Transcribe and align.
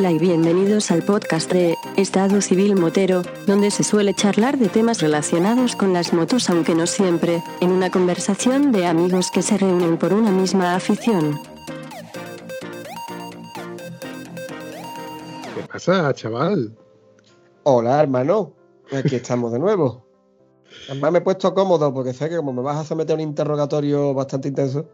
Hola 0.00 0.12
y 0.12 0.18
bienvenidos 0.18 0.90
al 0.92 1.02
podcast 1.02 1.52
de 1.52 1.76
Estado 1.98 2.40
Civil 2.40 2.74
Motero, 2.74 3.20
donde 3.46 3.70
se 3.70 3.84
suele 3.84 4.14
charlar 4.14 4.56
de 4.56 4.70
temas 4.70 5.02
relacionados 5.02 5.76
con 5.76 5.92
las 5.92 6.14
motos, 6.14 6.48
aunque 6.48 6.74
no 6.74 6.86
siempre, 6.86 7.42
en 7.60 7.70
una 7.70 7.90
conversación 7.90 8.72
de 8.72 8.86
amigos 8.86 9.30
que 9.30 9.42
se 9.42 9.58
reúnen 9.58 9.98
por 9.98 10.14
una 10.14 10.30
misma 10.30 10.74
afición. 10.74 11.38
¿Qué 15.54 15.62
pasa, 15.70 16.14
chaval? 16.14 16.74
Hola, 17.64 18.00
hermano. 18.00 18.54
Aquí 18.90 19.16
estamos 19.16 19.52
de 19.52 19.58
nuevo. 19.58 20.06
Además 20.88 21.12
me 21.12 21.18
he 21.18 21.22
puesto 21.22 21.52
cómodo 21.52 21.92
porque 21.92 22.14
sé 22.14 22.30
que 22.30 22.36
como 22.36 22.54
me 22.54 22.62
vas 22.62 22.78
a 22.78 22.84
someter 22.84 23.12
a 23.12 23.14
un 23.16 23.20
interrogatorio 23.20 24.14
bastante 24.14 24.48
intenso, 24.48 24.88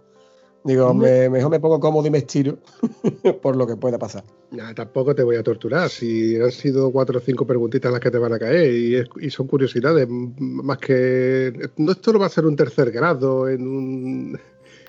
digo, 0.66 0.92
me- 0.94 1.28
mejor 1.30 1.50
me 1.50 1.60
pongo 1.60 1.80
cómodo 1.80 2.06
y 2.06 2.10
me 2.10 2.18
estiro 2.18 2.58
por 3.42 3.56
lo 3.56 3.66
que 3.66 3.76
pueda 3.76 3.98
pasar. 3.98 4.24
Nah, 4.50 4.72
tampoco 4.74 5.14
te 5.14 5.22
voy 5.22 5.36
a 5.36 5.42
torturar. 5.42 5.88
Si 5.90 6.36
han 6.40 6.52
sido 6.52 6.90
cuatro 6.92 7.18
o 7.18 7.20
cinco 7.22 7.46
preguntitas 7.46 7.90
las 7.90 8.00
que 8.00 8.10
te 8.10 8.18
van 8.18 8.32
a 8.32 8.38
caer 8.38 8.72
y, 8.74 8.94
es- 8.96 9.08
y 9.20 9.30
son 9.30 9.46
curiosidades, 9.46 10.06
más 10.08 10.78
que. 10.78 11.52
No, 11.76 11.92
esto 11.92 12.12
no 12.12 12.18
va 12.18 12.26
a 12.26 12.30
ser 12.30 12.46
un 12.46 12.56
tercer 12.56 12.90
grado 12.90 13.48
en, 13.48 13.66
un, 13.66 14.38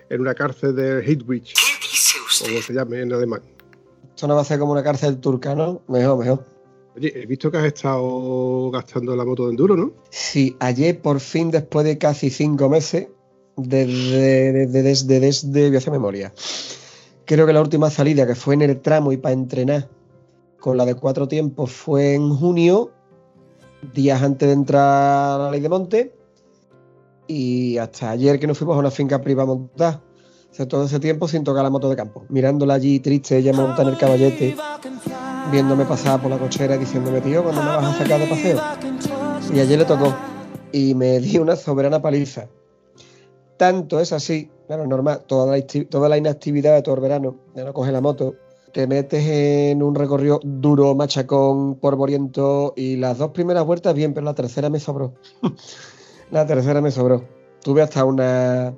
en 0.10 0.22
una 0.22 0.34
cárcel 0.36 0.76
de 0.76 1.04
Hitwich, 1.06 1.54
como 2.46 2.62
se 2.62 2.74
llame 2.74 3.02
en 3.02 3.14
alemán. 3.14 3.42
Esto 4.10 4.28
no 4.28 4.36
va 4.36 4.42
a 4.42 4.46
ser 4.46 4.58
como 4.60 4.72
una 4.72 4.84
cárcel 4.84 5.18
turca, 5.20 5.54
¿no? 5.56 5.82
Mejor, 5.88 6.18
mejor. 6.18 6.44
Oye, 6.96 7.14
he 7.16 7.26
visto 7.28 7.52
que 7.52 7.58
has 7.60 7.66
estado 7.66 8.72
gastando 8.72 9.16
la 9.16 9.24
moto 9.24 9.46
de 9.46 9.52
enduro, 9.52 9.76
¿no? 9.78 9.92
Sí, 10.10 10.56
ayer 10.60 11.00
por 11.00 11.20
fin, 11.20 11.52
después 11.52 11.86
de 11.86 12.00
casi 12.00 12.32
cinco 12.32 12.70
meses, 12.70 13.10
desde, 13.58 14.68
desde, 14.68 15.68
voy 15.68 15.76
a 15.76 15.78
hacer 15.78 15.92
memoria. 15.92 16.34
Creo 17.26 17.46
que 17.46 17.54
la 17.54 17.62
última 17.62 17.90
salida 17.90 18.26
que 18.26 18.36
fue 18.36 18.54
en 18.54 18.62
el 18.62 18.80
tramo 18.80 19.12
y 19.12 19.18
para 19.18 19.34
entrenar 19.34 19.90
con 20.60 20.78
la 20.78 20.86
de 20.86 20.96
cuatro 20.96 21.28
tiempos 21.28 21.72
fue 21.72 22.14
en 22.14 22.34
junio, 22.34 22.92
días 23.94 24.22
antes 24.22 24.48
de 24.48 24.54
entrar 24.54 24.84
a 24.84 25.44
la 25.44 25.52
ley 25.52 25.60
de 25.60 25.70
monte, 25.70 26.14
y 27.28 27.78
hasta 27.78 28.12
ayer 28.12 28.40
que 28.40 28.48
nos 28.48 28.58
fuimos 28.58 28.78
a 28.78 28.80
una 28.80 28.92
finca 28.92 29.22
privada 29.22 29.52
a 29.52 29.56
montar. 29.56 30.08
Todo 30.70 30.86
ese 30.86 31.00
tiempo 31.00 31.28
sin 31.28 31.44
tocar 31.44 31.64
la 31.64 31.70
moto 31.70 31.88
de 31.88 31.96
campo, 31.96 32.26
mirándola 32.30 32.74
allí 32.76 33.00
triste, 33.00 33.38
ella 33.38 33.54
monta 33.54 33.84
en 33.84 33.90
el 33.90 33.98
caballete, 33.98 34.56
viéndome 35.52 35.86
pasar 35.86 36.20
por 36.20 36.32
la 36.32 36.40
cochera 36.40 36.76
y 36.76 36.80
diciéndome, 36.80 37.22
tío, 37.22 37.44
¿cuándo 37.44 37.62
me 37.62 37.68
vas 37.68 37.86
a 37.86 37.98
sacar 38.00 38.20
de 38.20 38.26
paseo? 38.26 38.60
Y 39.54 39.60
ayer 39.60 39.78
le 39.78 39.86
tocó. 39.86 40.16
Y 40.72 40.96
me 40.96 41.20
di 41.20 41.38
una 41.38 41.56
soberana 41.56 42.02
paliza. 42.02 42.48
Tanto 43.58 44.00
es 44.00 44.14
así, 44.14 44.50
claro, 44.68 44.86
normal, 44.86 45.24
toda 45.28 45.58
la, 45.58 45.66
toda 45.90 46.10
la 46.10 46.18
inactividad 46.18 46.76
de 46.76 46.82
todo 46.84 46.96
el 46.96 47.02
verano, 47.02 47.36
de 47.56 47.66
no 47.66 47.74
coger 47.74 47.94
la 47.94 48.02
moto, 48.02 48.36
te 48.72 48.86
metes 48.86 49.26
en 49.26 49.82
un 49.82 49.96
recorrido 49.96 50.40
duro, 50.44 50.94
machacón, 50.94 51.76
polvoriento, 51.76 52.74
y 52.76 52.98
las 52.98 53.18
dos 53.18 53.32
primeras 53.32 53.66
vueltas 53.66 53.96
bien, 53.96 54.14
pero 54.14 54.26
la 54.26 54.36
tercera 54.36 54.70
me 54.70 54.80
sobró. 54.80 55.14
la 56.32 56.46
tercera 56.46 56.82
me 56.82 56.92
sobró. 56.92 57.24
Tuve 57.64 57.82
hasta 57.82 58.06
una, 58.06 58.76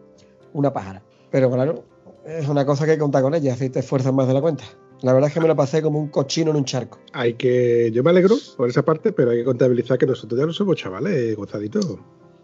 una 0.53 0.71
pájara. 0.71 1.03
Pero 1.31 1.51
claro, 1.51 1.83
es 2.25 2.47
una 2.47 2.65
cosa 2.65 2.85
que 2.85 2.97
contar 2.97 3.21
con 3.21 3.35
ella, 3.35 3.55
si 3.55 3.69
te 3.69 3.79
esfuerzas 3.79 4.13
más 4.13 4.27
de 4.27 4.33
la 4.33 4.41
cuenta. 4.41 4.63
La 5.01 5.13
verdad 5.13 5.29
es 5.29 5.33
que 5.33 5.39
me 5.39 5.47
lo 5.47 5.55
pasé 5.55 5.81
como 5.81 5.99
un 5.99 6.09
cochino 6.09 6.51
en 6.51 6.57
un 6.57 6.65
charco. 6.65 6.99
Hay 7.13 7.33
que. 7.33 7.89
Yo 7.93 8.03
me 8.03 8.09
alegro 8.09 8.35
por 8.57 8.69
esa 8.69 8.83
parte, 8.83 9.13
pero 9.13 9.31
hay 9.31 9.39
que 9.39 9.45
contabilizar 9.45 9.97
que 9.97 10.05
nosotros 10.05 10.39
ya 10.39 10.45
no 10.45 10.53
somos 10.53 10.75
chavales, 10.75 11.35
gozaditos. 11.37 11.97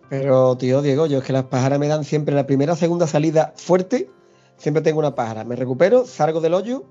Pero, 0.10 0.56
tío, 0.58 0.82
Diego, 0.82 1.08
yo 1.08 1.20
es 1.20 1.24
que 1.24 1.34
las 1.34 1.46
pájaras 1.46 1.80
me 1.80 1.88
dan 1.88 2.04
siempre 2.04 2.36
la 2.36 2.46
primera, 2.46 2.76
segunda 2.76 3.08
salida 3.08 3.54
fuerte. 3.56 4.10
Siempre 4.58 4.84
tengo 4.84 5.00
una 5.00 5.16
pájara. 5.16 5.44
Me 5.44 5.56
recupero, 5.56 6.06
salgo 6.06 6.42
del 6.42 6.54
hoyo, 6.54 6.84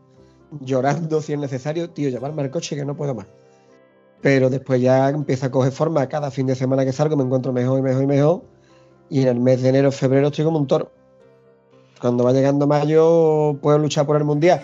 llorando 0.61 1.23
si 1.23 1.33
es 1.33 1.39
necesario. 1.39 1.91
Tío, 1.91 2.09
llevarme 2.09 2.43
al 2.43 2.51
coche 2.51 2.77
que 2.77 2.85
no 2.85 2.97
puedo 2.97 3.15
más. 3.15 3.27
Pero 4.21 4.51
después 4.51 4.81
ya 4.81 5.09
empieza 5.11 5.47
a 5.47 5.51
coger 5.51 5.73
forma. 5.73 6.09
Cada 6.09 6.31
fin 6.31 6.47
de 6.47 6.55
semana 6.55 6.85
que 6.85 6.93
salgo 6.93 7.17
me 7.17 7.25
encuentro 7.25 7.53
mejor 7.53 7.79
y 7.79 7.83
mejor 7.83 8.03
y 8.03 8.07
mejor. 8.07 8.43
Y 9.11 9.23
en 9.23 9.29
el 9.29 9.41
mes 9.41 9.63
de 9.63 9.69
enero, 9.69 9.93
febrero 9.93 10.29
estoy 10.29 10.45
como 10.45 10.59
un 10.59 10.67
toro. 10.67 10.91
Cuando 12.01 12.25
va 12.25 12.33
llegando 12.33 12.67
mayo 12.67 13.57
puedo 13.63 13.79
luchar 13.79 14.07
por 14.07 14.17
el 14.17 14.25
mundial. 14.25 14.63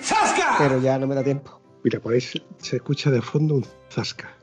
Pero 0.59 0.81
ya 0.81 0.99
no 0.99 1.07
me 1.07 1.15
da 1.15 1.23
tiempo. 1.23 1.61
Mira, 1.83 2.01
por 2.01 2.13
ahí 2.13 2.21
se, 2.21 2.43
se 2.59 2.77
escucha 2.77 3.11
de 3.11 3.23
fondo 3.23 3.55
un 3.55 3.67
zasca. 3.91 4.35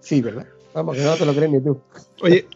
Sí, 0.00 0.22
¿verdad? 0.22 0.46
Vamos, 0.74 0.96
que 0.96 1.02
no 1.02 1.14
te 1.16 1.26
lo 1.26 1.34
crees 1.34 1.50
ni 1.50 1.60
tú. 1.60 1.80
Oye, 2.22 2.46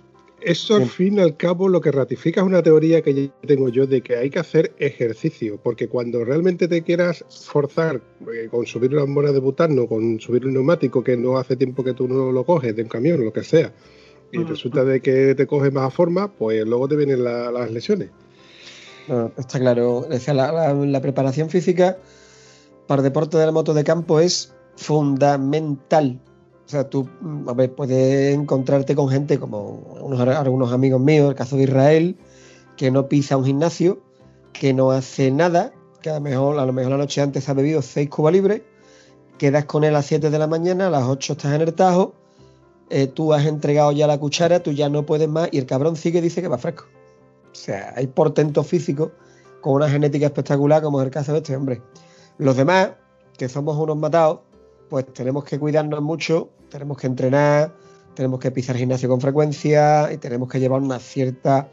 eso 0.40 0.76
al 0.76 0.86
fin 0.86 1.18
y 1.18 1.20
al 1.20 1.36
cabo 1.36 1.68
lo 1.68 1.80
que 1.80 1.90
ratifica 1.90 2.40
es 2.40 2.46
una 2.46 2.62
teoría 2.62 3.02
que 3.02 3.14
ya 3.14 3.32
tengo 3.46 3.68
yo 3.68 3.86
de 3.86 4.00
que 4.02 4.16
hay 4.16 4.30
que 4.30 4.38
hacer 4.38 4.72
ejercicio, 4.78 5.58
porque 5.62 5.88
cuando 5.88 6.24
realmente 6.24 6.68
te 6.68 6.82
quieras 6.82 7.24
forzar 7.28 8.00
eh, 8.32 8.48
con 8.50 8.66
subir 8.66 8.94
una 8.94 9.04
mora 9.06 9.32
de 9.32 9.40
butano, 9.40 9.86
con 9.86 10.20
subir 10.20 10.46
un 10.46 10.54
neumático 10.54 11.02
que 11.02 11.16
no 11.16 11.38
hace 11.38 11.56
tiempo 11.56 11.82
que 11.84 11.94
tú 11.94 12.06
no 12.08 12.30
lo 12.32 12.44
coges 12.44 12.74
de 12.76 12.82
un 12.82 12.88
camión, 12.88 13.24
lo 13.24 13.32
que 13.32 13.42
sea, 13.42 13.72
y 14.30 14.42
resulta 14.44 14.84
de 14.84 15.00
que 15.00 15.34
te 15.34 15.46
coges 15.46 15.72
más 15.72 15.84
a 15.84 15.90
forma, 15.90 16.30
pues 16.32 16.64
luego 16.66 16.86
te 16.88 16.96
vienen 16.96 17.24
la- 17.24 17.50
las 17.50 17.70
lesiones. 17.70 18.10
No, 19.08 19.32
está 19.38 19.58
claro. 19.58 19.98
O 20.08 20.18
sea, 20.18 20.34
la, 20.34 20.52
la- 20.52 20.74
la 20.74 21.00
preparación 21.00 21.48
física 21.48 21.96
para 22.86 23.00
el 23.00 23.04
deporte 23.04 23.38
de 23.38 23.46
la 23.46 23.52
moto 23.52 23.72
de 23.72 23.84
campo 23.84 24.20
es 24.20 24.52
fundamental. 24.76 26.20
O 26.68 26.70
sea, 26.70 26.90
tú 26.90 27.08
a 27.46 27.54
ver, 27.54 27.74
puedes 27.74 28.34
encontrarte 28.34 28.94
con 28.94 29.08
gente 29.08 29.38
como 29.38 29.80
unos- 30.02 30.20
algunos 30.20 30.70
amigos 30.70 31.00
míos, 31.00 31.30
el 31.30 31.34
caso 31.34 31.56
de 31.56 31.62
Israel, 31.62 32.18
que 32.76 32.90
no 32.90 33.08
pisa 33.08 33.38
un 33.38 33.46
gimnasio, 33.46 34.00
que 34.52 34.74
no 34.74 34.90
hace 34.90 35.30
nada, 35.30 35.72
que 36.02 36.10
a 36.10 36.16
lo 36.16 36.20
mejor, 36.20 36.58
a 36.58 36.66
lo 36.66 36.74
mejor 36.74 36.90
la 36.92 36.98
noche 36.98 37.22
antes 37.22 37.48
ha 37.48 37.54
bebido 37.54 37.80
seis 37.80 38.10
cubas 38.10 38.34
libres, 38.34 38.60
quedas 39.38 39.64
con 39.64 39.82
él 39.82 39.90
a 39.90 39.98
las 39.98 40.06
7 40.06 40.28
de 40.28 40.38
la 40.38 40.46
mañana, 40.46 40.88
a 40.88 40.90
las 40.90 41.04
8 41.04 41.32
estás 41.32 41.54
en 41.54 41.62
el 41.62 41.72
tajo, 41.72 42.12
eh, 42.90 43.06
tú 43.06 43.32
has 43.32 43.46
entregado 43.46 43.90
ya 43.92 44.06
la 44.06 44.18
cuchara, 44.18 44.62
tú 44.62 44.72
ya 44.72 44.90
no 44.90 45.06
puedes 45.06 45.28
más, 45.28 45.48
y 45.50 45.56
el 45.56 45.64
cabrón 45.64 45.96
sigue 45.96 46.18
y 46.18 46.22
dice 46.22 46.42
que 46.42 46.48
va 46.48 46.58
fresco. 46.58 46.84
O 47.50 47.54
sea, 47.54 47.94
hay 47.96 48.08
portentos 48.08 48.66
físicos 48.66 49.10
con 49.62 49.72
una 49.72 49.88
genética 49.88 50.26
espectacular, 50.26 50.82
como 50.82 51.00
es 51.00 51.06
el 51.06 51.10
caso 51.10 51.32
de 51.32 51.38
este 51.38 51.56
hombre. 51.56 51.80
Los 52.36 52.56
demás, 52.56 52.90
que 53.38 53.48
somos 53.48 53.74
unos 53.78 53.96
matados, 53.96 54.40
pues 54.90 55.06
tenemos 55.14 55.44
que 55.44 55.58
cuidarnos 55.58 56.02
mucho, 56.02 56.50
tenemos 56.70 56.96
que 56.96 57.06
entrenar, 57.06 57.74
tenemos 58.14 58.40
que 58.40 58.50
pisar 58.50 58.76
gimnasio 58.76 59.08
con 59.08 59.20
frecuencia 59.20 60.12
y 60.12 60.18
tenemos 60.18 60.48
que 60.48 60.60
llevar 60.60 60.80
una 60.80 60.98
cierta 60.98 61.68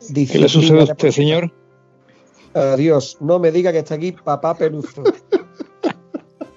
¿Qué 0.00 0.12
disciplina. 0.12 0.44
le 0.46 0.48
sucede 0.48 0.80
a 0.80 0.84
usted, 0.84 1.10
señor? 1.10 1.52
Adiós, 2.54 3.18
no 3.20 3.38
me 3.38 3.52
diga 3.52 3.72
que 3.72 3.78
está 3.78 3.94
aquí 3.94 4.12
papá 4.12 4.54
peluzo. 4.54 5.02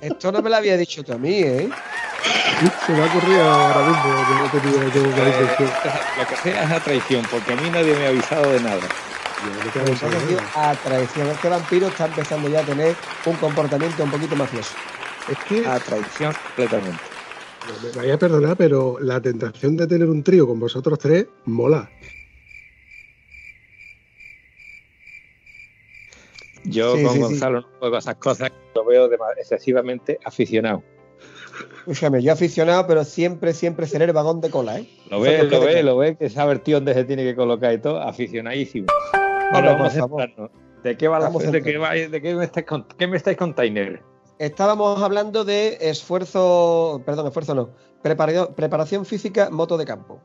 Esto 0.01 0.31
no 0.31 0.41
me 0.41 0.49
lo 0.49 0.55
había 0.55 0.77
dicho 0.77 1.03
tú 1.03 1.13
a 1.13 1.17
mí, 1.17 1.39
¿eh? 1.39 1.69
Se 2.85 2.91
me 2.91 3.01
ha 3.01 3.05
ocurrido 3.05 3.43
ahora 3.43 3.87
mismo, 3.87 4.03
que 4.03 4.33
no 4.35 4.61
tenía 4.61 4.93
yo 4.93 5.01
una 5.01 5.27
intención. 5.27 5.69
Lo 6.17 6.27
que 6.27 6.35
sea 6.37 6.63
es 6.63 6.71
a 6.71 6.79
traición, 6.83 7.25
porque 7.29 7.53
a 7.53 7.55
mí 7.55 7.69
nadie 7.69 7.95
me 7.95 8.05
ha 8.05 8.09
avisado 8.09 8.51
de 8.51 8.59
nada. 8.61 8.81
Yo 9.73 9.81
ha 9.81 9.95
sido 9.95 10.41
nada. 10.41 10.69
a 10.69 10.75
traición. 10.75 11.27
Este 11.27 11.49
vampiro 11.49 11.87
está 11.87 12.05
empezando 12.05 12.49
ya 12.49 12.59
a 12.59 12.63
tener 12.63 12.95
un 13.25 13.35
comportamiento 13.37 14.03
un 14.03 14.11
poquito 14.11 14.35
mafioso. 14.35 14.73
Es 15.27 15.37
que 15.47 15.65
A 15.67 15.79
traición 15.79 16.33
completamente. 16.33 17.10
Me 17.83 17.91
vaya 18.01 18.15
a 18.15 18.17
perdonar, 18.17 18.57
pero 18.57 18.97
la 18.99 19.21
tentación 19.21 19.77
de 19.77 19.87
tener 19.87 20.09
un 20.09 20.23
trío 20.23 20.47
con 20.47 20.59
vosotros 20.59 20.97
tres 20.99 21.27
mola. 21.45 21.89
Yo 26.63 26.95
Sí, 26.95 27.03
con 27.03 27.11
sí, 27.13 27.17
sí. 27.17 27.23
Gonzalo 27.23 27.61
no 27.61 27.67
juego 27.79 27.95
a 27.95 27.99
esas 27.99 28.15
cosas, 28.15 28.51
lo 28.75 28.85
veo 28.85 29.09
excesivamente 29.37 30.19
aficionado. 30.23 30.83
Escúchame, 31.79 32.21
yo 32.21 32.31
aficionado, 32.33 32.85
pero 32.87 33.03
siempre, 33.03 33.53
siempre 33.53 33.87
seré 33.87 34.05
el 34.05 34.13
vagón 34.13 34.41
de 34.41 34.49
cola, 34.49 34.79
¿eh? 34.79 34.85
Lo 35.09 35.19
ve, 35.19 35.43
lo 35.43 35.59
ve, 35.61 35.83
lo 35.83 35.97
ve, 35.97 36.15
que 36.15 36.29
sabe 36.29 36.53
el 36.53 36.61
tío 36.61 36.77
dónde 36.77 36.93
se 36.93 37.03
tiene 37.03 37.23
que 37.23 37.35
colocar 37.35 37.73
y 37.73 37.79
todo, 37.79 37.99
aficionadísimo. 37.99 38.87
Vamos 39.51 39.95
a. 39.97 40.27
¿De 40.83 40.97
qué 40.97 41.07
va 41.07 41.19
la 41.19 41.25
Vamos 41.25 41.45
a 41.45 41.51
de 41.51 41.61
qué, 41.61 41.77
va- 41.77 41.91
de 41.93 42.21
qué 42.21 42.33
me 42.35 42.43
estáis 42.45 42.65
cont- 42.65 42.95
qué 42.97 43.05
me 43.07 43.17
estáis 43.17 43.37
contando? 43.37 43.81
Estábamos 44.41 44.99
hablando 45.03 45.45
de 45.45 45.77
esfuerzo, 45.81 47.03
perdón, 47.05 47.27
esfuerzo 47.27 47.53
no, 47.53 47.69
preparación, 48.01 49.05
física, 49.05 49.51
moto 49.51 49.77
de 49.77 49.85
campo. 49.85 50.19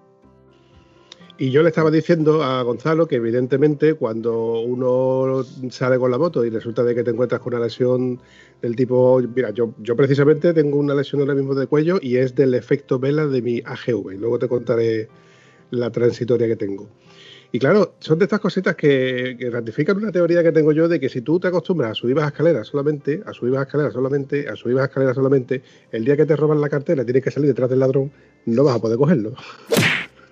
Y 1.36 1.50
yo 1.50 1.62
le 1.62 1.68
estaba 1.68 1.90
diciendo 1.90 2.42
a 2.42 2.62
Gonzalo 2.62 3.06
que 3.06 3.16
evidentemente 3.16 3.92
cuando 3.92 4.60
uno 4.60 5.44
sale 5.68 5.98
con 5.98 6.10
la 6.10 6.16
moto 6.16 6.46
y 6.46 6.48
resulta 6.48 6.82
de 6.82 6.94
que 6.94 7.04
te 7.04 7.10
encuentras 7.10 7.42
con 7.42 7.52
una 7.52 7.62
lesión 7.62 8.18
del 8.62 8.74
tipo, 8.74 9.20
mira, 9.34 9.50
yo 9.50 9.96
precisamente 9.96 10.54
tengo 10.54 10.78
una 10.78 10.94
lesión 10.94 11.20
ahora 11.20 11.34
mismo 11.34 11.54
de 11.54 11.66
cuello 11.66 11.98
y 12.00 12.16
es 12.16 12.34
del 12.34 12.54
efecto 12.54 12.98
vela 12.98 13.26
de 13.26 13.42
mi 13.42 13.60
AGV. 13.66 14.12
Luego 14.19 14.38
te 14.38 14.48
contaré 14.48 15.10
la 15.70 15.90
transitoria 15.90 16.46
que 16.46 16.56
tengo. 16.56 16.88
Y 17.52 17.58
claro, 17.58 17.94
son 18.00 18.19
de 18.19 18.25
estas 18.25 18.40
cositas 18.40 18.75
que, 18.75 19.37
ratifican 19.50 19.96
una 19.96 20.12
teoría 20.12 20.43
que 20.43 20.52
tengo 20.52 20.72
yo 20.72 20.88
de 20.88 20.98
que 21.00 21.08
si 21.08 21.20
tú 21.20 21.38
te 21.38 21.48
acostumbras 21.48 21.93
a 21.93 21.94
subir 21.94 22.16
las 22.16 22.26
escaleras 22.26 22.66
solamente, 22.66 23.22
a 23.25 23.32
subir 23.32 23.52
las 23.52 23.66
escaleras 23.66 23.93
solamente, 23.93 24.48
a 24.48 24.56
subir 24.56 24.76
las 24.76 24.88
escaleras 24.88 25.14
solamente, 25.14 25.62
el 25.93 26.04
día 26.04 26.16
que 26.16 26.26
te 26.26 26.37
roban 26.37 26.60
la 26.60 26.69
cartera 26.69 27.04
tienes 27.04 27.22
que 27.22 27.31
salir 27.31 27.48
detrás 27.48 27.70
del 27.70 27.81
ladrón, 27.81 28.10
no 28.46 28.64
vas 28.64 28.76
a 28.76 28.81
poder 28.81 28.98
cogerlo. 28.98 29.34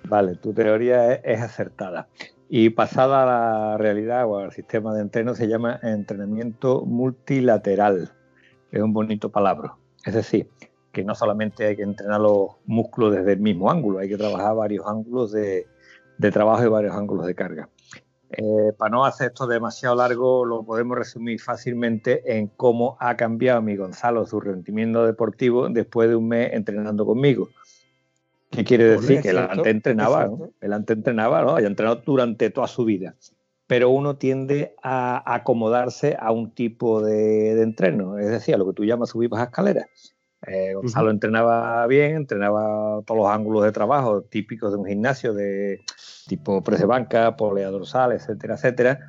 Vale, 0.07 0.35
tu 0.35 0.53
teoría 0.53 1.13
es, 1.13 1.21
es 1.23 1.41
acertada. 1.41 2.07
Y 2.47 2.69
pasada 2.69 3.23
a 3.23 3.25
la 3.25 3.77
realidad 3.77 4.27
o 4.27 4.37
al 4.37 4.51
sistema 4.51 4.93
de 4.93 5.01
entreno 5.01 5.33
se 5.33 5.47
llama 5.47 5.79
entrenamiento 5.81 6.85
multilateral. 6.85 8.11
es 8.71 8.81
un 8.81 8.93
bonito 8.93 9.29
palabra. 9.29 9.73
Es 10.05 10.13
decir, 10.13 10.47
que 10.91 11.03
no 11.03 11.15
solamente 11.15 11.65
hay 11.65 11.75
que 11.75 11.81
entrenar 11.81 12.21
los 12.21 12.51
músculos 12.65 13.15
desde 13.15 13.33
el 13.33 13.39
mismo 13.39 13.71
ángulo, 13.71 13.99
hay 13.99 14.09
que 14.09 14.17
trabajar 14.17 14.55
varios 14.55 14.85
ángulos 14.87 15.31
de, 15.31 15.65
trabajo 16.31 16.63
y 16.63 16.69
varios 16.69 16.95
ángulos 16.95 17.25
de 17.25 17.35
carga. 17.35 17.69
Eh, 18.31 18.73
para 18.77 18.91
no 18.91 19.05
hacer 19.05 19.27
esto 19.27 19.47
demasiado 19.47 19.95
largo, 19.95 20.45
lo 20.45 20.63
podemos 20.63 20.97
resumir 20.97 21.39
fácilmente 21.39 22.37
en 22.37 22.47
cómo 22.47 22.97
ha 22.99 23.15
cambiado 23.15 23.61
mi 23.61 23.75
Gonzalo 23.75 24.25
su 24.25 24.39
rendimiento 24.39 25.05
deportivo 25.05 25.69
después 25.69 26.09
de 26.09 26.15
un 26.15 26.27
mes 26.27 26.53
entrenando 26.53 27.05
conmigo. 27.05 27.49
¿Qué 28.49 28.63
quiere 28.63 28.85
decir? 28.85 29.21
que 29.21 29.29
él 29.29 29.37
antes 29.37 29.67
entrenaba, 29.67 30.27
¿no? 30.27 30.49
Él 30.61 30.73
antes 30.73 30.97
entrenaba, 30.97 31.41
¿no? 31.43 31.55
Haya 31.55 31.67
entrenado 31.67 32.01
durante 32.05 32.49
toda 32.49 32.67
su 32.67 32.85
vida. 32.85 33.15
Pero 33.67 33.89
uno 33.89 34.17
tiende 34.17 34.75
a 34.83 35.33
acomodarse 35.33 36.15
a 36.19 36.31
un 36.31 36.51
tipo 36.51 37.01
de, 37.01 37.61
entreno, 37.61 38.17
es 38.17 38.29
decir, 38.29 38.55
a 38.55 38.57
lo 38.57 38.67
que 38.67 38.73
tú 38.73 38.85
llamas 38.85 39.09
subir 39.09 39.29
bajas 39.29 39.47
escaleras. 39.47 40.14
Eh, 40.47 40.73
Gonzalo 40.75 41.09
entrenaba 41.09 41.85
bien, 41.87 42.15
entrenaba 42.15 43.01
todos 43.05 43.17
los 43.17 43.27
ángulos 43.29 43.63
de 43.63 43.71
trabajo 43.71 44.21
típicos 44.21 44.71
de 44.71 44.77
un 44.77 44.85
gimnasio 44.85 45.33
de 45.33 45.81
tipo 46.27 46.63
press 46.63 46.79
de 46.81 46.85
banca, 46.85 47.35
polea 47.35 47.69
dorsal, 47.69 48.11
etcétera, 48.11 48.55
etcétera. 48.55 48.99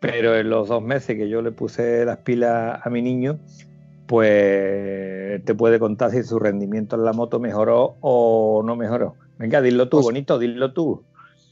Pero 0.00 0.36
en 0.36 0.48
los 0.48 0.68
dos 0.68 0.82
meses 0.82 1.16
que 1.16 1.28
yo 1.28 1.42
le 1.42 1.52
puse 1.52 2.04
las 2.04 2.18
pilas 2.18 2.80
a 2.82 2.88
mi 2.88 3.02
niño, 3.02 3.38
pues 4.06 5.44
te 5.44 5.54
puede 5.54 5.78
contar 5.78 6.10
si 6.12 6.22
su 6.22 6.38
rendimiento 6.38 6.96
en 6.96 7.04
la 7.04 7.12
moto 7.12 7.40
mejoró 7.40 7.96
o 8.00 8.62
no 8.64 8.76
mejoró. 8.76 9.16
Venga, 9.38 9.60
dilo 9.60 9.88
tú, 9.88 10.00
bonito, 10.00 10.38
dilo 10.38 10.72
tú. 10.72 11.04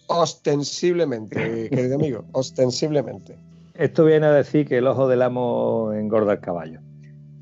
Ostensiblemente, 0.07 1.69
querido 1.71 1.97
amigo, 1.97 2.25
ostensiblemente. 2.33 3.37
Esto 3.75 4.05
viene 4.05 4.27
a 4.27 4.33
decir 4.33 4.67
que 4.67 4.79
el 4.79 4.87
ojo 4.87 5.07
del 5.09 5.23
amo 5.23 5.93
engorda 5.93 6.33
el 6.33 6.41
caballo. 6.41 6.81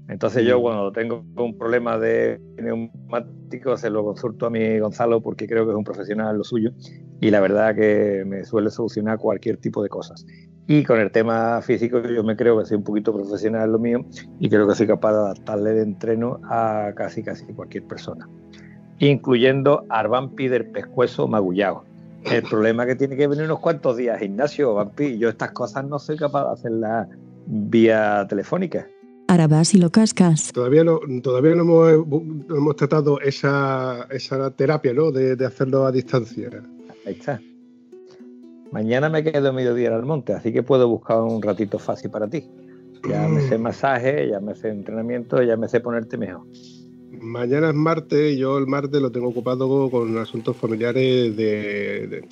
Entonces 0.08 0.46
yo 0.46 0.60
cuando 0.60 0.92
tengo 0.92 1.24
un 1.36 1.56
problema 1.56 1.98
de 1.98 2.38
neumático 2.62 3.76
se 3.76 3.88
lo 3.88 4.04
consulto 4.04 4.46
a 4.46 4.50
mi 4.50 4.78
Gonzalo 4.78 5.22
porque 5.22 5.46
creo 5.46 5.64
que 5.64 5.70
es 5.70 5.76
un 5.76 5.84
profesional 5.84 6.36
lo 6.36 6.44
suyo 6.44 6.72
y 7.20 7.30
la 7.30 7.40
verdad 7.40 7.74
que 7.74 8.22
me 8.26 8.44
suele 8.44 8.70
solucionar 8.70 9.18
cualquier 9.18 9.56
tipo 9.56 9.82
de 9.82 9.88
cosas. 9.88 10.26
Y 10.66 10.84
con 10.84 11.00
el 11.00 11.10
tema 11.10 11.60
físico 11.62 12.02
yo 12.02 12.22
me 12.22 12.36
creo 12.36 12.58
que 12.58 12.66
soy 12.66 12.76
un 12.76 12.84
poquito 12.84 13.14
profesional 13.14 13.72
lo 13.72 13.78
mío 13.78 14.04
y 14.40 14.48
creo 14.48 14.68
que 14.68 14.74
soy 14.74 14.86
capaz 14.86 15.12
de 15.12 15.18
adaptarle 15.18 15.70
de 15.72 15.82
entreno 15.82 16.40
a 16.44 16.92
casi 16.94 17.22
casi 17.22 17.46
cualquier 17.46 17.84
persona, 17.84 18.28
incluyendo 18.98 19.84
a 19.88 20.06
Vampi 20.06 20.48
del 20.48 20.66
pescuezo 20.70 21.28
magullado. 21.28 21.84
El 22.24 22.42
problema 22.42 22.84
es 22.84 22.90
que 22.90 22.96
tiene 22.96 23.16
que 23.16 23.26
venir 23.26 23.44
unos 23.44 23.60
cuantos 23.60 23.96
días 23.98 24.18
gimnasio, 24.18 24.74
Vampi. 24.74 25.18
Yo 25.18 25.28
estas 25.28 25.52
cosas 25.52 25.86
no 25.86 25.98
soy 25.98 26.16
capaz 26.16 26.46
de 26.46 26.52
hacerlas 26.52 27.08
vía 27.46 28.26
telefónica. 28.28 28.86
Ahora 29.28 29.48
vas 29.48 29.74
y 29.74 29.78
lo 29.78 29.90
cascas. 29.90 30.52
Todavía 30.52 30.84
no, 30.84 31.00
todavía 31.22 31.54
no 31.54 31.88
hemos, 31.88 32.76
tratado 32.76 33.20
esa, 33.20 34.06
esa 34.10 34.50
terapia, 34.50 34.92
¿no? 34.92 35.10
De, 35.10 35.36
de 35.36 35.46
hacerlo 35.46 35.86
a 35.86 35.92
distancia. 35.92 36.50
Ahí 37.06 37.14
está. 37.14 37.40
Mañana 38.74 39.08
me 39.08 39.22
quedo 39.22 39.52
mediodía 39.52 39.94
al 39.94 40.04
monte, 40.04 40.32
así 40.32 40.52
que 40.52 40.62
puedo 40.62 40.88
buscar 40.88 41.20
un 41.20 41.40
ratito 41.40 41.78
fácil 41.78 42.10
para 42.10 42.28
ti. 42.28 42.44
Ya 43.08 43.28
me 43.28 43.40
sé 43.42 43.58
mm. 43.58 43.62
masaje, 43.62 44.28
ya 44.28 44.40
me 44.40 44.54
sé 44.54 44.68
entrenamiento, 44.68 45.42
ya 45.42 45.56
me 45.56 45.68
sé 45.68 45.80
ponerte 45.80 46.16
mejor. 46.16 46.42
Mañana 47.20 47.68
es 47.68 47.74
martes 47.74 48.34
y 48.34 48.38
yo 48.38 48.58
el 48.58 48.66
martes 48.66 49.00
lo 49.00 49.12
tengo 49.12 49.28
ocupado 49.28 49.90
con 49.90 50.18
asuntos 50.18 50.56
familiares 50.56 51.36
de, 51.36 52.26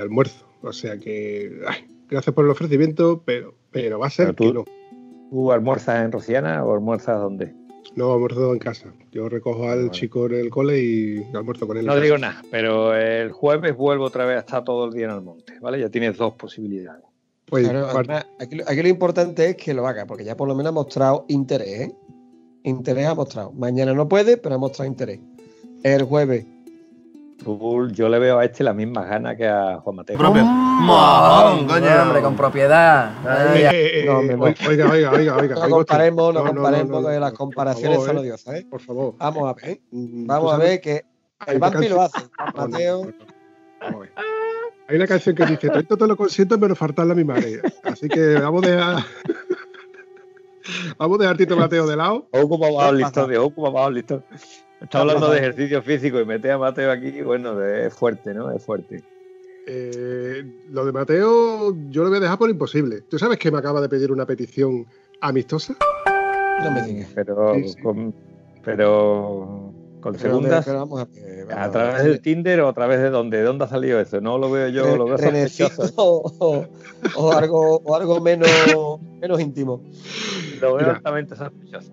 almuerzo. 0.00 0.46
O 0.62 0.72
sea 0.72 0.96
que, 0.98 1.60
gracias 2.08 2.34
por 2.34 2.44
el 2.44 2.50
ofrecimiento, 2.52 3.22
pero, 3.24 3.54
pero 3.70 3.98
va 3.98 4.06
a 4.06 4.10
ser 4.10 4.34
tú, 4.34 4.44
que 4.44 4.52
no. 4.54 4.64
¿Tú 5.32 5.50
almuerzas 5.50 6.04
en 6.04 6.12
Rociana 6.12 6.62
o 6.62 6.74
almuerzas 6.74 7.18
dónde? 7.18 7.54
No, 7.96 8.12
almuerzo 8.12 8.52
en 8.52 8.58
casa. 8.58 8.92
Yo 9.12 9.30
recojo 9.30 9.66
al 9.66 9.90
chico 9.90 10.26
en 10.26 10.34
el 10.34 10.50
cole 10.50 10.78
y 10.78 11.24
almuerzo 11.34 11.66
con 11.66 11.78
él. 11.78 11.86
No 11.86 11.98
digo 11.98 12.18
nada, 12.18 12.42
pero 12.50 12.94
el 12.94 13.32
jueves 13.32 13.74
vuelvo 13.74 14.04
otra 14.04 14.26
vez 14.26 14.36
a 14.36 14.40
estar 14.40 14.62
todo 14.62 14.84
el 14.84 14.92
día 14.92 15.06
en 15.06 15.12
el 15.12 15.22
monte, 15.22 15.58
¿vale? 15.58 15.80
Ya 15.80 15.88
tienes 15.88 16.18
dos 16.18 16.34
posibilidades. 16.34 17.02
Pues, 17.46 17.66
aquí, 17.66 18.82
lo 18.82 18.88
importante 18.88 19.48
es 19.48 19.56
que 19.56 19.72
lo 19.72 19.86
haga, 19.86 20.04
porque 20.04 20.22
ya 20.22 20.36
por 20.36 20.48
lo 20.48 20.54
menos 20.54 20.68
ha 20.68 20.74
mostrado 20.74 21.24
interés, 21.28 21.80
¿eh? 21.80 21.94
Interés 22.64 23.06
ha 23.06 23.14
mostrado. 23.14 23.52
Mañana 23.52 23.94
no 23.94 24.06
puede, 24.10 24.36
pero 24.36 24.56
ha 24.56 24.58
mostrado 24.58 24.90
interés. 24.90 25.18
El 25.82 26.02
jueves 26.02 26.44
yo 27.92 28.08
le 28.08 28.18
veo 28.18 28.38
a 28.38 28.44
este 28.44 28.64
las 28.64 28.74
mismas 28.74 29.08
ganas 29.08 29.36
que 29.36 29.46
a 29.46 29.78
Juan 29.78 29.96
Mateo. 29.96 30.18
Propio. 30.18 30.42
Oh, 30.44 31.64
coño. 31.68 32.02
hombre, 32.02 32.22
con 32.22 32.36
propiedad. 32.36 33.12
Eh, 33.54 33.68
eh, 33.72 34.04
eh, 34.04 34.08
oiga, 34.08 34.90
oiga, 34.90 35.10
oiga, 35.10 35.36
oiga. 35.36 35.54
No 35.54 35.76
comparemos, 35.76 36.34
no, 36.34 36.44
comparemos 36.44 37.06
de 37.06 37.20
las 37.20 37.32
comparaciones 37.32 38.02
son 38.04 38.18
odiosas, 38.18 38.54
¿eh? 38.56 38.66
Por 38.68 38.80
favor. 38.80 39.14
Vamos 39.18 39.48
a 39.48 39.54
ver. 39.54 39.80
Mm, 39.90 40.26
Vamos 40.26 40.52
a 40.52 40.56
ver 40.56 40.80
que 40.80 41.04
el 41.46 41.58
Vampi 41.58 41.88
lo 41.88 42.02
hace. 42.02 42.20
Juan 42.54 42.70
Mateo. 42.70 43.12
Hay 44.88 44.96
una 44.96 45.06
canción 45.06 45.34
que 45.34 45.46
dice, 45.46 45.70
esto 45.74 45.96
te 45.96 46.06
lo 46.06 46.16
consiento, 46.16 46.58
pero 46.58 46.74
faltarle 46.74 47.12
a 47.12 47.16
mi 47.16 47.24
madre. 47.24 47.62
Así 47.84 48.08
que 48.08 48.34
vamos 48.34 48.64
a 48.64 48.70
dejar... 48.70 49.04
vamos 50.98 51.18
a 51.18 51.22
dejar 51.22 51.36
Tito 51.36 51.56
Mateo 51.56 51.86
de 51.86 51.96
lado. 51.96 52.28
Ocupa 52.32 52.70
bajo 52.70 52.92
listo, 52.92 53.26
ocupa 53.44 53.70
bajo 53.70 53.90
listo. 53.90 54.22
Está 54.82 55.00
hablando 55.00 55.30
de 55.30 55.38
ejercicio 55.38 55.82
físico 55.82 56.20
y 56.20 56.24
mete 56.24 56.50
a 56.50 56.58
Mateo 56.58 56.90
aquí, 56.90 57.22
bueno, 57.22 57.62
es 57.64 57.94
fuerte, 57.94 58.34
¿no? 58.34 58.50
Es 58.50 58.64
fuerte. 58.64 59.02
Eh, 59.66 60.42
lo 60.70 60.84
de 60.84 60.92
Mateo 60.92 61.76
yo 61.88 62.02
lo 62.02 62.08
voy 62.08 62.18
a 62.18 62.22
dejar 62.22 62.38
por 62.38 62.50
imposible. 62.50 63.02
¿Tú 63.02 63.18
sabes 63.18 63.38
que 63.38 63.50
me 63.50 63.58
acaba 63.58 63.80
de 63.80 63.88
pedir 63.88 64.10
una 64.10 64.26
petición 64.26 64.86
amistosa? 65.20 65.76
No 66.62 66.70
me 66.72 66.82
digas. 66.82 67.10
Pero, 67.14 67.54
Con, 67.82 68.14
pero 68.64 69.72
con 70.00 70.18
segundas. 70.18 70.66
a, 70.68 71.70
través 71.70 72.04
del 72.04 72.20
Tinder 72.20 72.60
o 72.60 72.68
a 72.68 72.72
través 72.72 72.98
de 72.98 73.10
dónde? 73.10 73.38
¿De 73.38 73.44
dónde 73.44 73.64
ha 73.64 73.68
salido 73.68 74.00
eso? 74.00 74.20
No 74.20 74.36
lo 74.36 74.50
veo 74.50 74.68
yo, 74.68 74.96
lo 74.96 75.04
veo 75.06 75.18
sospechoso. 75.18 75.92
O, 75.96 76.66
o, 77.16 77.32
algo, 77.32 77.76
o 77.84 77.94
algo 77.94 78.20
menos, 78.20 78.50
menos 79.20 79.40
íntimo. 79.40 79.82
Lo 80.60 80.74
veo 80.74 80.90
altamente 80.90 81.36
sospechoso. 81.36 81.92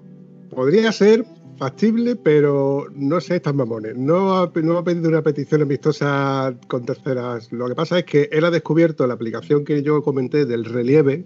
Podría 0.50 0.92
ser, 0.92 1.24
factible, 1.60 2.16
pero 2.16 2.88
no 2.96 3.20
sé 3.20 3.36
estas 3.36 3.54
mamones. 3.54 3.96
No 3.96 4.34
ha, 4.36 4.52
no 4.56 4.78
ha 4.78 4.84
pedido 4.84 5.10
una 5.10 5.22
petición 5.22 5.62
amistosa 5.62 6.56
con 6.68 6.86
terceras. 6.86 7.52
Lo 7.52 7.68
que 7.68 7.76
pasa 7.76 8.00
es 8.00 8.06
que 8.06 8.30
él 8.32 8.46
ha 8.46 8.52
descubierto 8.52 9.06
la 9.06 9.14
aplicación 9.14 9.66
que 9.66 9.84
yo 9.84 10.02
comenté 10.02 10.46
del 10.46 10.66
relieve, 10.66 11.26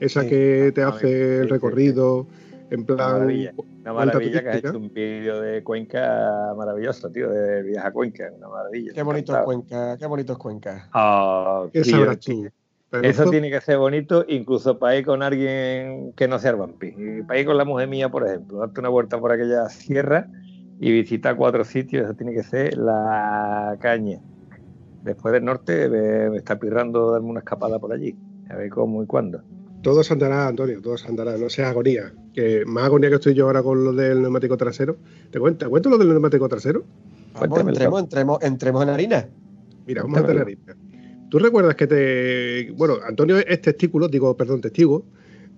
esa 0.00 0.26
que 0.26 0.72
te 0.74 0.82
hace 0.82 1.38
el 1.38 1.48
recorrido 1.48 2.26
en 2.70 2.84
plan. 2.84 3.22
Una 3.22 3.92
maravilla, 3.92 4.42
que 4.42 4.48
ha 4.48 4.56
hecho 4.58 4.76
un 4.76 4.92
vídeo 4.92 5.40
de 5.40 5.62
Cuenca 5.62 6.52
maravilloso, 6.56 7.10
tío, 7.10 7.30
de 7.30 7.62
viaje 7.62 7.88
a 7.88 7.92
Cuenca, 7.92 8.30
una 8.36 8.48
maravilla. 8.48 8.92
Qué 8.92 9.02
bonito 9.02 9.36
es 9.36 9.44
Cuenca, 9.44 9.96
qué 9.96 10.06
bonito 10.06 10.32
es 10.32 10.38
Cuenca. 10.38 10.88
Ah, 10.92 11.66
¿Qué 11.72 11.84
sabrás 11.84 12.20
tú? 12.20 12.48
Eso 12.90 13.28
tiene 13.30 13.50
que 13.50 13.60
ser 13.60 13.76
bonito, 13.76 14.24
incluso 14.28 14.78
para 14.78 14.96
ir 14.96 15.04
con 15.04 15.22
alguien 15.22 16.12
que 16.16 16.26
no 16.26 16.38
sea 16.38 16.54
vampi. 16.54 16.94
Para 17.26 17.38
ir 17.38 17.46
con 17.46 17.58
la 17.58 17.64
mujer 17.64 17.86
mía, 17.86 18.08
por 18.08 18.26
ejemplo, 18.26 18.58
darte 18.58 18.80
una 18.80 18.88
vuelta 18.88 19.20
por 19.20 19.30
aquella 19.30 19.68
sierra 19.68 20.28
y 20.80 20.92
visitar 20.92 21.36
cuatro 21.36 21.64
sitios, 21.64 22.04
eso 22.04 22.14
tiene 22.14 22.32
que 22.32 22.42
ser 22.42 22.78
la 22.78 23.76
caña. 23.80 24.20
Después 25.02 25.32
del 25.32 25.44
norte 25.44 25.88
me, 25.88 26.36
está 26.36 26.58
pirrando 26.58 27.12
darme 27.12 27.28
una 27.28 27.40
escapada 27.40 27.78
por 27.78 27.92
allí, 27.92 28.16
a 28.48 28.56
ver 28.56 28.70
cómo 28.70 29.02
y 29.02 29.06
cuándo. 29.06 29.42
Todo 29.82 30.02
se 30.02 30.14
andará, 30.14 30.48
Antonio, 30.48 30.80
todo 30.80 30.96
se 30.96 31.08
andará, 31.08 31.36
no 31.36 31.50
sea 31.50 31.68
agonía. 31.68 32.12
Que 32.32 32.64
más 32.66 32.84
agonía 32.84 33.10
que 33.10 33.16
estoy 33.16 33.34
yo 33.34 33.46
ahora 33.46 33.62
con 33.62 33.84
lo 33.84 33.92
del 33.92 34.22
neumático 34.22 34.56
trasero. 34.56 34.96
¿Te 35.30 35.38
cuento, 35.38 35.68
cuento 35.68 35.90
lo 35.90 35.98
del 35.98 36.08
neumático 36.08 36.48
trasero? 36.48 36.84
entremos, 37.40 38.00
entremos, 38.00 38.42
entremos 38.42 38.82
en 38.82 38.88
harina. 38.88 39.28
Mira, 39.86 40.02
vamos 40.02 40.18
a 40.18 40.26
tener 40.26 40.42
harina. 40.42 40.76
¿Tú 41.28 41.38
recuerdas 41.38 41.74
que 41.74 41.86
te. 41.86 42.72
Bueno, 42.72 42.96
Antonio 43.06 43.36
es 43.36 43.60
testículo, 43.60 44.08
digo, 44.08 44.34
perdón, 44.36 44.62
testigo, 44.62 45.04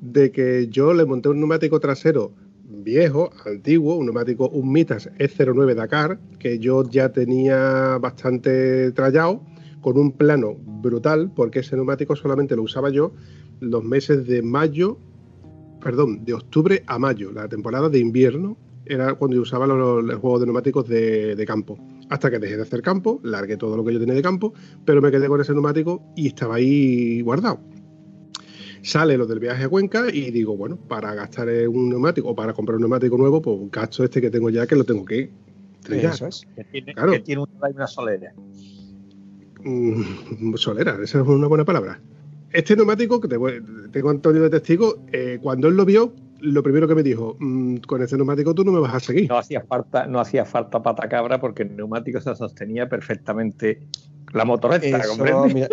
de 0.01 0.33
que 0.33 0.67
yo 0.69 0.93
le 0.93 1.05
monté 1.05 1.29
un 1.29 1.39
neumático 1.39 1.79
trasero 1.79 2.33
viejo, 2.65 3.31
antiguo, 3.47 3.97
un 3.97 4.07
neumático, 4.07 4.49
un 4.49 4.73
Mitas 4.73 5.09
E09 5.19 5.75
Dakar, 5.75 6.19
que 6.41 6.59
yo 6.59 6.83
ya 6.91 7.13
tenía 7.13 7.99
bastante 7.99 8.91
trallado, 8.93 9.43
con 9.81 9.97
un 9.97 10.11
plano 10.11 10.57
brutal, 10.83 11.31
porque 11.37 11.61
ese 11.61 11.77
neumático 11.77 12.17
solamente 12.17 12.57
lo 12.57 12.63
usaba 12.63 12.91
yo 12.91 13.13
los 13.61 13.85
meses 13.85 14.27
de 14.27 14.43
mayo, 14.43 14.99
perdón, 15.81 16.25
de 16.25 16.35
octubre 16.35 16.83
a 16.87 16.99
mayo, 16.99 17.31
la 17.31 17.49
temporada 17.49 17.89
de 17.89 18.01
invierno, 18.01 18.57
era 18.87 19.15
cuando 19.15 19.37
yo 19.37 19.43
usaba 19.43 19.67
los, 19.69 20.05
juegos 20.17 20.41
de 20.41 20.47
neumáticos 20.47 20.89
de 20.89 21.45
campo 21.47 21.79
hasta 22.11 22.31
que 22.31 22.39
dejé 22.39 22.57
de 22.57 22.63
hacer 22.63 22.83
campo, 22.83 23.21
largué 23.23 23.57
todo 23.57 23.77
lo 23.77 23.85
que 23.85 23.93
yo 23.93 24.01
tenía 24.01 24.15
de 24.15 24.23
campo, 24.23 24.53
pero 24.85 25.01
me 25.01 25.11
quedé 25.11 25.29
con 25.29 25.41
ese 25.41 25.53
neumático 25.53 26.03
y 26.17 26.27
estaba 26.27 26.57
ahí 26.57 27.23
guardado. 27.23 27.61
Sale 28.83 29.17
lo 29.17 29.27
del 29.27 29.39
viaje 29.39 29.65
a 29.65 29.69
Cuenca 29.69 30.07
y 30.13 30.31
digo, 30.31 30.57
bueno, 30.57 30.77
para 30.77 31.15
gastar 31.15 31.49
un 31.69 31.89
neumático 31.89 32.29
o 32.29 32.35
para 32.35 32.53
comprar 32.53 32.77
un 32.77 32.83
neumático 32.83 33.17
nuevo, 33.17 33.41
pues 33.41 33.71
gasto 33.71 34.05
este 34.05 34.21
que 34.21 34.31
tengo 34.31 34.51
ya 34.51 34.67
que 34.67 34.75
lo 34.75 34.85
tengo 34.85 35.05
que 35.05 35.31
Eso 35.89 36.27
es. 36.27 36.47
Que 36.57 36.65
tiene, 36.65 36.95
claro. 36.95 37.13
que 37.13 37.21
tiene 37.21 37.43
una 37.43 37.87
solera. 37.87 38.33
Mm, 39.63 40.55
solera, 40.57 40.99
esa 41.03 41.21
es 41.21 41.27
una 41.27 41.47
buena 41.47 41.65
palabra. 41.65 42.01
Este 42.53 42.75
neumático, 42.75 43.21
que 43.21 43.29
tengo 43.29 44.11
Antonio 44.11 44.43
de 44.43 44.51
testigo, 44.51 45.05
eh, 45.13 45.39
cuando 45.41 45.69
él 45.69 45.77
lo 45.77 45.85
vio, 45.85 46.13
lo 46.41 46.63
primero 46.63 46.89
que 46.89 46.95
me 46.95 47.03
dijo, 47.03 47.37
mm, 47.39 47.77
con 47.87 48.03
este 48.03 48.17
neumático 48.17 48.55
tú 48.55 48.65
no 48.65 48.73
me 48.73 48.81
vas 48.81 48.95
a 48.95 49.01
seguir. 49.01 49.29
No 49.29 49.39
hacía 49.39 49.63
falta, 49.63 50.07
no 50.07 50.21
hacía 50.21 50.45
falta 50.45 50.83
pata 50.83 51.09
cabra 51.09 51.41
porque 51.41 51.63
el 51.63 51.77
neumático 51.77 52.21
se 52.21 52.35
sostenía 52.35 52.89
perfectamente 52.89 53.81
la 54.33 54.45
motoreta, 54.45 54.87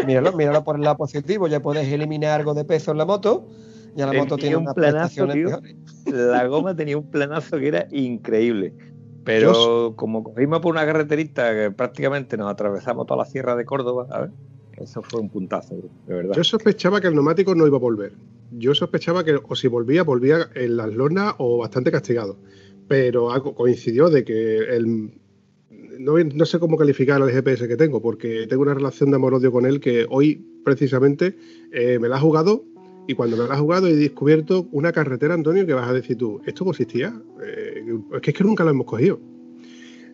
míralo, 0.06 0.34
míralo, 0.34 0.64
por 0.64 0.78
el 0.78 0.82
lado 0.82 0.98
positivo, 0.98 1.48
ya 1.48 1.62
puedes 1.62 1.88
eliminar 1.92 2.40
algo 2.40 2.54
de 2.54 2.66
peso 2.66 2.92
en 2.92 2.98
la 2.98 3.06
moto. 3.06 3.48
Ya 3.96 4.06
la 4.06 4.14
moto 4.14 4.38
tiene 4.38 4.56
un 4.58 4.66
planazo, 4.74 5.28
La 6.06 6.46
goma 6.48 6.76
tenía 6.76 6.98
un 6.98 7.10
planazo 7.10 7.58
que 7.58 7.68
era 7.68 7.88
increíble. 7.92 8.74
Pero 9.24 9.94
como 9.96 10.24
cogimos 10.24 10.60
por 10.60 10.72
una 10.72 10.86
carreterita 10.86 11.54
que 11.54 11.72
prácticamente 11.72 12.38
nos 12.38 12.50
atravesamos 12.50 13.06
toda 13.08 13.24
la 13.24 13.26
sierra 13.26 13.56
de 13.56 13.66
Córdoba, 13.66 14.08
ver, 14.20 14.32
eso 14.78 15.02
fue 15.02 15.22
un 15.22 15.30
puntazo, 15.30 15.76
de 16.08 16.14
verdad. 16.14 16.36
Yo 16.36 16.44
sospechaba 16.44 17.02
que 17.02 17.08
el 17.08 17.14
neumático 17.14 17.56
no 17.56 17.66
iba 17.66 17.78
a 17.78 17.80
volver. 17.80 18.14
Yo 18.52 18.74
sospechaba 18.76 19.24
que 19.24 19.40
o 19.42 19.56
si 19.56 19.68
volvía, 19.68 20.04
volvía 20.04 20.50
en 20.56 20.78
las 20.78 20.94
lonas 20.94 21.36
o 21.40 21.58
bastante 21.58 21.92
castigado. 21.92 22.38
Pero 22.88 23.30
coincidió 23.56 24.10
de 24.10 24.24
que 24.24 24.60
el, 24.60 25.12
no, 26.00 26.46
sé 26.46 26.60
cómo 26.60 26.78
calificar 26.78 27.22
el 27.22 27.30
GPS 27.30 27.68
que 27.68 27.76
tengo, 27.76 28.02
porque 28.02 28.48
tengo 28.48 28.62
una 28.62 28.74
relación 28.74 29.10
de 29.10 29.16
amor-odio 29.18 29.52
con 29.52 29.66
él 29.66 29.80
que 29.80 30.06
hoy 30.10 30.46
precisamente 30.64 31.36
eh, 31.72 31.98
me 32.00 32.08
la 32.08 32.18
ha 32.18 32.20
jugado 32.20 32.64
y 33.08 33.14
cuando 33.14 33.38
me 33.38 33.48
la 33.48 33.56
ha 33.56 33.58
jugado 33.58 33.88
he 33.88 33.96
descubierto 33.96 34.68
una 34.72 34.92
carretera, 34.92 35.34
Antonio, 35.34 35.66
que 35.66 35.74
vas 35.74 35.90
a 35.90 35.94
decir 35.94 36.18
tú, 36.18 36.42
¿esto 36.46 36.66
consistía? 36.66 37.20
Eh, 37.44 37.84
es, 38.14 38.22
que, 38.22 38.32
es 38.32 38.38
que 38.38 38.44
nunca 38.44 38.64
la 38.64 38.72
hemos 38.72 38.86
cogido. 38.86 39.20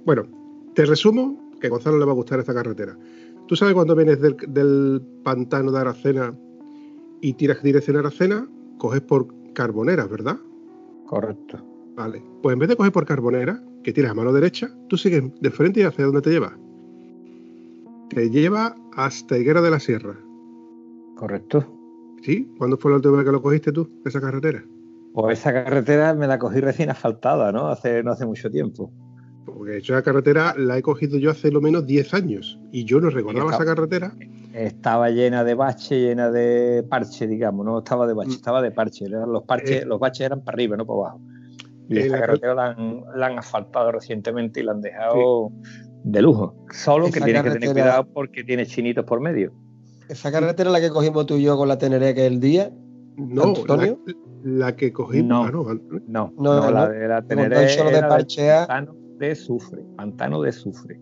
Bueno, 0.06 0.28
te 0.74 0.86
resumo 0.86 1.52
que 1.60 1.68
a 1.68 1.70
Gonzalo 1.70 1.98
le 1.98 2.06
va 2.06 2.12
a 2.12 2.16
gustar 2.16 2.40
esta 2.40 2.54
carretera. 2.54 2.98
Tú 3.48 3.56
sabes 3.56 3.74
cuando 3.74 3.96
vienes 3.96 4.20
del, 4.22 5.02
pantano 5.24 5.72
de 5.72 5.80
Aracena 5.80 6.34
y 7.22 7.34
tiras 7.34 7.62
dirección 7.62 7.98
a 7.98 8.00
Aracena, 8.00 8.48
coges 8.78 9.02
por 9.02 9.28
Carboneras, 9.54 10.10
¿verdad? 10.10 10.38
Correcto. 11.06 11.64
Vale. 11.96 12.24
Pues 12.42 12.54
en 12.54 12.60
vez 12.60 12.70
de 12.70 12.76
coger 12.76 12.92
por 12.92 13.06
Carbonera, 13.06 13.62
que 13.84 13.94
tienes 13.94 14.12
a 14.12 14.16
mano 14.16 14.34
derecha, 14.34 14.70
tú 14.88 14.98
sigues 14.98 15.24
de 15.40 15.52
frente 15.52 15.82
y 15.82 15.84
hacia 15.84 16.06
dónde 16.06 16.22
te 16.22 16.32
lleva. 16.32 16.58
Te 18.10 18.30
lleva 18.30 18.76
hasta 18.96 19.38
Higuera 19.38 19.62
de 19.62 19.72
la 19.72 19.80
Sierra. 19.80 20.18
Correcto. 21.16 21.66
¿Sí? 22.22 22.50
¿Cuándo 22.58 22.78
fue 22.78 22.92
la 22.92 22.98
última 22.98 23.18
vez 23.18 23.26
que 23.26 23.32
lo 23.32 23.42
cogiste 23.42 23.72
tú, 23.72 23.90
esa 24.06 24.22
carretera? 24.22 24.64
Pues 25.14 25.40
esa 25.40 25.54
carretera 25.54 26.14
me 26.14 26.26
la 26.26 26.40
cogí 26.40 26.60
recién 26.60 26.90
asfaltada, 26.90 27.52
¿no? 27.52 27.68
Hace, 27.68 28.02
no 28.02 28.12
hace 28.12 28.26
mucho 28.26 28.50
tiempo. 28.50 28.92
Porque 29.46 29.78
esa 29.78 30.02
carretera 30.02 30.56
la 30.58 30.78
he 30.78 30.82
cogido 30.82 31.18
yo 31.18 31.32
hace 31.32 31.52
lo 31.52 31.62
menos 31.62 31.86
10 31.86 32.14
años 32.14 32.60
y 32.72 32.86
yo 32.86 33.00
no 33.00 33.10
recordaba 33.10 33.54
esa 33.54 33.66
carretera. 33.66 34.14
Estaba 34.54 35.10
llena 35.10 35.44
de 35.44 35.56
baches, 35.56 36.00
llena 36.00 36.30
de 36.30 36.84
parche, 36.88 37.28
digamos, 37.28 37.66
no 37.66 37.80
estaba 37.80 38.08
de 38.08 38.14
bache, 38.14 38.30
mm. 38.30 38.34
estaba 38.34 38.62
de 38.62 38.72
parche. 38.72 39.10
Los 39.10 39.44
parches, 39.44 39.82
eh. 39.82 39.86
los 39.86 40.00
baches 40.00 40.28
eran 40.28 40.44
para 40.44 40.56
arriba, 40.56 40.78
no 40.78 40.86
para 40.86 41.00
abajo. 41.00 41.22
Y 41.90 41.98
esta 41.98 42.20
carretera 42.20 42.54
la 42.56 43.26
han, 43.26 43.40
asfaltado 43.40 43.92
recientemente 43.92 44.62
y 44.62 44.64
la 44.64 44.72
han 44.72 44.82
dejado 44.82 45.52
de 46.04 46.22
lujo. 46.22 46.56
Solo 46.72 47.12
que 47.12 47.20
tienes 47.20 47.44
que 47.44 47.52
tener 47.52 47.72
cuidado 47.74 48.08
porque 48.14 48.44
tiene 48.44 48.66
chinitos 48.66 49.04
por 49.06 49.20
medio. 49.20 49.54
¿Esa 50.08 50.32
carretera 50.32 50.70
la 50.70 50.80
que 50.80 50.90
cogimos 50.90 51.26
tú 51.26 51.36
y 51.36 51.44
yo 51.44 51.58
con 51.58 51.68
la 51.68 51.78
Teneré 51.78 52.14
que 52.14 52.26
el 52.26 52.40
día? 52.40 52.72
No, 53.18 53.56
Antonio? 53.56 54.00
La, 54.44 54.76
que 54.76 54.94
cogimos. 54.94 55.52
No, 55.52 55.66
ah, 55.68 55.76
no, 56.08 56.34
no, 56.38 56.72
la 56.72 56.90
de 56.90 57.08
la 57.08 57.22
Teneré. 57.22 57.70
Solo 57.70 57.90
de 57.90 58.02
parchea. 58.02 58.68
Pantano 58.68 59.03
de 59.28 59.36
Sufre. 59.36 59.84
Pantano 59.96 60.42
de 60.42 60.52
Sufre. 60.52 61.00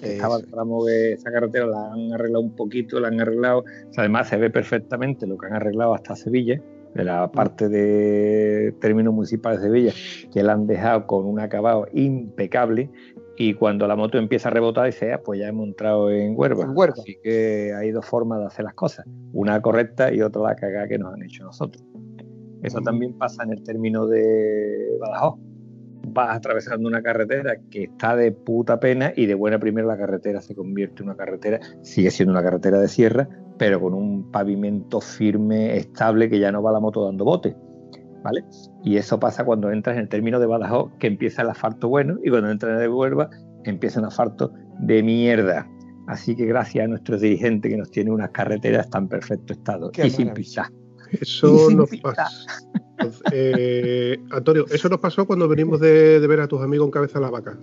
Estaba 0.00 0.36
el 0.36 0.46
tramo 0.46 0.84
de 0.84 1.14
esa 1.14 1.32
carretera, 1.32 1.66
la 1.66 1.92
han 1.92 2.12
arreglado 2.12 2.44
un 2.44 2.54
poquito, 2.54 3.00
la 3.00 3.08
han 3.08 3.20
arreglado. 3.20 3.64
además, 3.96 4.28
se 4.28 4.36
ve 4.36 4.48
perfectamente 4.48 5.26
lo 5.26 5.36
que 5.36 5.46
han 5.46 5.54
arreglado 5.54 5.94
hasta 5.94 6.14
Sevilla 6.14 6.62
de 6.94 7.04
la 7.04 7.30
parte 7.30 7.68
de 7.68 8.72
términos 8.80 9.12
municipales 9.12 9.60
de 9.60 9.66
Sevilla, 9.66 9.92
que 10.32 10.42
la 10.42 10.52
han 10.52 10.66
dejado 10.66 11.06
con 11.06 11.26
un 11.26 11.40
acabado 11.40 11.86
impecable 11.92 12.90
y 13.36 13.54
cuando 13.54 13.86
la 13.86 13.94
moto 13.94 14.18
empieza 14.18 14.48
a 14.48 14.52
rebotar 14.52 14.86
dice, 14.86 15.12
ah, 15.12 15.20
pues 15.24 15.38
ya 15.38 15.48
hemos 15.48 15.68
entrado 15.68 16.10
en 16.10 16.34
Huerva. 16.36 16.66
Así 16.92 17.16
que 17.22 17.72
hay 17.72 17.92
dos 17.92 18.04
formas 18.04 18.40
de 18.40 18.46
hacer 18.46 18.64
las 18.64 18.74
cosas, 18.74 19.06
una 19.32 19.62
correcta 19.62 20.12
y 20.12 20.22
otra 20.22 20.42
la 20.42 20.56
cagada 20.56 20.88
que 20.88 20.98
nos 20.98 21.14
han 21.14 21.22
hecho 21.22 21.44
nosotros. 21.44 21.84
Eso 22.62 22.80
también 22.80 23.16
pasa 23.16 23.44
en 23.44 23.52
el 23.52 23.62
término 23.62 24.06
de 24.06 24.96
Badajoz. 25.00 25.38
Vas 26.06 26.36
atravesando 26.36 26.88
una 26.88 27.02
carretera 27.02 27.56
que 27.70 27.84
está 27.84 28.16
de 28.16 28.32
puta 28.32 28.80
pena 28.80 29.12
y 29.14 29.26
de 29.26 29.34
buena 29.34 29.58
primera 29.58 29.86
la 29.86 29.96
carretera 29.96 30.40
se 30.40 30.54
convierte 30.54 31.02
en 31.02 31.08
una 31.08 31.16
carretera, 31.16 31.60
sigue 31.82 32.10
siendo 32.10 32.32
una 32.32 32.42
carretera 32.42 32.78
de 32.78 32.88
sierra, 32.88 33.28
pero 33.58 33.80
con 33.80 33.94
un 33.94 34.30
pavimento 34.30 35.00
firme, 35.00 35.76
estable, 35.76 36.28
que 36.28 36.38
ya 36.38 36.52
no 36.52 36.62
va 36.62 36.72
la 36.72 36.80
moto 36.80 37.04
dando 37.04 37.24
bote. 37.24 37.56
¿Vale? 38.22 38.44
Y 38.82 38.96
eso 38.96 39.20
pasa 39.20 39.44
cuando 39.44 39.70
entras 39.70 39.96
en 39.96 40.02
el 40.02 40.08
término 40.08 40.40
de 40.40 40.46
Badajoz, 40.46 40.92
que 40.98 41.06
empieza 41.06 41.42
el 41.42 41.50
asfalto 41.50 41.88
bueno, 41.88 42.18
y 42.24 42.30
cuando 42.30 42.50
entras 42.50 42.70
en 42.70 42.76
el 42.76 42.82
de 42.82 42.88
Huelva, 42.88 43.30
empieza 43.64 44.00
un 44.00 44.06
asfalto 44.06 44.52
de 44.80 45.02
mierda. 45.02 45.68
Así 46.08 46.34
que 46.34 46.46
gracias 46.46 46.84
a 46.84 46.88
nuestros 46.88 47.20
dirigentes 47.20 47.70
que 47.70 47.76
nos 47.76 47.90
tienen 47.90 48.12
unas 48.12 48.30
carreteras 48.30 48.88
tan 48.88 49.08
perfecto 49.08 49.52
estado 49.52 49.90
y 50.02 50.10
sin 50.10 50.32
pisar. 50.32 50.66
Eso 51.12 51.70
nos 51.74 51.90
pasa. 52.02 52.28
Eh, 53.32 54.18
Antonio, 54.30 54.66
eso 54.70 54.88
nos 54.88 54.98
pasó 54.98 55.26
cuando 55.26 55.48
venimos 55.48 55.80
de, 55.80 56.20
de 56.20 56.26
ver 56.26 56.40
a 56.40 56.48
tus 56.48 56.60
amigos 56.60 56.86
en 56.86 56.90
Cabeza 56.90 57.18
de 57.18 57.24
la 57.24 57.30
Vaca. 57.30 57.58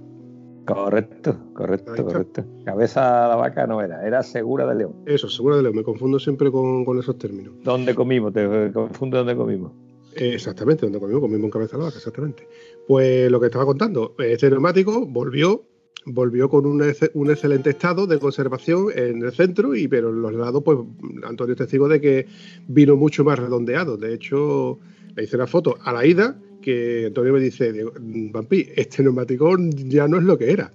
Correcto, 0.66 1.38
correcto, 1.54 2.04
correcto. 2.04 2.44
Cabeza 2.66 3.28
la 3.28 3.36
vaca 3.36 3.68
no 3.68 3.82
era, 3.82 4.06
era 4.06 4.24
segura 4.24 4.66
de 4.66 4.75
león. 4.75 4.96
Eso, 5.06 5.30
segura 5.30 5.58
de 5.58 5.64
león, 5.64 5.75
me 5.75 5.84
confundo 5.84 6.20
siempre 6.20 6.52
con, 6.52 6.86
esos 6.98 7.18
términos. 7.20 7.54
¿Dónde 7.64 7.94
comimos? 7.94 8.34
Te 8.34 8.72
confundo 8.74 9.18
dónde 9.18 9.36
comimos. 9.36 9.74
Eh, 10.16 10.34
exactamente, 10.34 10.86
donde 10.86 11.00
comimos, 11.00 11.22
comimos 11.22 11.46
en 11.46 11.52
cabeza 11.52 11.74
de 11.74 11.80
la 11.80 11.86
vaca, 11.86 11.98
exactamente. 11.98 12.48
Pues 12.88 13.30
lo 13.30 13.40
que 13.40 13.46
estaba 13.46 13.66
contando, 13.66 14.16
este 14.18 14.50
neumático 14.50 15.06
volvió, 15.06 15.66
volvió 16.06 16.50
con 16.50 16.66
un, 16.66 16.84
un, 17.14 17.32
excelente 17.32 17.72
estado 17.72 18.08
de 18.08 18.20
conservación 18.20 18.88
en 18.96 19.24
el 19.24 19.32
centro, 19.32 19.76
y 19.76 19.88
pero 19.88 20.10
en 20.10 20.22
los 20.22 20.34
lados, 20.34 20.62
pues 20.64 20.78
Antonio 21.24 21.54
es 21.54 21.58
testigo 21.58 21.88
de 21.88 22.00
que 22.00 22.28
vino 22.68 22.96
mucho 22.96 23.24
más 23.24 23.40
redondeado. 23.40 23.98
De 23.98 24.14
hecho, 24.14 24.80
le 25.16 25.24
hice 25.24 25.36
una 25.36 25.48
foto 25.48 25.78
a 25.82 25.92
la 25.92 26.06
ida 26.06 26.38
que 26.62 27.06
Antonio 27.08 27.34
me 27.34 27.40
dice, 27.40 27.86
Vampi, 28.00 28.70
este 28.76 29.04
neumático 29.04 29.56
ya 29.88 30.08
no 30.08 30.18
es 30.18 30.24
lo 30.24 30.38
que 30.38 30.52
era. 30.52 30.72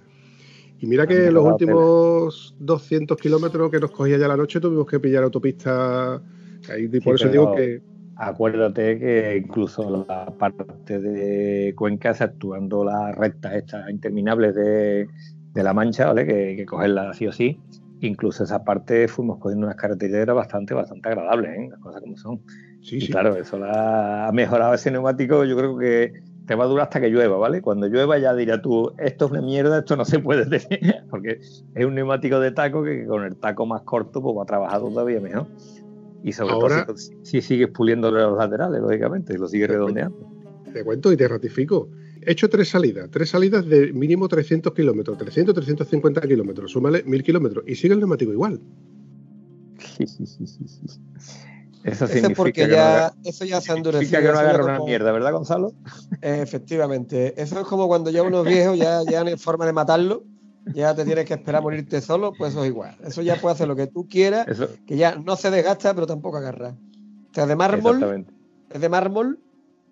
Y 0.79 0.87
mira 0.87 1.05
que 1.05 1.29
los 1.29 1.45
últimos 1.45 2.55
200 2.59 3.15
kilómetros 3.17 3.69
que 3.69 3.79
nos 3.79 3.91
cogía 3.91 4.17
ya 4.17 4.27
la 4.27 4.37
noche 4.37 4.59
tuvimos 4.59 4.87
que 4.87 4.99
pillar 4.99 5.23
autopista. 5.23 6.21
y 6.77 6.99
por 6.99 7.15
eso 7.15 7.29
digo 7.29 7.55
que. 7.55 7.90
Acuérdate 8.23 8.99
que 8.99 9.37
incluso 9.43 10.05
la 10.07 10.27
parte 10.27 10.99
de 10.99 11.73
Cuenca, 11.75 12.11
actuando 12.11 12.85
las 12.85 13.15
rectas 13.15 13.55
estas 13.55 13.89
interminables 13.89 14.53
de, 14.53 15.07
La 15.55 15.73
Mancha, 15.73 16.05
¿vale? 16.05 16.27
Que, 16.27 16.55
que 16.55 16.65
cogerla 16.67 17.09
así 17.09 17.25
o 17.25 17.31
sí. 17.31 17.59
Incluso 18.01 18.43
esa 18.43 18.63
parte 18.63 19.07
fuimos 19.07 19.39
cogiendo 19.39 19.65
unas 19.65 19.75
carreteras 19.75 20.35
bastante, 20.35 20.75
bastante 20.75 21.09
agradables, 21.09 21.51
¿eh? 21.57 21.67
las 21.71 21.79
cosas 21.79 22.01
como 22.01 22.15
son. 22.15 22.41
Sí, 22.83 23.01
sí. 23.01 23.07
Claro, 23.11 23.35
eso 23.35 23.57
la, 23.57 24.27
ha 24.27 24.31
mejorado 24.31 24.75
ese 24.75 24.91
neumático. 24.91 25.43
Yo 25.43 25.57
creo 25.57 25.77
que 25.79 26.13
te 26.45 26.53
va 26.53 26.65
a 26.65 26.67
durar 26.67 26.83
hasta 26.83 27.01
que 27.01 27.09
llueva, 27.09 27.37
¿vale? 27.37 27.63
Cuando 27.63 27.87
llueva 27.87 28.19
ya 28.19 28.35
dirá 28.35 28.61
tú, 28.61 28.93
esto 28.99 29.25
es 29.25 29.31
una 29.31 29.41
mierda, 29.41 29.79
esto 29.79 29.95
no 29.95 30.05
se 30.05 30.19
puede 30.19 30.45
tener, 30.45 31.05
porque 31.09 31.39
es 31.39 31.85
un 31.85 31.95
neumático 31.95 32.39
de 32.39 32.51
taco 32.51 32.83
que 32.83 33.03
con 33.07 33.23
el 33.23 33.35
taco 33.37 33.65
más 33.65 33.81
corto 33.81 34.21
pues 34.21 34.37
va 34.37 34.43
a 34.43 34.45
trabajar 34.45 34.79
todavía 34.79 35.19
mejor. 35.19 35.47
Y 36.23 36.33
sobre 36.33 36.53
todo 36.53 36.95
si, 37.23 37.41
sigues 37.41 37.69
puliendo 37.69 38.11
los 38.11 38.37
laterales, 38.37 38.81
lógicamente, 38.81 39.33
y 39.33 39.37
lo 39.37 39.47
sigues 39.47 39.69
redondeando. 39.69 40.29
Te 40.71 40.83
cuento 40.83 41.11
y 41.11 41.17
te 41.17 41.27
ratifico. 41.27 41.89
He 42.21 42.33
hecho 42.33 42.49
tres 42.49 42.69
salidas, 42.69 43.09
tres 43.09 43.29
salidas 43.29 43.65
de 43.65 43.91
mínimo 43.93 44.27
300 44.27 44.73
kilómetros, 44.73 45.17
300, 45.17 45.55
350 45.55 46.21
kilómetros, 46.21 46.71
súmale 46.71 47.03
1000 47.03 47.23
kilómetros 47.23 47.63
y 47.67 47.75
sigue 47.75 47.95
el 47.95 47.99
neumático 47.99 48.31
igual. 48.31 48.61
Sí, 49.97 50.05
sí, 50.05 50.25
sí, 50.27 50.45
sí. 50.47 51.01
Eso 51.83 52.05
significa 52.05 52.35
porque 52.35 52.67
ya, 52.67 53.13
eso 53.23 53.43
ya 53.45 53.59
se 53.59 53.73
endurecido. 53.73 54.21
que 54.21 54.27
no 54.27 54.37
agarra 54.37 54.63
una 54.63 54.79
mierda, 54.85 55.11
¿verdad, 55.11 55.31
Gonzalo? 55.33 55.73
Efectivamente. 56.21 57.41
Eso 57.41 57.59
es 57.59 57.65
como 57.65 57.87
cuando 57.87 58.11
ya 58.11 58.21
unos 58.21 58.45
viejos 58.45 58.77
ya, 58.77 59.01
ya 59.09 59.23
no 59.23 59.29
hay 59.29 59.37
forma 59.37 59.65
de 59.65 59.73
matarlo, 59.73 60.23
ya 60.73 60.95
te 60.95 61.05
tienes 61.05 61.25
que 61.25 61.33
esperar 61.33 61.59
a 61.59 61.61
morirte 61.61 62.01
solo, 62.01 62.33
pues 62.37 62.51
eso 62.51 62.63
es 62.63 62.69
igual. 62.69 62.95
Eso 63.03 63.21
ya 63.21 63.35
puede 63.35 63.53
hacer 63.53 63.67
lo 63.67 63.75
que 63.75 63.87
tú 63.87 64.07
quieras, 64.07 64.47
que 64.85 64.97
ya 64.97 65.15
no 65.15 65.35
se 65.35 65.51
desgasta, 65.51 65.93
pero 65.93 66.07
tampoco 66.07 66.37
agarra. 66.37 66.69
O 66.69 67.33
sea, 67.33 67.45
de 67.45 67.55
mármol, 67.55 68.25
es 68.69 68.81
de 68.81 68.89
mármol, 68.89 69.39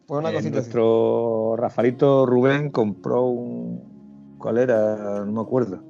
pues 0.05 0.19
una 0.19 0.31
eh, 0.31 0.33
cosita 0.33 0.55
Nuestro 0.55 1.55
Rafaelito 1.57 2.25
Rubén 2.25 2.69
compró 2.71 3.25
un... 3.25 4.37
¿Cuál 4.37 4.57
era? 4.57 5.25
No 5.25 5.31
me 5.31 5.41
acuerdo. 5.41 5.83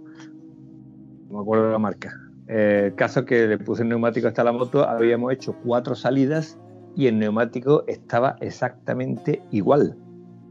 No 1.29 1.37
me 1.37 1.41
acuerdo 1.41 1.67
de 1.67 1.71
la 1.71 1.79
marca 1.79 2.29
eh, 2.49 2.85
el 2.87 2.95
caso 2.95 3.25
que 3.25 3.47
le 3.47 3.59
puse 3.59 3.83
el 3.83 3.89
neumático 3.89 4.27
hasta 4.27 4.43
la 4.43 4.51
moto, 4.51 4.83
habíamos 4.83 5.31
hecho 5.31 5.55
cuatro 5.63 5.93
salidas 5.93 6.57
y 6.95 7.05
el 7.05 7.19
neumático 7.19 7.83
estaba 7.87 8.37
exactamente 8.41 9.41
igual. 9.51 9.95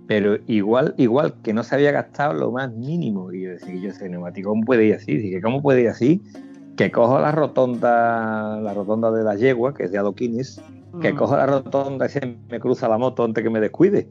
Pero 0.09 0.39
igual, 0.47 0.95
igual, 0.97 1.35
que 1.43 1.53
no 1.53 1.63
se 1.63 1.75
había 1.75 1.93
gastado 1.93 2.33
lo 2.33 2.51
más 2.51 2.73
mínimo. 2.73 3.31
Y 3.31 3.43
yo 3.43 3.51
decía, 3.51 3.75
yo 3.75 3.91
ese 3.91 4.09
neumático, 4.09 4.49
¿cómo 4.49 4.65
puede 4.65 4.87
ir 4.87 4.95
así? 4.95 5.19
Dije, 5.19 5.43
¿cómo 5.43 5.61
puede 5.61 5.83
ir 5.83 5.91
así? 5.91 6.23
Que 6.77 6.91
cojo 6.91 7.21
la 7.21 7.31
rotonda, 7.31 8.59
la 8.59 8.73
rotonda 8.73 9.13
de 9.13 9.23
la 9.23 9.35
yegua, 9.35 9.75
que 9.75 9.85
es 9.85 9.93
de 9.93 9.99
adoquines, 9.99 10.63
que 11.03 11.15
cojo 11.15 11.37
la 11.37 11.45
rotonda 11.45 12.07
y 12.07 12.09
se 12.09 12.39
me 12.49 12.59
cruza 12.59 12.89
la 12.89 12.97
moto 12.97 13.23
antes 13.23 13.45
que 13.45 13.51
me 13.51 13.61
descuide. 13.61 14.09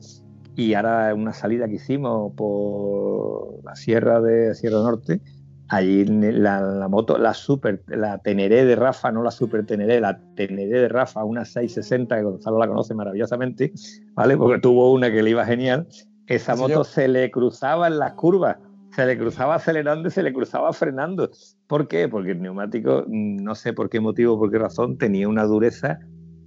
Y 0.55 0.75
ahora 0.75 1.15
una 1.15 1.33
salida 1.33 1.67
que 1.67 1.75
hicimos 1.75 2.31
por 2.35 3.63
la 3.63 3.75
sierra 3.75 4.21
de 4.21 4.53
Sierra 4.53 4.77
Norte, 4.77 5.19
allí 5.69 6.05
la, 6.05 6.87
moto, 6.89 7.17
la 7.17 7.33
super, 7.33 7.83
la 7.87 8.19
Teneré 8.19 8.65
de 8.65 8.75
Rafa, 8.75 9.11
no 9.11 9.23
la 9.23 9.31
Super 9.31 9.65
Teneré, 9.65 9.99
la 9.99 10.19
Teneré 10.35 10.81
de 10.81 10.89
Rafa, 10.89 11.23
una 11.23 11.45
660, 11.45 12.15
que 12.15 12.23
Gonzalo 12.23 12.57
la 12.57 12.67
conoce 12.67 12.93
maravillosamente, 12.93 13.73
¿vale? 14.13 14.37
Porque 14.37 14.59
tuvo 14.59 14.91
una 14.93 15.11
que 15.11 15.23
le 15.23 15.31
iba 15.31 15.45
genial. 15.45 15.87
Esa 16.27 16.55
moto 16.55 16.83
se 16.83 17.07
le 17.07 17.31
cruzaba 17.31 17.87
en 17.87 17.99
las 17.99 18.13
curvas, 18.13 18.57
se 18.91 19.05
le 19.05 19.17
cruzaba 19.17 19.55
acelerando 19.55 20.09
y 20.09 20.11
se 20.11 20.23
le 20.23 20.33
cruzaba 20.33 20.73
frenando. 20.73 21.29
¿Por 21.67 21.87
qué? 21.87 22.07
Porque 22.07 22.31
el 22.31 22.41
neumático, 22.41 23.05
no 23.07 23.55
sé 23.55 23.73
por 23.73 23.89
qué 23.89 23.99
motivo, 23.99 24.37
por 24.37 24.51
qué 24.51 24.57
razón, 24.57 24.97
tenía 24.97 25.27
una 25.27 25.43
dureza 25.43 25.99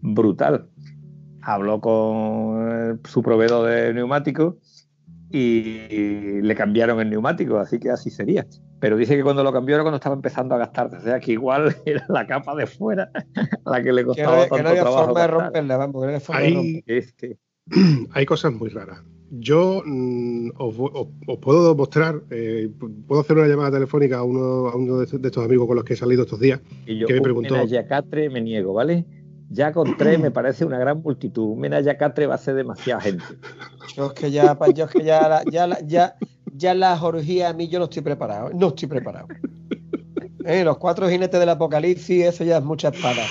brutal. 0.02 0.68
Habló 1.42 1.80
con 1.80 3.00
su 3.04 3.22
proveedor 3.22 3.70
de 3.70 3.94
neumáticos 3.94 4.56
y 5.30 6.42
le 6.42 6.54
cambiaron 6.54 7.00
el 7.00 7.08
neumático, 7.08 7.58
así 7.58 7.78
que 7.78 7.90
así 7.90 8.10
sería. 8.10 8.46
Pero 8.80 8.96
dice 8.96 9.14
que 9.14 9.22
cuando 9.22 9.44
lo 9.44 9.52
cambió 9.52 9.76
era 9.76 9.84
cuando 9.84 9.96
estaba 9.96 10.14
empezando 10.14 10.54
a 10.54 10.58
gastar, 10.58 10.92
o 10.94 11.00
sea 11.00 11.20
que 11.20 11.32
igual 11.32 11.76
era 11.84 12.04
la 12.08 12.26
capa 12.26 12.54
de 12.56 12.66
fuera 12.66 13.10
la 13.64 13.82
que 13.82 13.92
le 13.92 14.04
costaba 14.04 14.44
que 14.44 14.50
no, 14.50 14.56
tanto 14.56 14.72
trabajo. 14.74 15.04
Forma 15.04 15.20
de 15.20 15.26
romperla, 15.26 15.76
vamos, 15.76 16.06
que 16.06 16.20
forma 16.20 16.40
hay, 16.40 16.82
de 16.86 17.38
hay 18.12 18.26
cosas 18.26 18.52
muy 18.52 18.70
raras. 18.70 19.02
Yo 19.32 19.82
mm, 19.84 20.50
os, 20.58 20.74
puedo 21.40 21.76
mostrar, 21.76 22.20
eh, 22.30 22.68
puedo 23.06 23.20
hacer 23.20 23.36
una 23.36 23.46
llamada 23.46 23.70
telefónica 23.70 24.18
a 24.18 24.24
uno, 24.24 24.68
a 24.68 24.74
uno 24.74 24.98
de, 24.98 25.04
estos 25.04 25.44
amigos 25.44 25.68
con 25.68 25.76
los 25.76 25.84
que 25.84 25.94
he 25.94 25.96
salido 25.96 26.22
estos 26.22 26.40
días. 26.40 26.60
Y 26.86 26.98
yo, 26.98 27.06
que 27.06 27.14
me 27.14 27.20
preguntó. 27.20 27.64
Yacatre 27.64 28.28
me 28.28 28.40
niego, 28.40 28.72
¿vale? 28.72 29.04
Ya 29.50 29.72
con 29.72 29.94
tres 29.98 30.18
me 30.18 30.32
parece 30.32 30.64
una 30.64 30.78
gran 30.78 31.02
multitud. 31.02 31.54
Mena 31.56 31.80
Yacatre 31.80 32.26
va 32.26 32.34
a 32.36 32.38
ser 32.38 32.56
demasiada 32.56 33.02
gente. 33.02 33.24
Yo 33.94 34.06
es 34.06 34.12
que 34.14 34.30
ya, 34.32 34.58
yo 34.74 34.86
es 34.86 34.90
que 34.90 35.04
ya, 35.04 35.42
ya, 35.50 35.78
ya, 35.86 36.16
ya 36.60 36.74
las 36.74 37.02
orgías 37.02 37.50
a 37.50 37.54
mí 37.54 37.68
yo 37.68 37.78
no 37.78 37.86
estoy 37.86 38.02
preparado. 38.02 38.50
No 38.54 38.68
estoy 38.68 38.88
preparado. 38.88 39.26
Eh, 40.46 40.64
los 40.64 40.78
cuatro 40.78 41.08
jinetes 41.08 41.38
del 41.38 41.50
apocalipsis, 41.50 42.24
eso 42.24 42.44
ya 42.44 42.56
es 42.56 42.64
mucha 42.64 42.88
espada. 42.88 43.22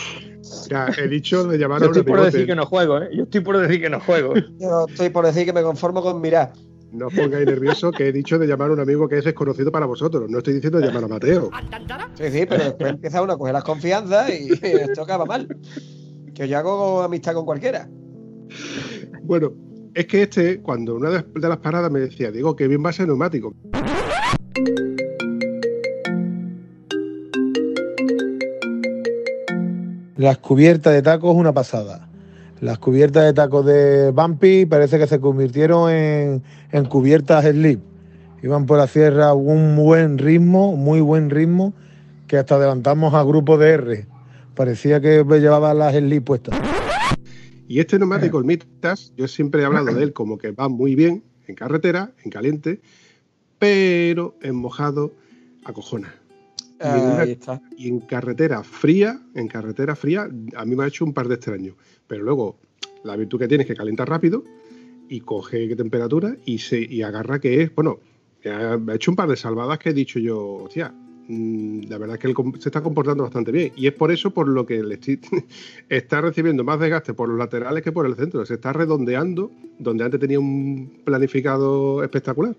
Ya, 0.70 0.88
he 0.96 1.08
dicho 1.08 1.44
de 1.46 1.58
llamar 1.58 1.82
a 1.82 1.88
un 1.88 1.94
Yo 1.94 2.00
estoy 2.00 2.14
por 2.14 2.24
decir 2.24 2.46
que 2.46 2.56
no 2.56 2.68
juego, 2.68 3.00
¿eh? 3.00 3.10
Yo 3.12 3.24
estoy 3.24 3.42
por 3.42 3.58
decir 3.58 3.82
que 3.82 3.90
no 3.90 4.00
juego. 4.00 4.36
Yo 4.60 4.86
estoy 4.88 5.10
por 5.10 5.26
decir 5.26 5.44
que 5.46 5.52
me 5.52 5.64
conformo 5.64 6.04
con 6.04 6.22
mirar. 6.22 6.54
No 6.92 7.08
os 7.08 7.14
pongáis 7.14 7.48
nervioso 7.48 7.92
que 7.92 8.10
he 8.10 8.12
dicho 8.12 8.38
de 8.38 8.46
llamar 8.46 8.70
a 8.70 8.74
un 8.74 8.80
amigo 8.80 9.10
que 9.10 9.18
es 9.18 9.26
desconocido 9.26 9.72
para 9.72 9.88
vosotros. 9.88 10.30
No 10.30 10.38
estoy 10.38 10.54
diciendo 10.54 10.80
de 10.80 10.86
llamar 10.86 11.06
a 11.06 11.08
Mateo. 11.08 11.50
Sí, 12.14 12.30
sí, 12.30 12.46
pero 12.48 12.64
después 12.64 12.92
empieza 12.92 13.24
uno 13.24 13.34
a 13.34 13.38
coger 13.38 13.54
las 13.54 13.64
confianzas 13.64 14.30
y 14.30 14.54
esto 14.54 15.02
acaba 15.02 15.26
mal. 15.26 15.48
Que 16.36 16.48
yo 16.48 16.60
hago 16.60 17.02
amistad 17.02 17.34
con 17.34 17.46
cualquiera. 17.46 17.90
Bueno, 19.24 19.52
es 20.00 20.06
que 20.06 20.22
este, 20.22 20.62
cuando 20.62 20.96
una 20.96 21.10
de 21.10 21.50
las 21.50 21.58
paradas 21.58 21.92
me 21.92 22.00
decía, 22.00 22.32
digo, 22.32 22.56
que 22.56 22.70
bien 22.70 22.82
va 22.86 22.90
a 22.90 22.94
ser 22.94 23.08
neumático. 23.08 23.54
Las 30.16 30.38
cubiertas 30.38 30.94
de 30.94 31.02
tacos, 31.02 31.36
una 31.36 31.52
pasada. 31.52 32.08
Las 32.62 32.80
cubiertas 32.80 33.26
de 33.26 33.34
tacos 33.34 33.66
de 33.66 34.12
Bumpy 34.12 34.66
parece 34.66 35.00
que 35.00 35.08
se 35.08 35.20
convirtieron 35.20 35.92
en, 35.92 36.42
cubiertas 36.88 37.44
slip. 37.44 37.82
Iban 38.42 38.68
por 38.68 38.78
la 38.78 38.88
sierra 38.88 39.34
un 39.34 39.76
buen 39.76 40.18
ritmo, 40.18 40.78
muy 40.78 41.02
buen 41.02 41.30
ritmo, 41.30 41.74
que 42.28 42.38
hasta 42.38 42.56
adelantamos 42.56 43.14
a 43.16 43.24
grupo 43.24 43.58
de 43.58 43.70
R. 43.72 44.08
Parecía 44.56 45.02
que 45.02 45.26
llevaba 45.26 45.74
las 45.74 45.94
slip 45.94 46.24
puestas. 46.24 46.69
Y 47.70 47.80
este 47.80 48.00
neumático, 48.00 48.40
el 48.40 48.46
Mitas, 48.46 49.14
yo 49.16 49.28
siempre 49.28 49.62
he 49.62 49.66
hablado 49.66 49.94
de 49.94 50.02
él 50.02 50.12
como 50.12 50.40
que 50.40 50.50
va 50.50 50.68
muy 50.70 50.96
bien 50.96 51.24
en 51.46 51.54
carretera, 51.54 52.12
en 52.24 52.32
caliente, 52.32 52.82
pero 53.60 54.36
en 54.42 54.56
mojado 54.56 55.14
acojona. 55.64 56.16
Y 57.78 57.90
en, 57.90 58.00
carretera 58.00 58.64
fría, 58.64 59.22
en 59.36 59.48
carretera 59.48 59.96
fría, 59.96 60.28
a 60.56 60.66
mí 60.66 60.76
me 60.76 60.84
ha 60.84 60.88
hecho 60.88 61.06
un 61.06 61.14
par 61.14 61.28
de 61.28 61.36
extraños. 61.36 61.76
Pero 62.08 62.24
luego, 62.24 62.58
la 63.04 63.16
virtud 63.16 63.38
que 63.38 63.48
tiene 63.48 63.62
es 63.62 63.68
que 63.68 63.76
calienta 63.76 64.04
rápido 64.04 64.44
y 65.08 65.20
coge 65.20 65.76
temperatura 65.76 66.38
y 66.46 66.58
se 66.58 66.80
y 66.80 67.04
agarra 67.04 67.40
que 67.40 67.62
es, 67.62 67.76
bueno, 67.76 68.00
me 68.44 68.94
ha 68.94 68.96
hecho 68.96 69.12
un 69.12 69.16
par 69.16 69.30
de 69.30 69.36
salvadas 69.36 69.78
que 69.78 69.90
he 69.90 69.94
dicho 69.94 70.18
yo, 70.18 70.64
hostia, 70.64 70.92
la 71.30 72.00
verdad 72.00 72.16
es 72.16 72.22
que 72.22 72.28
él 72.28 72.36
se 72.60 72.70
está 72.70 72.82
comportando 72.82 73.24
bastante 73.24 73.52
bien. 73.52 73.72
Y 73.76 73.86
es 73.86 73.94
por 73.94 74.12
eso 74.12 74.32
por 74.32 74.48
lo 74.48 74.66
que 74.66 74.80
el 74.80 75.00
está 75.90 76.22
recibiendo 76.22 76.64
más 76.64 76.80
desgaste 76.80 77.14
por 77.14 77.30
los 77.30 77.38
laterales 77.38 77.84
que 77.84 77.92
por 77.92 78.08
el 78.08 78.16
centro. 78.16 78.46
Se 78.46 78.56
está 78.56 78.74
redondeando 78.74 79.52
donde 79.78 80.04
antes 80.04 80.20
tenía 80.20 80.40
un 80.40 81.02
planificado 81.06 82.04
espectacular. 82.04 82.56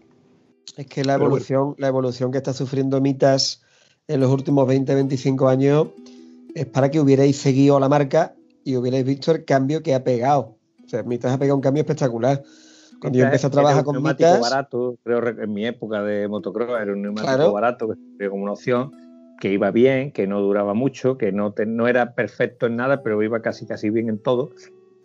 Es 0.76 0.87
que 0.87 1.04
la 1.04 1.14
evolución, 1.14 1.74
la 1.78 1.88
evolución 1.88 2.30
que 2.30 2.38
está 2.38 2.52
sufriendo 2.52 3.00
Mitas 3.00 3.62
en 4.06 4.20
los 4.20 4.30
últimos 4.30 4.68
20, 4.68 4.94
25 4.94 5.48
años 5.48 5.88
es 6.54 6.66
para 6.66 6.90
que 6.92 7.00
hubierais 7.00 7.37
seguido 7.37 7.80
la 7.80 7.88
marca 7.88 8.37
y 8.62 8.76
hubierais 8.76 9.04
visto 9.04 9.33
el 9.33 9.44
cambio 9.44 9.83
que 9.83 9.94
ha 9.94 10.04
pegado. 10.04 10.56
O 10.85 10.88
sea, 10.88 11.02
Mitas 11.02 11.33
ha 11.33 11.38
pegado 11.38 11.56
un 11.56 11.62
cambio 11.62 11.80
espectacular. 11.80 12.44
Cuando 13.00 13.18
yo 13.18 13.24
empecé 13.24 13.46
a 13.46 13.50
trabajar 13.50 13.84
con 13.84 14.02
Mitas... 14.02 14.40
barato, 14.40 14.98
creo 15.02 15.26
en 15.26 15.52
mi 15.52 15.66
época 15.66 16.02
de 16.02 16.28
motocross 16.28 16.80
era 16.80 16.92
un 16.92 17.02
neumático 17.02 17.52
barato, 17.52 17.94
que 18.18 18.28
como 18.28 18.42
una 18.42 18.52
opción, 18.52 18.92
que 19.40 19.52
iba 19.52 19.70
bien, 19.70 20.12
que 20.12 20.26
no 20.26 20.40
duraba 20.40 20.74
mucho, 20.74 21.16
que 21.16 21.32
no, 21.32 21.54
no 21.66 21.88
era 21.88 22.14
perfecto 22.14 22.66
en 22.66 22.76
nada, 22.76 23.02
pero 23.02 23.22
iba 23.22 23.40
casi 23.40 23.66
casi 23.66 23.90
bien 23.90 24.08
en 24.08 24.18
todo. 24.18 24.50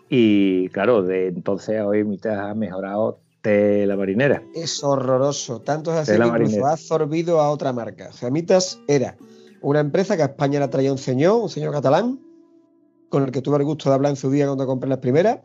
Y 0.09 0.69
claro, 0.69 1.03
de 1.03 1.27
entonces 1.27 1.79
a 1.79 1.87
hoy 1.87 2.03
Mitas 2.03 2.37
ha 2.37 2.53
mejorado 2.53 3.19
la 3.45 3.95
marinera. 3.95 4.43
Es 4.53 4.83
horroroso. 4.83 5.61
Tanto 5.61 5.91
es 5.91 5.97
así 5.97 6.19
que 6.19 6.27
incluso 6.27 6.65
ha 6.65 6.73
absorbido 6.73 7.39
a 7.39 7.49
otra 7.51 7.73
marca. 7.73 8.11
Gemitas 8.13 8.79
era 8.87 9.15
una 9.61 9.79
empresa 9.79 10.15
que 10.15 10.23
a 10.23 10.27
España 10.27 10.59
la 10.59 10.69
traía 10.69 10.91
un 10.91 10.97
señor, 10.97 11.41
un 11.41 11.49
señor 11.49 11.71
catalán, 11.71 12.19
con 13.09 13.23
el 13.23 13.31
que 13.31 13.41
tuve 13.41 13.57
el 13.57 13.63
gusto 13.63 13.89
de 13.89 13.95
hablar 13.95 14.11
en 14.11 14.15
su 14.15 14.31
día 14.31 14.45
cuando 14.47 14.65
compré 14.65 14.89
las 14.89 14.99
primeras. 14.99 15.39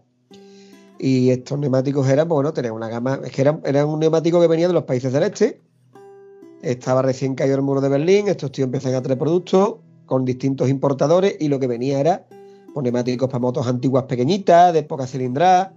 Y 1.02 1.30
estos 1.30 1.58
neumáticos 1.58 2.06
eran, 2.08 2.28
pues, 2.28 2.36
bueno, 2.36 2.52
tenían 2.52 2.74
una 2.74 2.90
gama. 2.90 3.20
Es 3.24 3.32
que 3.32 3.40
eran, 3.40 3.88
un 3.88 4.00
neumático 4.00 4.38
que 4.38 4.46
venía 4.46 4.68
de 4.68 4.74
los 4.74 4.84
países 4.84 5.10
del 5.10 5.22
este. 5.22 5.62
Estaba 6.60 7.00
recién 7.00 7.34
caído 7.34 7.56
el 7.56 7.62
muro 7.62 7.80
de 7.80 7.88
Berlín. 7.88 8.28
Estos 8.28 8.52
tíos 8.52 8.66
empezaron 8.66 8.98
a 8.98 9.02
traer 9.02 9.18
productos 9.18 9.76
con 10.04 10.26
distintos 10.26 10.68
importadores 10.68 11.36
y 11.40 11.48
lo 11.48 11.58
que 11.58 11.68
venía 11.68 12.00
era 12.00 12.26
pues, 12.74 12.84
neumáticos 12.84 13.30
para 13.30 13.38
motos 13.38 13.66
antiguas 13.66 14.04
pequeñitas, 14.04 14.74
de 14.74 14.82
poca 14.82 15.06
cilindrada 15.06 15.72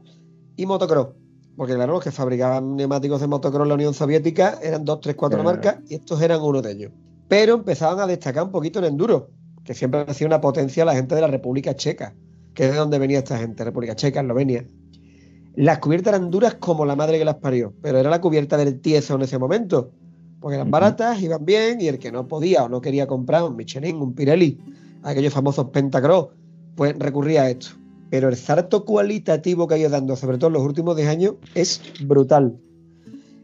y 0.57 0.65
motocross. 0.65 1.09
Porque 1.55 1.75
claro, 1.75 1.93
los 1.93 2.03
que 2.03 2.11
fabricaban 2.11 2.75
neumáticos 2.75 3.21
de 3.21 3.27
motocross 3.27 3.63
en 3.63 3.69
la 3.69 3.75
Unión 3.75 3.93
Soviética 3.93 4.59
eran 4.61 4.83
dos, 4.83 4.99
tres, 4.99 5.15
cuatro 5.15 5.41
marcas 5.41 5.77
y 5.87 5.95
estos 5.95 6.21
eran 6.21 6.41
uno 6.41 6.61
de 6.61 6.71
ellos. 6.73 6.91
Pero 7.29 7.53
empezaban 7.53 8.01
a 8.01 8.07
destacar 8.07 8.43
un 8.43 8.51
poquito 8.51 8.79
en 8.79 8.85
enduro, 8.85 9.29
que 9.63 9.73
siempre 9.73 10.03
ha 10.05 10.13
sido 10.13 10.27
una 10.27 10.41
potencia 10.41 10.83
la 10.83 10.95
gente 10.95 11.15
de 11.15 11.21
la 11.21 11.27
República 11.27 11.77
Checa, 11.77 12.13
que 12.53 12.65
es 12.65 12.71
de 12.73 12.77
donde 12.77 12.99
venía 12.99 13.19
esta 13.19 13.37
gente, 13.37 13.63
República 13.63 13.95
Checa, 13.95 14.19
Eslovenia. 14.19 14.67
Las 15.55 15.79
cubiertas 15.79 16.13
eran 16.13 16.31
duras 16.31 16.55
como 16.55 16.85
la 16.85 16.95
madre 16.95 17.19
que 17.19 17.25
las 17.25 17.35
parió, 17.35 17.73
pero 17.81 17.99
era 17.99 18.09
la 18.09 18.21
cubierta 18.21 18.57
del 18.57 18.79
tieso 18.79 19.15
en 19.15 19.21
ese 19.21 19.37
momento, 19.37 19.91
porque 20.39 20.55
eran 20.55 20.71
baratas, 20.71 21.21
iban 21.21 21.45
bien, 21.45 21.79
y 21.79 21.87
el 21.87 21.99
que 21.99 22.11
no 22.11 22.27
podía 22.27 22.63
o 22.63 22.69
no 22.69 22.81
quería 22.81 23.07
comprar 23.07 23.43
un 23.43 23.55
Michelin, 23.55 23.97
un 23.97 24.13
Pirelli, 24.13 24.59
aquellos 25.03 25.33
famosos 25.33 25.69
Pentacross, 25.69 26.29
pues 26.75 26.97
recurría 26.97 27.43
a 27.43 27.49
esto 27.49 27.83
pero 28.13 28.29
el 28.29 28.35
salto 28.35 28.85
cualitativo 28.85 29.67
que 29.67 29.73
ha 29.73 29.77
ido 29.79 29.89
dando, 29.89 30.15
sobre 30.15 30.37
todo 30.37 30.49
en 30.49 30.53
los 30.53 30.61
últimos 30.61 30.95
10 30.95 31.09
años, 31.09 31.33
es 31.55 31.81
brutal. 32.05 32.55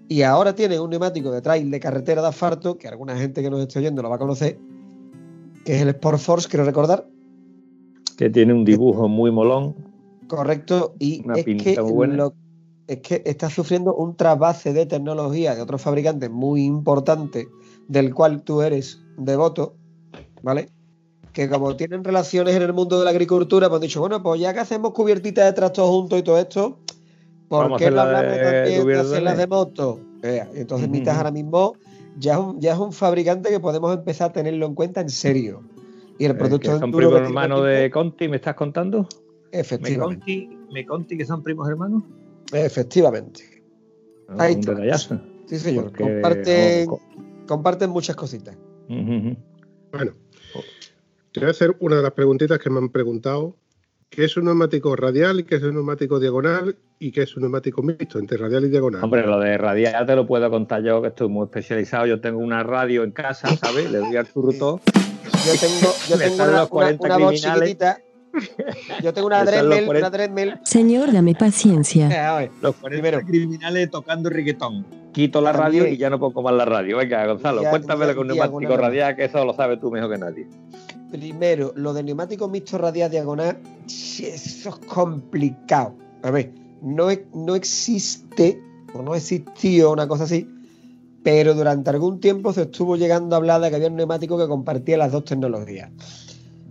Y 0.08 0.22
ahora 0.22 0.54
tiene 0.54 0.80
un 0.80 0.92
neumático 0.92 1.32
de 1.32 1.42
trail 1.42 1.72
de 1.72 1.80
carretera 1.80 2.22
de 2.22 2.28
asfalto, 2.28 2.78
que 2.78 2.88
alguna 2.88 3.18
gente 3.18 3.42
que 3.42 3.50
nos 3.50 3.62
esté 3.62 3.80
oyendo 3.80 4.04
lo 4.04 4.12
va 4.12 4.18
a 4.18 4.20
conocer, 4.20 4.60
que 5.66 5.76
es 5.76 5.82
el 5.82 5.90
Sport 5.90 6.20
Force, 6.20 6.48
quiero 6.48 6.66
recordar. 6.66 7.08
Que 8.16 8.30
tiene 8.30 8.54
un 8.54 8.64
dibujo 8.64 9.08
muy 9.08 9.32
molón. 9.32 9.74
Correcto, 10.30 10.96
y 11.00 11.24
es, 11.36 11.44
que 11.44 11.78
es 12.88 13.00
que 13.02 13.22
está 13.26 13.50
sufriendo 13.50 13.94
un 13.96 14.16
trasvase 14.16 14.74
de 14.74 14.86
tecnología 14.86 15.56
de 15.56 15.62
otros 15.62 15.82
fabricantes 15.82 16.30
muy 16.30 16.64
importante, 16.64 17.48
del 17.88 18.14
cual 18.14 18.44
tú 18.44 18.62
eres 18.62 19.02
devoto, 19.18 19.76
¿vale? 20.44 20.70
que 21.34 21.50
como 21.50 21.76
tienen 21.76 22.04
relaciones 22.04 22.56
en 22.56 22.62
el 22.62 22.74
mundo 22.74 23.00
de 23.00 23.06
la 23.06 23.12
agricultura, 23.12 23.70
pues 23.70 23.78
han 23.78 23.82
dicho, 23.82 24.00
bueno, 24.00 24.22
pues 24.22 24.40
ya 24.40 24.54
que 24.54 24.60
hacemos 24.60 24.94
cubiertitas 24.94 25.46
de 25.46 25.54
trastos 25.54 25.88
juntos 25.90 26.20
y 26.20 26.24
todo 26.24 26.38
esto, 26.38 26.80
¿por 27.48 27.76
qué 27.78 27.92
no 27.92 28.02
hablamos 28.02 28.38
también 28.38 28.88
de 28.88 29.00
hacer 29.00 29.24
las 29.24 29.38
de 29.38 29.48
moto? 29.48 30.00
entonces 30.22 30.90
Mitas 30.90 31.18
ahora 31.18 31.32
mismo 31.32 31.74
ya 32.18 32.34
es, 32.34 32.40
un, 32.40 32.60
ya 32.60 32.74
es 32.74 32.80
un 32.80 32.92
fabricante 32.92 33.50
que 33.50 33.60
podemos 33.60 33.96
empezar 33.96 34.30
a 34.30 34.34
tenerlo 34.34 34.66
en 34.66 34.76
cuenta 34.76 35.02
en 35.02 35.10
serio. 35.10 35.64
Y 36.18 36.26
el 36.26 36.36
producto 36.36 36.78
¿Son 36.78 36.92
primos 36.92 37.16
hermanos 37.16 37.66
de 37.66 37.90
Conti, 37.90 38.28
me 38.28 38.36
estás 38.36 38.56
contando? 38.56 39.08
Efectivamente. 39.52 40.50
¿Me 40.72 40.86
Conti, 40.86 41.18
que 41.18 41.26
son 41.26 41.42
primos 41.44 41.68
hermanos? 41.70 42.04
Efectivamente. 42.54 43.64
Ah, 44.28 44.36
Ahí 44.44 44.54
está. 44.60 45.22
Sí, 45.48 45.58
señor. 45.58 45.92
Comparten, 45.98 46.88
comparten 47.48 47.90
muchas 47.90 48.16
cositas. 48.16 48.56
Bueno, 48.88 50.14
te 51.32 51.40
voy 51.40 51.48
a 51.48 51.52
hacer 51.52 51.76
una 51.80 51.98
de 51.98 52.04
las 52.04 52.12
preguntitas 52.12 52.60
que 52.60 52.70
me 52.70 52.78
han 52.78 52.90
preguntado 52.90 53.56
qué 54.10 54.26
es 54.26 54.38
un 54.38 54.46
neumático 54.46 54.96
radial, 54.96 55.46
qué 55.46 55.56
es 55.56 55.64
un 55.64 55.74
neumático 55.76 56.20
diagonal 56.20 56.78
y 57.00 57.12
qué 57.12 57.24
es 57.24 57.36
un 57.36 57.42
neumático 57.44 57.82
mixto 57.82 58.20
entre 58.20 58.38
radial 58.38 58.66
y 58.66 58.70
diagonal. 58.70 59.04
Hombre, 59.04 59.26
lo 59.26 59.40
de 59.40 59.58
radial 59.58 60.06
te 60.06 60.16
lo 60.16 60.28
puedo 60.28 60.50
contar 60.52 60.84
yo, 60.84 61.02
que 61.02 61.08
estoy 61.10 61.30
muy 61.30 61.46
especializado. 61.46 62.06
Yo 62.06 62.20
tengo 62.22 62.40
una 62.40 62.62
radio 62.64 63.04
en 63.04 63.12
casa, 63.12 63.48
¿sabes? 63.58 63.90
Le 63.92 63.98
doy 64.00 64.16
al 64.16 64.28
turruto. 64.28 64.80
Yo 65.46 65.54
tengo, 65.60 65.94
yo 66.10 66.18
tengo 66.20 66.36
una, 66.44 66.60
los 66.60 66.70
40 66.70 67.04
una- 67.06 67.16
una 67.16 67.26
voz 67.26 67.34
criminales. 67.34 67.62
chiquitita. 67.70 68.02
Yo 69.04 69.14
tengo 69.14 69.28
una 69.28 69.44
40. 69.44 69.90
una 69.90 70.10
Dremel. 70.10 70.60
Señor, 70.64 71.12
dame 71.12 71.36
paciencia. 71.36 72.08
Eh, 72.10 72.18
a 72.20 72.36
ver, 72.38 72.52
Los 72.62 72.76
40 72.76 73.02
Primero. 73.02 73.26
criminales 73.26 73.90
tocando 73.90 74.30
reggaetón. 74.30 74.86
Quito 75.12 75.42
la 75.42 75.52
radio 75.52 75.88
y 75.88 75.98
ya 75.98 76.10
no 76.10 76.20
pongo 76.20 76.42
más 76.44 76.54
la 76.54 76.66
radio. 76.66 76.98
Venga, 76.98 77.26
Gonzalo, 77.26 77.64
Ya- 77.64 77.72
cuéntamelo 77.72 78.12
ya- 78.12 78.16
con 78.16 78.28
neumático 78.28 78.78
radial, 78.78 79.16
que 79.16 79.26
eso 79.26 79.44
lo 79.44 79.54
sabes 79.54 79.80
tú 79.80 79.90
mejor 79.92 80.12
que 80.12 80.18
nadie. 80.18 80.48
Primero, 81.12 81.74
lo 81.76 81.94
del 81.94 82.06
neumático 82.06 82.48
mixto 82.48 82.78
radial 82.78 83.10
diagonal, 83.10 83.58
eso 83.88 84.70
es 84.70 84.76
complicado. 84.88 85.96
A 86.22 86.30
ver, 86.30 86.52
no, 86.84 87.08
no 87.34 87.56
existe, 87.56 88.62
o 88.94 89.02
no 89.02 89.16
existió 89.16 89.92
una 89.92 90.08
cosa 90.08 90.26
así, 90.26 90.48
pero 91.24 91.56
durante 91.56 91.90
algún 91.90 92.20
tiempo 92.20 92.54
se 92.54 92.62
estuvo 92.64 92.96
llegando 92.96 93.36
a 93.36 93.38
hablar 93.40 93.60
de 93.62 93.70
que 93.72 93.78
había 93.78 93.88
un 93.88 93.96
neumático 93.96 94.38
que 94.38 94.48
compartía 94.48 94.98
las 94.98 95.12
dos 95.12 95.26
tecnologías. 95.26 95.90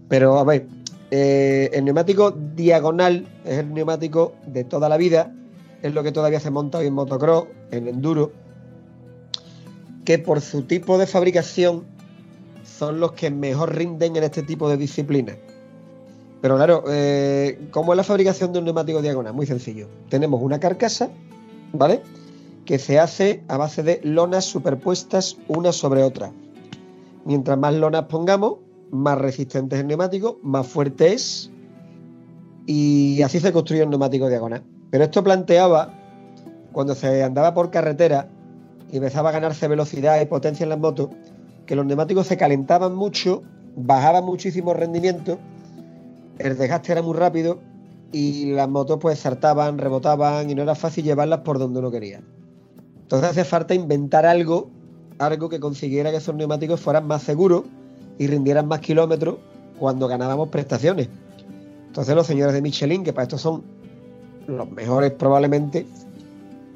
Pero 0.08 0.38
a 0.38 0.44
ver, 0.44 0.66
eh, 1.10 1.70
el 1.72 1.84
neumático 1.84 2.32
diagonal 2.32 3.26
es 3.44 3.58
el 3.58 3.72
neumático 3.72 4.34
de 4.46 4.64
toda 4.64 4.88
la 4.88 4.96
vida, 4.96 5.34
es 5.82 5.94
lo 5.94 6.02
que 6.02 6.12
todavía 6.12 6.40
se 6.40 6.50
monta 6.50 6.78
hoy 6.78 6.86
en 6.86 6.94
motocross, 6.94 7.46
en 7.70 7.88
enduro, 7.88 8.32
que 10.04 10.18
por 10.18 10.40
su 10.40 10.62
tipo 10.62 10.98
de 10.98 11.06
fabricación 11.06 11.84
son 12.64 13.00
los 13.00 13.12
que 13.12 13.30
mejor 13.30 13.74
rinden 13.74 14.16
en 14.16 14.24
este 14.24 14.42
tipo 14.42 14.68
de 14.68 14.76
disciplinas. 14.76 15.36
Pero 16.40 16.56
claro, 16.56 16.84
eh, 16.88 17.68
¿cómo 17.70 17.92
es 17.92 17.96
la 17.96 18.04
fabricación 18.04 18.52
de 18.52 18.60
un 18.60 18.66
neumático 18.66 19.02
diagonal? 19.02 19.34
Muy 19.34 19.46
sencillo. 19.46 19.88
Tenemos 20.08 20.40
una 20.42 20.60
carcasa, 20.60 21.08
¿vale? 21.72 22.02
Que 22.64 22.78
se 22.78 22.98
hace 22.98 23.42
a 23.48 23.56
base 23.56 23.82
de 23.82 24.00
lonas 24.04 24.44
superpuestas 24.44 25.36
una 25.48 25.72
sobre 25.72 26.02
otra. 26.02 26.30
Mientras 27.24 27.58
más 27.58 27.74
lonas 27.74 28.04
pongamos, 28.04 28.58
más 28.90 29.18
resistente 29.18 29.76
es 29.76 29.82
el 29.82 29.88
neumático, 29.88 30.38
más 30.42 30.66
fuerte 30.66 31.12
es. 31.12 31.50
Y 32.66 33.22
así 33.22 33.40
se 33.40 33.52
construye 33.52 33.84
un 33.84 33.90
neumático 33.90 34.28
diagonal. 34.28 34.62
Pero 34.90 35.04
esto 35.04 35.22
planteaba, 35.22 35.94
cuando 36.72 36.94
se 36.94 37.22
andaba 37.22 37.54
por 37.54 37.70
carretera 37.70 38.28
y 38.90 38.96
empezaba 38.96 39.30
a 39.30 39.32
ganarse 39.32 39.68
velocidad 39.68 40.20
y 40.20 40.26
potencia 40.26 40.64
en 40.64 40.70
las 40.70 40.78
motos, 40.78 41.08
que 41.66 41.76
los 41.76 41.86
neumáticos 41.86 42.26
se 42.26 42.36
calentaban 42.36 42.94
mucho, 42.94 43.42
bajaban 43.76 44.24
muchísimo 44.24 44.74
rendimiento, 44.74 45.38
el 46.38 46.56
desgaste 46.56 46.92
era 46.92 47.02
muy 47.02 47.14
rápido 47.14 47.58
y 48.12 48.52
las 48.52 48.68
motos 48.68 48.98
pues 49.00 49.18
saltaban, 49.18 49.78
rebotaban 49.78 50.48
y 50.50 50.54
no 50.54 50.62
era 50.62 50.74
fácil 50.74 51.04
llevarlas 51.04 51.40
por 51.40 51.58
donde 51.58 51.80
uno 51.80 51.90
quería. 51.90 52.22
Entonces 53.02 53.30
hace 53.30 53.44
falta 53.44 53.74
inventar 53.74 54.24
algo, 54.24 54.70
algo 55.18 55.48
que 55.48 55.60
consiguiera 55.60 56.10
que 56.10 56.18
esos 56.18 56.34
neumáticos 56.34 56.80
fueran 56.80 57.06
más 57.06 57.22
seguros 57.22 57.64
y 58.18 58.26
rindieran 58.26 58.66
más 58.66 58.80
kilómetros 58.80 59.36
cuando 59.78 60.08
ganábamos 60.08 60.48
prestaciones. 60.48 61.08
Entonces 61.86 62.14
los 62.14 62.26
señores 62.26 62.54
de 62.54 62.62
Michelin, 62.62 63.04
que 63.04 63.12
para 63.12 63.24
esto 63.24 63.38
son 63.38 63.62
los 64.46 64.70
mejores 64.70 65.12
probablemente, 65.12 65.86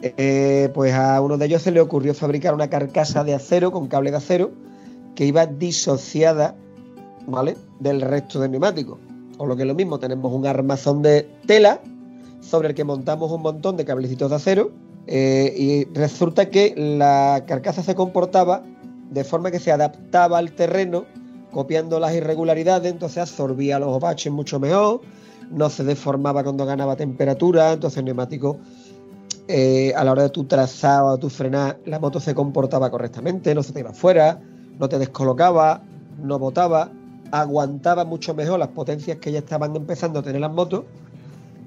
eh, 0.02 0.70
pues 0.74 0.94
a 0.94 1.20
uno 1.20 1.38
de 1.38 1.46
ellos 1.46 1.62
se 1.62 1.70
le 1.70 1.81
ocurrió 1.81 2.14
fabricar 2.14 2.55
una 2.55 2.68
carcasa 2.68 3.22
de 3.24 3.35
acero 3.35 3.70
con 3.70 3.88
cable 3.88 4.11
de 4.11 4.16
acero 4.16 4.50
que 5.14 5.26
iba 5.26 5.46
disociada, 5.46 6.57
¿vale? 7.26 7.57
Del 7.78 8.00
resto 8.00 8.40
del 8.40 8.50
neumático. 8.50 8.98
O 9.38 9.46
lo 9.46 9.57
que 9.57 9.62
es 9.62 9.68
lo 9.68 9.74
mismo, 9.74 9.98
tenemos 9.98 10.33
un 10.33 10.46
armazón 10.46 11.02
de 11.02 11.28
tela 11.46 11.81
sobre 12.40 12.68
el 12.68 12.74
que 12.74 12.85
montamos 12.85 13.31
un 13.31 13.42
montón 13.42 13.76
de 13.76 13.85
cablecitos 13.85 14.31
de 14.31 14.37
acero 14.37 14.72
eh, 15.07 15.55
y 15.57 15.85
resulta 15.94 16.48
que 16.50 16.74
la 16.76 17.44
carcasa 17.46 17.83
se 17.83 17.94
comportaba 17.94 18.62
de 19.11 19.24
forma 19.24 19.50
que 19.50 19.61
se 19.61 19.70
adaptaba 19.70 20.38
al 20.38 20.52
terreno 20.52 21.05
copiando 21.52 22.00
las 22.00 22.14
irregularidades, 22.14 22.90
entonces 22.90 23.18
absorbía 23.18 23.78
los 23.78 24.00
baches 24.00 24.32
mucho 24.32 24.58
mejor, 24.58 25.02
no 25.50 25.70
se 25.70 25.84
deformaba 25.84 26.42
cuando 26.42 26.66
ganaba 26.66 26.96
temperatura, 26.96 27.72
entonces 27.72 27.98
el 27.98 28.06
neumático 28.06 28.58
eh, 29.48 29.92
a 29.94 30.04
la 30.04 30.12
hora 30.12 30.22
de 30.22 30.30
tu 30.30 30.44
trazado, 30.44 31.08
o 31.08 31.18
tu 31.18 31.28
frenar, 31.28 31.78
la 31.84 31.98
moto 31.98 32.20
se 32.20 32.34
comportaba 32.34 32.90
correctamente, 32.90 33.54
no 33.54 33.62
se 33.62 33.72
te 33.72 33.80
iba 33.80 33.92
fuera, 33.92 34.40
no 34.78 34.88
te 34.88 34.98
descolocaba, 34.98 35.82
no 36.22 36.38
botaba, 36.38 36.90
aguantaba 37.30 38.04
mucho 38.04 38.34
mejor 38.34 38.58
las 38.58 38.68
potencias 38.68 39.18
que 39.18 39.32
ya 39.32 39.40
estaban 39.40 39.76
empezando 39.76 40.20
a 40.20 40.22
tener 40.22 40.40
las 40.40 40.52
motos 40.52 40.84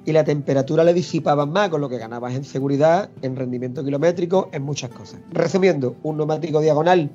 y 0.06 0.12
la 0.12 0.24
temperatura 0.24 0.84
le 0.84 0.94
disipaban 0.94 1.52
más, 1.52 1.70
con 1.70 1.82
lo 1.82 1.90
que 1.90 1.98
ganabas 1.98 2.36
en 2.36 2.44
seguridad, 2.44 3.10
en 3.22 3.36
rendimiento 3.36 3.84
kilométrico, 3.84 4.50
en 4.52 4.64
muchas 4.64 4.92
cosas. 4.92 5.20
Resumiendo, 5.32 5.96
un 6.04 6.18
neumático 6.18 6.62
diagonal 6.62 7.12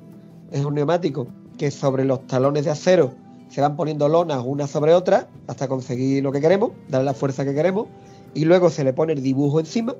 es 0.51 0.63
un 0.63 0.75
neumático 0.75 1.27
que 1.61 1.69
sobre 1.69 2.05
los 2.05 2.25
talones 2.25 2.65
de 2.65 2.71
acero 2.71 3.13
se 3.49 3.61
van 3.61 3.75
poniendo 3.75 4.09
lonas 4.09 4.41
una 4.43 4.65
sobre 4.65 4.95
otra 4.95 5.27
hasta 5.45 5.67
conseguir 5.67 6.23
lo 6.23 6.31
que 6.31 6.41
queremos, 6.41 6.71
darle 6.89 7.05
la 7.05 7.13
fuerza 7.13 7.45
que 7.45 7.53
queremos, 7.53 7.85
y 8.33 8.45
luego 8.45 8.71
se 8.71 8.83
le 8.83 8.93
pone 8.93 9.13
el 9.13 9.21
dibujo 9.21 9.59
encima. 9.59 9.95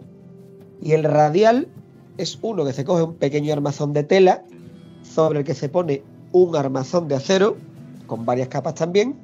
Y 0.82 0.93
el 0.93 1.04
radial 1.04 1.67
es 2.17 2.39
uno 2.41 2.65
que 2.65 2.74
se 2.74 2.84
coge 2.84 3.04
un 3.04 3.13
pequeño 3.13 3.54
armazón 3.54 3.93
de 3.93 4.04
tela 4.04 4.43
sobre 5.04 5.38
el 5.38 5.45
que 5.45 5.54
se 5.54 5.69
pone 5.69 6.02
un 6.32 6.56
armazón 6.56 7.08
de 7.08 7.13
acero, 7.13 7.58
con 8.08 8.26
varias 8.26 8.47
capas 8.47 8.74
también, 8.74 9.15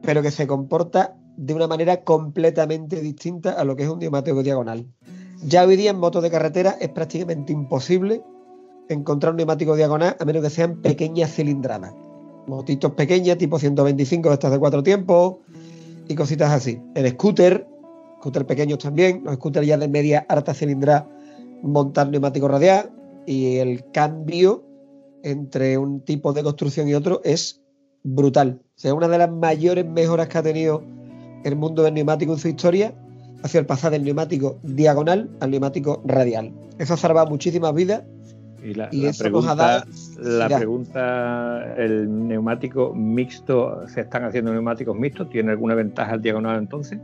pero 0.00 0.22
que 0.22 0.30
se 0.30 0.46
comporta 0.46 1.18
de 1.36 1.52
una 1.52 1.66
manera 1.66 2.02
completamente 2.02 2.98
distinta 3.02 3.52
a 3.52 3.64
lo 3.64 3.76
que 3.76 3.82
es 3.82 3.90
un 3.90 3.98
neumático 3.98 4.42
diagonal. 4.42 4.86
Ya 5.44 5.66
hoy 5.66 5.76
día 5.76 5.90
en 5.90 5.98
motos 5.98 6.22
de 6.22 6.30
carretera 6.30 6.78
es 6.80 6.88
prácticamente 6.88 7.52
imposible 7.52 8.22
encontrar 8.92 9.32
un 9.32 9.38
neumático 9.38 9.76
diagonal 9.76 10.16
a 10.18 10.24
menos 10.24 10.42
que 10.42 10.50
sean 10.50 10.80
pequeñas 10.80 11.34
cilindradas. 11.34 11.94
Motitos 12.46 12.92
pequeñas, 12.92 13.38
tipo 13.38 13.58
125 13.58 14.28
de 14.28 14.34
estas 14.34 14.50
de 14.50 14.58
cuatro 14.58 14.82
tiempos 14.82 15.36
y 16.08 16.14
cositas 16.14 16.50
así. 16.50 16.80
El 16.94 17.08
scooter, 17.10 17.66
scooter 18.18 18.46
pequeños 18.46 18.78
también, 18.78 19.22
los 19.24 19.34
scooters 19.36 19.66
ya 19.66 19.76
de 19.76 19.88
media 19.88 20.26
alta 20.28 20.54
cilindrada, 20.54 21.08
montar 21.62 22.08
neumático 22.08 22.48
radial 22.48 22.90
y 23.26 23.56
el 23.56 23.84
cambio 23.92 24.64
entre 25.22 25.78
un 25.78 26.00
tipo 26.00 26.32
de 26.32 26.42
construcción 26.42 26.88
y 26.88 26.94
otro 26.94 27.20
es 27.24 27.62
brutal. 28.02 28.60
O 28.76 28.78
sea, 28.78 28.94
una 28.94 29.08
de 29.08 29.18
las 29.18 29.30
mayores 29.30 29.86
mejoras 29.86 30.28
que 30.28 30.38
ha 30.38 30.42
tenido 30.42 30.82
el 31.44 31.56
mundo 31.56 31.82
del 31.82 31.94
neumático 31.94 32.32
en 32.32 32.38
su 32.38 32.48
historia 32.48 32.94
ha 33.42 33.48
sido 33.48 33.60
el 33.60 33.66
pasar 33.66 33.92
del 33.92 34.04
neumático 34.04 34.58
diagonal 34.62 35.30
al 35.40 35.50
neumático 35.50 36.02
radial. 36.04 36.52
Eso 36.78 36.94
ha 36.94 36.96
salvado 36.96 37.28
muchísimas 37.28 37.74
vidas 37.74 38.02
Y 38.64 38.74
la, 38.74 38.88
Y 38.92 39.10
pregunta, 39.18 39.54
dado- 39.56 39.84
la 40.18 40.44
Mira. 40.46 40.58
pregunta, 40.58 41.74
¿el 41.76 42.28
neumático 42.28 42.94
mixto, 42.94 43.88
se 43.88 44.02
están 44.02 44.24
haciendo 44.24 44.52
neumáticos 44.52 44.96
mixtos? 44.96 45.28
¿Tiene 45.30 45.50
alguna 45.50 45.74
ventaja 45.74 46.14
el 46.14 46.22
diagonal 46.22 46.58
entonces? 46.58 46.98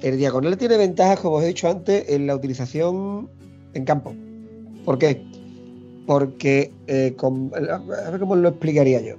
El 0.00 0.18
diagonal 0.18 0.56
tiene 0.56 0.76
ventajas, 0.78 1.20
como 1.20 1.36
os 1.36 1.44
he 1.44 1.48
dicho 1.48 1.68
antes, 1.68 2.08
en 2.08 2.26
la 2.26 2.34
utilización 2.34 3.28
en 3.74 3.84
campo. 3.84 4.14
¿Por 4.84 4.98
qué? 4.98 5.22
Porque, 6.06 6.72
eh, 6.88 7.14
con- 7.16 7.52
a 7.54 8.10
ver 8.10 8.18
cómo 8.18 8.34
lo 8.34 8.48
explicaría 8.48 9.00
yo. 9.00 9.14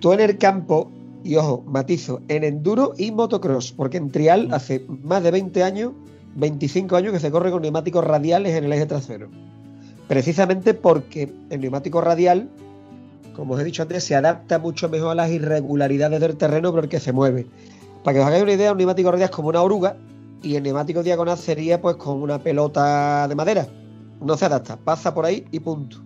Tú 0.00 0.14
en 0.14 0.20
el 0.20 0.38
campo, 0.38 0.90
y 1.22 1.36
ojo, 1.36 1.62
matizo, 1.66 2.20
en 2.28 2.42
enduro 2.42 2.94
y 2.96 3.10
motocross, 3.10 3.72
porque 3.72 3.98
en 3.98 4.10
trial 4.10 4.48
hace 4.52 4.86
más 5.02 5.22
de 5.22 5.30
20 5.30 5.62
años, 5.62 5.92
25 6.36 6.96
años 6.96 7.12
que 7.12 7.20
se 7.20 7.30
corre 7.30 7.50
con 7.50 7.60
neumáticos 7.60 8.02
radiales 8.02 8.54
en 8.56 8.64
el 8.64 8.72
eje 8.72 8.86
trasero. 8.86 9.28
Precisamente 10.08 10.74
porque 10.74 11.32
el 11.50 11.60
neumático 11.60 12.00
radial, 12.00 12.48
como 13.34 13.54
os 13.54 13.60
he 13.60 13.64
dicho 13.64 13.82
antes, 13.82 14.04
se 14.04 14.14
adapta 14.14 14.58
mucho 14.58 14.88
mejor 14.88 15.12
a 15.12 15.14
las 15.14 15.30
irregularidades 15.30 16.20
del 16.20 16.36
terreno 16.36 16.72
por 16.72 16.84
el 16.84 16.90
que 16.90 17.00
se 17.00 17.12
mueve. 17.12 17.46
Para 18.02 18.14
que 18.14 18.20
os 18.20 18.26
hagáis 18.26 18.42
una 18.42 18.52
idea, 18.52 18.72
un 18.72 18.78
neumático 18.78 19.10
radial 19.10 19.30
es 19.30 19.34
como 19.34 19.48
una 19.48 19.62
oruga 19.62 19.96
y 20.42 20.56
el 20.56 20.62
neumático 20.62 21.02
diagonal 21.02 21.38
sería 21.38 21.80
pues 21.80 21.96
con 21.96 22.20
una 22.20 22.38
pelota 22.38 23.26
de 23.28 23.34
madera. 23.34 23.66
No 24.20 24.36
se 24.36 24.44
adapta, 24.44 24.76
pasa 24.76 25.14
por 25.14 25.24
ahí 25.24 25.46
y 25.50 25.60
punto. 25.60 25.96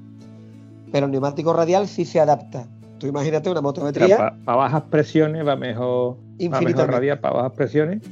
Pero 0.93 1.07
el 1.07 1.13
neumático 1.13 1.53
radial 1.53 1.89
sí 1.89 2.05
se 2.05 2.21
adapta. 2.21 2.67
Tú 2.99 3.07
imagínate 3.07 3.51
una 3.51 3.61
motometría 3.61 4.35
Para 4.45 4.57
bajas 4.57 4.83
presiones 4.91 5.47
va 5.47 5.55
mejor, 5.57 6.17
va 6.17 6.17
mejor 6.17 6.19
infinitamente. 6.39 6.93
radial 6.93 7.19
para 7.21 7.35
bajas 7.35 7.53
presiones. 7.53 8.03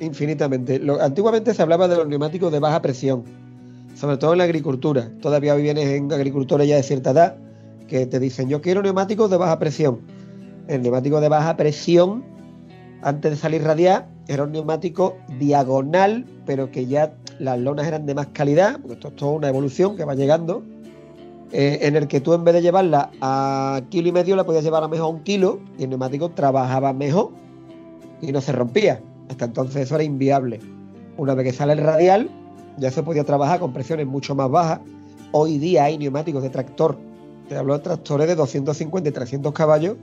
Infinitamente. 0.00 0.78
Lo- 0.78 1.00
antiguamente 1.00 1.52
se 1.54 1.62
hablaba 1.62 1.88
de 1.88 1.96
los 1.96 2.06
neumáticos 2.08 2.50
de 2.52 2.58
baja 2.58 2.80
presión, 2.82 3.24
sobre 3.96 4.18
todo 4.18 4.32
en 4.32 4.38
la 4.38 4.44
agricultura. 4.44 5.10
Todavía 5.20 5.54
vienes 5.54 5.86
en 5.88 6.12
agricultores 6.12 6.68
ya 6.68 6.76
de 6.76 6.82
cierta 6.82 7.10
edad 7.10 7.36
que 7.88 8.06
te 8.06 8.20
dicen, 8.20 8.48
yo 8.48 8.60
quiero 8.60 8.82
neumáticos 8.82 9.30
de 9.30 9.36
baja 9.36 9.58
presión. 9.58 10.00
El 10.68 10.82
neumático 10.82 11.20
de 11.20 11.28
baja 11.28 11.56
presión, 11.56 12.24
antes 13.02 13.30
de 13.30 13.36
salir 13.36 13.62
radial, 13.62 14.06
era 14.28 14.42
un 14.42 14.52
neumático 14.52 15.16
diagonal, 15.38 16.26
pero 16.44 16.70
que 16.70 16.86
ya 16.86 17.14
las 17.38 17.58
lonas 17.58 17.86
eran 17.86 18.06
de 18.06 18.14
más 18.14 18.28
calidad, 18.28 18.80
porque 18.80 18.94
esto 18.94 19.08
es 19.08 19.16
toda 19.16 19.32
una 19.32 19.48
evolución 19.48 19.96
que 19.96 20.04
va 20.04 20.14
llegando, 20.14 20.64
eh, 21.52 21.78
en 21.82 21.94
el 21.94 22.08
que 22.08 22.20
tú 22.20 22.34
en 22.34 22.42
vez 22.42 22.54
de 22.54 22.62
llevarla 22.62 23.10
a 23.20 23.82
kilo 23.88 24.08
y 24.08 24.12
medio, 24.12 24.34
la 24.34 24.44
podías 24.44 24.64
llevar 24.64 24.82
a 24.82 24.88
mejor 24.88 25.06
a 25.06 25.08
un 25.08 25.22
kilo 25.22 25.60
y 25.78 25.84
el 25.84 25.90
neumático 25.90 26.30
trabajaba 26.30 26.92
mejor. 26.92 27.30
y 28.20 28.32
no 28.32 28.40
se 28.40 28.50
rompía. 28.50 29.00
Hasta 29.28 29.44
entonces 29.44 29.82
eso 29.82 29.94
era 29.94 30.04
inviable. 30.04 30.58
Una 31.18 31.34
vez 31.34 31.44
que 31.44 31.52
sale 31.52 31.74
el 31.74 31.80
radial, 31.80 32.30
ya 32.78 32.90
se 32.90 33.02
podía 33.02 33.24
trabajar 33.24 33.60
con 33.60 33.72
presiones 33.72 34.06
mucho 34.06 34.34
más 34.34 34.50
bajas. 34.50 34.80
Hoy 35.32 35.58
día 35.58 35.84
hay 35.84 35.98
neumáticos 35.98 36.42
de 36.42 36.50
tractor, 36.50 36.98
te 37.48 37.56
hablo 37.56 37.74
de 37.74 37.80
tractores 37.84 38.26
de 38.28 38.34
250 38.34 39.08
y 39.08 39.12
300 39.12 39.52
caballos, 39.52 39.96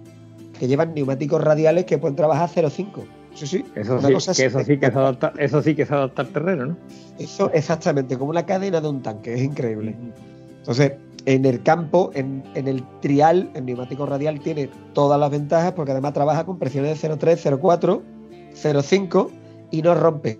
que 0.59 0.67
llevan 0.67 0.93
neumáticos 0.93 1.43
radiales 1.43 1.85
que 1.85 1.97
pueden 1.97 2.15
trabajar 2.15 2.49
0,5. 2.49 3.07
Sí, 3.33 3.47
sí. 3.47 3.65
Eso 3.75 3.97
una 3.97 4.09
sí, 4.09 4.13
cosa 4.13 4.35
que 4.35 4.45
eso 4.45 4.63
sí 4.63 4.77
que 4.77 4.91
se 4.91 4.99
espectacular. 4.99 4.99
adapta, 4.99 5.33
eso 5.37 5.61
sí 5.63 5.75
que 5.75 5.85
se 5.85 5.93
adapta 5.93 6.21
al 6.21 6.29
terreno, 6.29 6.65
¿no? 6.67 6.77
Eso 7.17 7.51
exactamente, 7.53 8.17
como 8.17 8.33
la 8.33 8.45
cadena 8.45 8.79
de 8.81 8.87
un 8.89 9.01
tanque, 9.01 9.33
es 9.33 9.41
increíble. 9.41 9.97
Entonces, 10.59 10.93
en 11.25 11.45
el 11.45 11.63
campo, 11.63 12.11
en, 12.13 12.43
en 12.53 12.67
el 12.67 12.83
trial, 12.99 13.49
el 13.55 13.65
neumático 13.65 14.05
radial 14.05 14.39
tiene 14.41 14.69
todas 14.93 15.19
las 15.19 15.31
ventajas 15.31 15.73
porque 15.73 15.91
además 15.91 16.13
trabaja 16.13 16.45
con 16.45 16.59
presiones 16.59 17.01
de 17.01 17.09
0,3, 17.09 17.59
0,4, 17.59 18.01
0,5 18.53 19.29
y 19.71 19.81
no 19.81 19.95
rompe, 19.95 20.39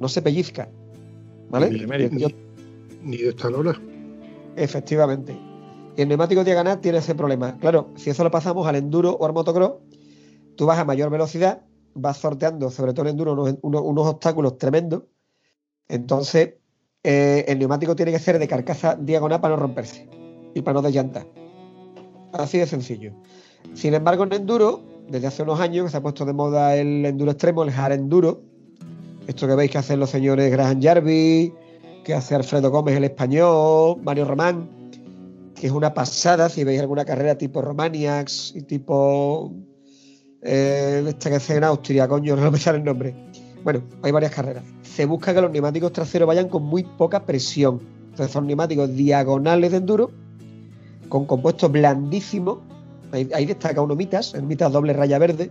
no 0.00 0.08
se 0.08 0.20
pellizca. 0.22 0.68
¿Vale? 1.50 1.70
Ni 1.70 1.78
de 1.80 1.86
mérito. 1.86 2.16
Yo- 2.16 2.28
Ni 3.02 3.16
de 3.18 3.28
esta 3.30 3.50
lona. 3.50 3.80
efectivamente. 4.56 5.36
Y 5.96 6.02
el 6.02 6.08
neumático 6.08 6.44
diagonal 6.44 6.80
tiene 6.80 6.98
ese 6.98 7.14
problema. 7.14 7.56
Claro, 7.58 7.90
si 7.96 8.10
eso 8.10 8.22
lo 8.24 8.30
pasamos 8.30 8.66
al 8.66 8.76
enduro 8.76 9.12
o 9.12 9.24
al 9.26 9.32
motocross, 9.32 9.74
tú 10.56 10.66
vas 10.66 10.78
a 10.78 10.84
mayor 10.84 11.08
velocidad, 11.10 11.62
vas 11.94 12.18
sorteando, 12.18 12.70
sobre 12.70 12.92
todo 12.92 13.06
en 13.06 13.12
enduro, 13.12 13.32
unos, 13.32 13.54
unos- 13.62 13.82
unos 13.82 14.06
obstáculos 14.06 14.58
tremendos. 14.58 15.04
Entonces, 15.88 16.54
eh, 17.02 17.44
el 17.48 17.58
neumático 17.58 17.94
tiene 17.96 18.12
que 18.12 18.18
ser 18.18 18.38
de 18.38 18.48
carcasa 18.48 18.96
diagonal 18.96 19.40
para 19.40 19.54
no 19.56 19.62
romperse 19.62 20.08
y 20.54 20.60
para 20.62 20.74
no 20.74 20.82
desllantar. 20.82 21.26
Así 22.32 22.58
de 22.58 22.66
sencillo. 22.66 23.12
Sin 23.74 23.94
embargo, 23.94 24.24
en 24.24 24.32
enduro, 24.32 24.82
desde 25.08 25.28
hace 25.28 25.42
unos 25.44 25.60
años 25.60 25.84
que 25.86 25.90
se 25.92 25.96
ha 25.96 26.02
puesto 26.02 26.24
de 26.24 26.32
moda 26.32 26.76
el 26.76 27.06
enduro 27.06 27.30
extremo, 27.30 27.62
el 27.62 27.70
hard 27.70 27.92
enduro, 27.92 28.42
esto 29.26 29.46
que 29.46 29.54
veis 29.54 29.70
que 29.70 29.78
hacen 29.78 30.00
los 30.00 30.10
señores 30.10 30.50
Graham 30.50 30.80
Jarvis, 30.80 31.52
que 32.04 32.14
hace 32.14 32.34
Alfredo 32.34 32.70
Gómez 32.70 32.96
el 32.96 33.04
español, 33.04 33.98
Mario 34.02 34.24
Román, 34.24 34.68
que 35.54 35.66
es 35.66 35.72
una 35.72 35.94
pasada 35.94 36.48
si 36.48 36.64
veis 36.64 36.80
alguna 36.80 37.04
carrera 37.04 37.36
tipo 37.36 37.62
Romaniacs 37.62 38.52
y 38.54 38.62
tipo 38.62 39.52
eh, 40.42 41.04
esta 41.08 41.30
que 41.30 41.36
hace 41.36 41.56
en 41.56 41.64
Austria, 41.64 42.06
coño, 42.06 42.36
no 42.36 42.50
me 42.50 42.58
sale 42.58 42.78
el 42.78 42.84
nombre. 42.84 43.14
Bueno, 43.64 43.82
hay 44.02 44.12
varias 44.12 44.32
carreras. 44.32 44.62
Se 44.82 45.06
busca 45.06 45.34
que 45.34 45.40
los 45.40 45.50
neumáticos 45.50 45.92
traseros 45.92 46.28
vayan 46.28 46.48
con 46.48 46.62
muy 46.62 46.84
poca 46.84 47.24
presión. 47.24 47.80
Entonces 48.10 48.32
son 48.32 48.46
neumáticos 48.46 48.94
diagonales 48.94 49.72
de 49.72 49.78
enduro, 49.78 50.10
con 51.08 51.26
compuestos 51.26 51.70
blandísimos. 51.72 52.58
Ahí, 53.12 53.46
destaca 53.46 53.80
uno 53.80 53.96
Mitas, 53.96 54.40
Mitas 54.40 54.72
doble 54.72 54.92
raya 54.92 55.18
verde, 55.18 55.50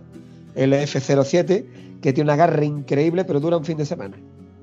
el 0.56 0.72
F07, 0.72 1.64
que 2.00 2.12
tiene 2.12 2.28
un 2.28 2.34
agarre 2.34 2.64
increíble, 2.66 3.24
pero 3.24 3.38
dura 3.40 3.56
un 3.56 3.64
fin 3.64 3.76
de 3.76 3.86
semana. 3.86 4.16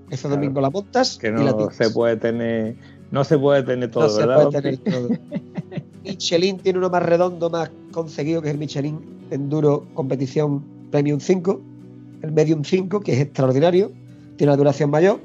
Ese 0.09 0.23
Claro. 0.23 0.35
domingo 0.35 0.59
la 0.61 0.69
montas 0.69 1.17
Que 1.17 1.27
y 1.27 1.31
la 1.31 1.43
no 1.43 1.55
tiras. 1.55 1.75
se 1.75 1.89
puede 1.89 2.17
tener, 2.17 2.75
no 3.11 3.23
se 3.23 3.37
puede 3.37 3.63
tener 3.63 3.89
todo, 3.89 4.03
No 4.03 4.09
se 4.09 4.25
puede 4.25 4.61
tener 4.61 4.77
todo. 4.79 5.09
Michelin 6.03 6.57
tiene 6.57 6.79
uno 6.79 6.89
más 6.89 7.03
redondo, 7.03 7.49
más 7.49 7.71
conseguido, 7.91 8.41
que 8.41 8.49
es 8.49 8.53
el 8.53 8.59
Michelin 8.59 8.99
Enduro 9.31 9.85
Competición 9.93 10.63
Premium 10.91 11.19
5, 11.19 11.61
el 12.21 12.31
Medium 12.31 12.63
5, 12.63 12.99
que 12.99 13.13
es 13.13 13.19
extraordinario, 13.21 13.91
tiene 14.37 14.51
una 14.51 14.57
duración 14.57 14.89
mayor. 14.89 15.19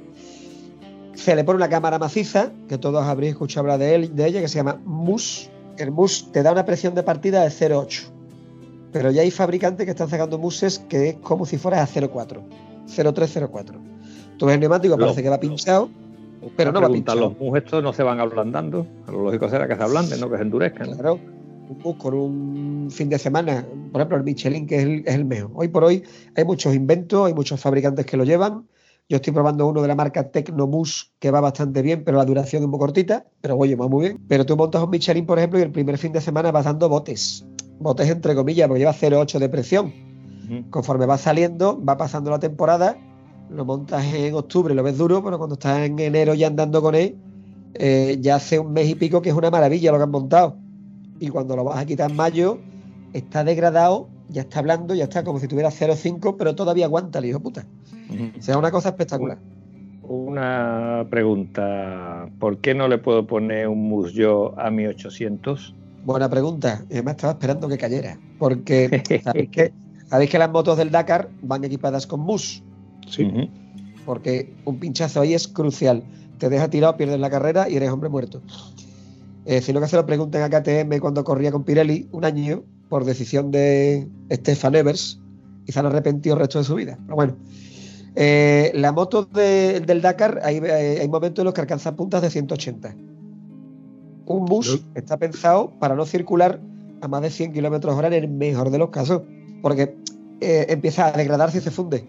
Se 1.15 1.35
le 1.35 1.43
pone 1.45 1.57
una 1.57 1.69
cámara 1.69 1.99
maciza, 1.99 2.53
que 2.69 2.79
todos 2.79 3.03
habréis 3.05 3.33
escuchado 3.33 3.63
hablar 3.63 3.79
de, 3.81 3.95
él, 3.95 4.15
de 4.17 4.27
ella, 4.27 4.41
que 4.41 4.49
se 4.49 4.57
llama 4.57 4.81
MUS. 4.85 5.51
El 5.77 5.91
MUS 5.91 6.31
te 6.33 6.43
da 6.43 6.53
una 6.53 6.65
presión 6.65 6.95
de 6.95 7.03
partida 7.03 7.43
de 7.43 7.51
0,8. 7.51 8.05
Pero 8.93 9.11
ya 9.11 9.23
hay 9.23 9.31
fabricantes 9.31 9.85
que 9.85 9.91
están 9.91 10.09
sacando 10.09 10.39
muses 10.39 10.79
que 10.89 11.11
es 11.11 11.15
como 11.17 11.45
si 11.47 11.59
fuera 11.59 11.83
a 11.83 11.87
0,4. 11.87 12.41
0,3, 12.87 13.49
0,4. 13.51 13.75
Tú 14.39 14.47
ves 14.47 14.55
el 14.55 14.61
neumático, 14.61 14.97
Lo- 14.97 15.07
parece 15.07 15.23
que 15.23 15.29
va 15.29 15.39
pinchado, 15.41 15.91
pero 16.57 16.73
no 16.73 16.81
va 16.81 16.89
pinchado. 16.89 17.21
Los 17.21 17.39
mus 17.39 17.59
estos 17.59 17.83
no 17.83 17.93
se 17.93 18.03
van 18.03 18.21
ablandando. 18.21 18.87
Lo 19.11 19.25
lógico 19.25 19.49
será 19.49 19.67
que 19.69 19.77
se 19.77 19.83
ablanden, 19.83 20.21
no 20.21 20.31
que 20.31 20.37
se 20.37 20.43
endurezcan. 20.43 20.93
Claro, 20.95 21.19
un 21.69 21.79
bus 21.83 21.97
con 21.97 22.15
un 22.15 22.89
fin 22.91 23.09
de 23.11 23.19
semana, 23.19 23.67
por 23.93 24.01
ejemplo, 24.01 24.17
el 24.17 24.25
Michelin, 24.25 24.67
que 24.67 24.77
es 24.77 24.83
el, 24.85 25.03
es 25.07 25.15
el 25.15 25.25
mejor. 25.27 25.51
Hoy 25.55 25.69
por 25.69 25.85
hoy 25.85 26.03
hay 26.35 26.45
muchos 26.45 26.75
inventos, 26.75 27.27
hay 27.27 27.35
muchos 27.35 27.61
fabricantes 27.61 28.07
que 28.07 28.17
lo 28.17 28.25
llevan. 28.25 28.67
Yo 29.11 29.17
estoy 29.17 29.33
probando 29.33 29.67
uno 29.67 29.81
de 29.83 29.89
la 29.89 29.95
marca 29.95 30.31
Tecnomus 30.31 31.13
que 31.19 31.31
va 31.31 31.41
bastante 31.41 31.81
bien, 31.83 32.05
pero 32.05 32.19
la 32.19 32.25
duración 32.27 32.63
es 32.63 32.69
muy 32.69 32.79
cortita, 32.79 33.25
pero 33.41 33.57
oye, 33.57 33.75
va 33.75 33.89
muy 33.89 34.05
bien. 34.07 34.19
Pero 34.29 34.45
tú 34.47 34.55
montas 34.57 34.83
un 34.83 34.91
Michelin, 34.91 35.25
por 35.27 35.39
ejemplo, 35.39 35.59
y 35.59 35.63
el 35.63 35.71
primer 35.73 35.97
fin 35.99 36.13
de 36.13 36.21
semana 36.21 36.51
vas 36.53 36.65
dando 36.67 36.89
botes. 36.89 37.45
Botes 37.81 38.09
entre 38.11 38.35
comillas, 38.35 38.69
porque 38.69 38.81
lleva 38.81 38.93
0,8 38.93 39.39
de 39.39 39.49
presión. 39.49 39.93
Conforme 40.71 41.05
va 41.05 41.19
saliendo, 41.19 41.79
va 41.85 41.99
pasando 41.99 42.31
la 42.31 42.39
temporada, 42.39 42.97
lo 43.51 43.67
montas 43.67 44.05
en 44.15 44.35
octubre, 44.35 44.75
lo 44.75 44.83
ves 44.83 44.97
duro, 44.97 45.23
pero 45.23 45.37
cuando 45.37 45.55
estás 45.55 45.81
en 45.81 45.99
enero 45.99 46.33
ya 46.35 46.47
andando 46.47 46.81
con 46.81 46.95
él, 46.95 47.17
eh, 47.75 48.17
ya 48.21 48.37
hace 48.37 48.59
un 48.59 48.73
mes 48.73 48.89
y 48.89 48.95
pico 48.95 49.21
que 49.21 49.29
es 49.29 49.35
una 49.35 49.51
maravilla 49.51 49.93
lo 49.93 49.99
que 49.99 50.05
han 50.05 50.11
montado. 50.11 50.57
Y 51.21 51.29
cuando 51.29 51.55
lo 51.55 51.65
vas 51.65 51.79
a 51.79 51.85
quitar 51.85 52.11
en 52.11 52.17
mayo, 52.17 52.59
está 53.13 53.45
degradado, 53.45 54.09
ya 54.29 54.43
está 54.43 54.63
blando, 54.63 54.95
ya 54.95 55.05
está 55.05 55.23
como 55.23 55.39
si 55.39 55.49
tuviera 55.49 55.71
0,5, 55.71 56.37
pero 56.39 56.55
todavía 56.55 56.87
aguanta 56.87 57.19
el 57.19 57.27
hijo 57.27 57.41
puta. 57.41 57.67
Ujú. 58.11 58.39
O 58.39 58.43
sea, 58.43 58.59
una 58.59 58.71
cosa 58.71 58.91
espectacular. 58.91 59.39
Una 60.03 61.07
pregunta. 61.11 62.31
¿Por 62.39 62.59
qué 62.59 62.75
no 62.75 62.89
le 62.89 62.97
puedo 62.99 63.27
poner 63.27 63.69
un 63.69 63.89
mus 63.89 64.15
yo 64.15 64.59
a 64.59 64.71
mi 64.71 64.87
800? 64.87 65.75
Buena 66.09 66.29
pregunta. 66.31 66.85
Y 66.89 66.95
además 66.95 67.17
estaba 67.17 67.35
esperando 67.35 67.69
que 67.69 67.77
cayera. 67.77 68.19
Porque 68.39 69.03
sabéis 69.25 69.51
que, 69.51 69.73
sabéis 70.09 70.31
que 70.31 70.39
las 70.39 70.51
motos 70.51 70.79
del 70.79 70.91
Dakar 70.91 71.29
van 71.43 71.63
equipadas 71.65 72.07
con 72.07 72.21
mus. 72.21 72.63
Sí. 73.07 73.51
Porque 74.07 74.55
un 74.65 74.79
pinchazo 74.79 75.21
ahí 75.21 75.35
es 75.35 75.47
crucial. 75.49 76.03
Te 76.39 76.49
deja 76.49 76.69
tirado, 76.71 76.97
pierdes 76.97 77.21
la 77.21 77.29
carrera 77.29 77.69
y 77.69 77.77
eres 77.77 77.91
hombre 77.91 78.09
muerto. 78.09 78.41
Eh, 79.45 79.61
sino 79.61 79.81
que 79.81 79.87
se 79.89 79.97
lo 79.97 80.07
pregunten 80.07 80.43
a 80.43 80.49
KTM 80.49 80.99
cuando 80.99 81.25
corría 81.25 81.53
con 81.53 81.65
Pirelli 81.65 82.09
un 82.13 82.25
año 82.25 82.63
por 82.89 83.05
decisión 83.05 83.51
de 83.51 84.09
Stefan 84.33 84.75
Evers 84.77 85.21
y 85.67 85.73
se 85.73 85.79
han 85.79 85.87
arrepentido 85.87 86.37
el 86.37 86.41
resto 86.41 86.59
de 86.59 86.65
su 86.65 86.75
vida. 86.75 86.99
Pero 87.05 87.17
bueno, 87.17 87.37
eh, 88.15 88.71
la 88.75 88.93
moto 88.93 89.25
de- 89.27 89.81
del 89.81 90.01
Dakar, 90.01 90.41
hay, 90.43 90.57
eh, 90.57 90.99
hay 91.03 91.09
momentos 91.09 91.43
en 91.43 91.45
los 91.47 91.55
que 91.55 91.61
alcanzan 91.61 91.97
puntas 91.97 92.23
de 92.23 92.31
180. 92.31 92.95
Un 94.29 94.45
bus 94.45 94.85
está 94.95 95.17
pensado 95.17 95.71
para 95.79 95.95
no 95.95 96.05
circular 96.05 96.61
a 97.01 97.09
más 97.09 97.23
de 97.23 97.31
100 97.31 97.55
kilómetros 97.55 97.95
hora 97.95 98.09
en 98.09 98.13
el 98.13 98.29
mejor 98.29 98.71
de 98.71 98.77
los 98.77 98.91
casos, 98.91 99.23
porque 99.63 99.97
eh, 100.43 100.67
empieza 100.69 101.07
a 101.07 101.13
degradarse 101.13 101.59
y 101.59 101.61
se 101.63 101.71
funde. 101.71 102.05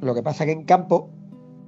Lo 0.00 0.12
que 0.12 0.24
pasa 0.24 0.42
es 0.42 0.48
que 0.48 0.52
en 0.52 0.64
campo 0.64 1.08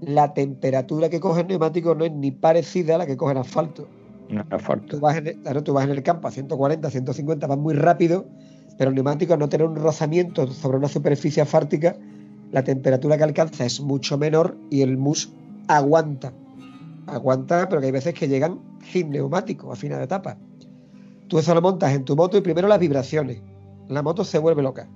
la 0.01 0.35
temperatura 0.35 1.09
que 1.09 1.21
coge 1.21 1.43
el 1.43 1.47
neumático 1.47 1.95
no 1.95 2.05
es 2.05 2.13
ni 2.13 2.33
parecida 2.33 2.97
a 2.97 2.99
la 2.99 3.07
que 3.07 3.17
coge 3.17 3.33
el 3.33 3.39
asfalto. 3.39 3.87
Un 4.29 4.45
asfalto. 4.51 4.97
Tú 4.97 5.01
vas 5.01 5.17
en 5.17 5.29
el, 5.29 5.37
claro, 5.43 5.63
tú 5.63 5.73
vas 5.73 5.85
en 5.85 5.91
el 5.91 6.03
campo 6.03 6.27
a 6.27 6.33
140, 6.33 6.91
150, 6.91 7.47
vas 7.47 7.59
muy 7.59 7.75
rápido, 7.75 8.27
pero 8.77 8.91
el 8.91 8.97
neumático 8.97 9.33
al 9.33 9.39
no 9.39 9.49
tener 9.49 9.67
un 9.67 9.77
rozamiento 9.77 10.49
sobre 10.49 10.79
una 10.79 10.89
superficie 10.89 11.41
asfáltica, 11.41 11.97
la 12.51 12.65
temperatura 12.65 13.17
que 13.17 13.23
alcanza 13.25 13.65
es 13.65 13.81
mucho 13.81 14.19
menor 14.19 14.57
y 14.71 14.83
el 14.83 14.97
mus 14.97 15.33
aguanta. 15.69 16.33
Aguanta, 17.09 17.69
pero 17.69 17.81
que 17.81 17.87
hay 17.87 17.93
veces 17.93 18.15
que 18.15 18.29
llegan 18.29 18.61
sin 18.93 19.11
neumático 19.11 19.73
a 19.73 19.77
final 19.77 19.99
de 19.99 20.05
etapa. 20.05 20.37
Tú 21.29 21.39
eso 21.39 21.55
lo 21.55 21.61
montas 21.63 21.93
en 21.95 22.05
tu 22.05 22.17
moto 22.17 22.37
y 22.39 22.41
primero 22.41 22.69
las 22.69 22.79
vibraciones. 22.79 23.41
La 23.89 24.03
moto 24.03 24.25
se 24.25 24.39
vuelve 24.39 24.63
loca. 24.63 24.89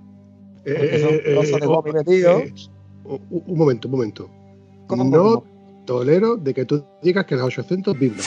Eh, 0.64 0.74
Porque 0.78 1.00
son 1.00 1.10
eh, 1.10 1.22
eh, 1.24 1.60
de 1.60 1.66
oh, 1.66 1.82
goma 1.82 1.92
metido. 1.92 2.38
eh, 2.38 2.54
un 3.04 3.42
un 3.46 3.58
momento, 3.58 3.88
un 3.88 3.92
momento. 3.92 4.30
¿Cómo, 4.86 5.04
no 5.04 5.22
cómo? 5.22 5.44
tolero 5.86 6.36
de 6.36 6.54
que 6.54 6.64
tú 6.64 6.84
digas 7.02 7.24
que 7.26 7.34
las 7.36 7.44
800 7.46 7.98
vibran. 7.98 8.20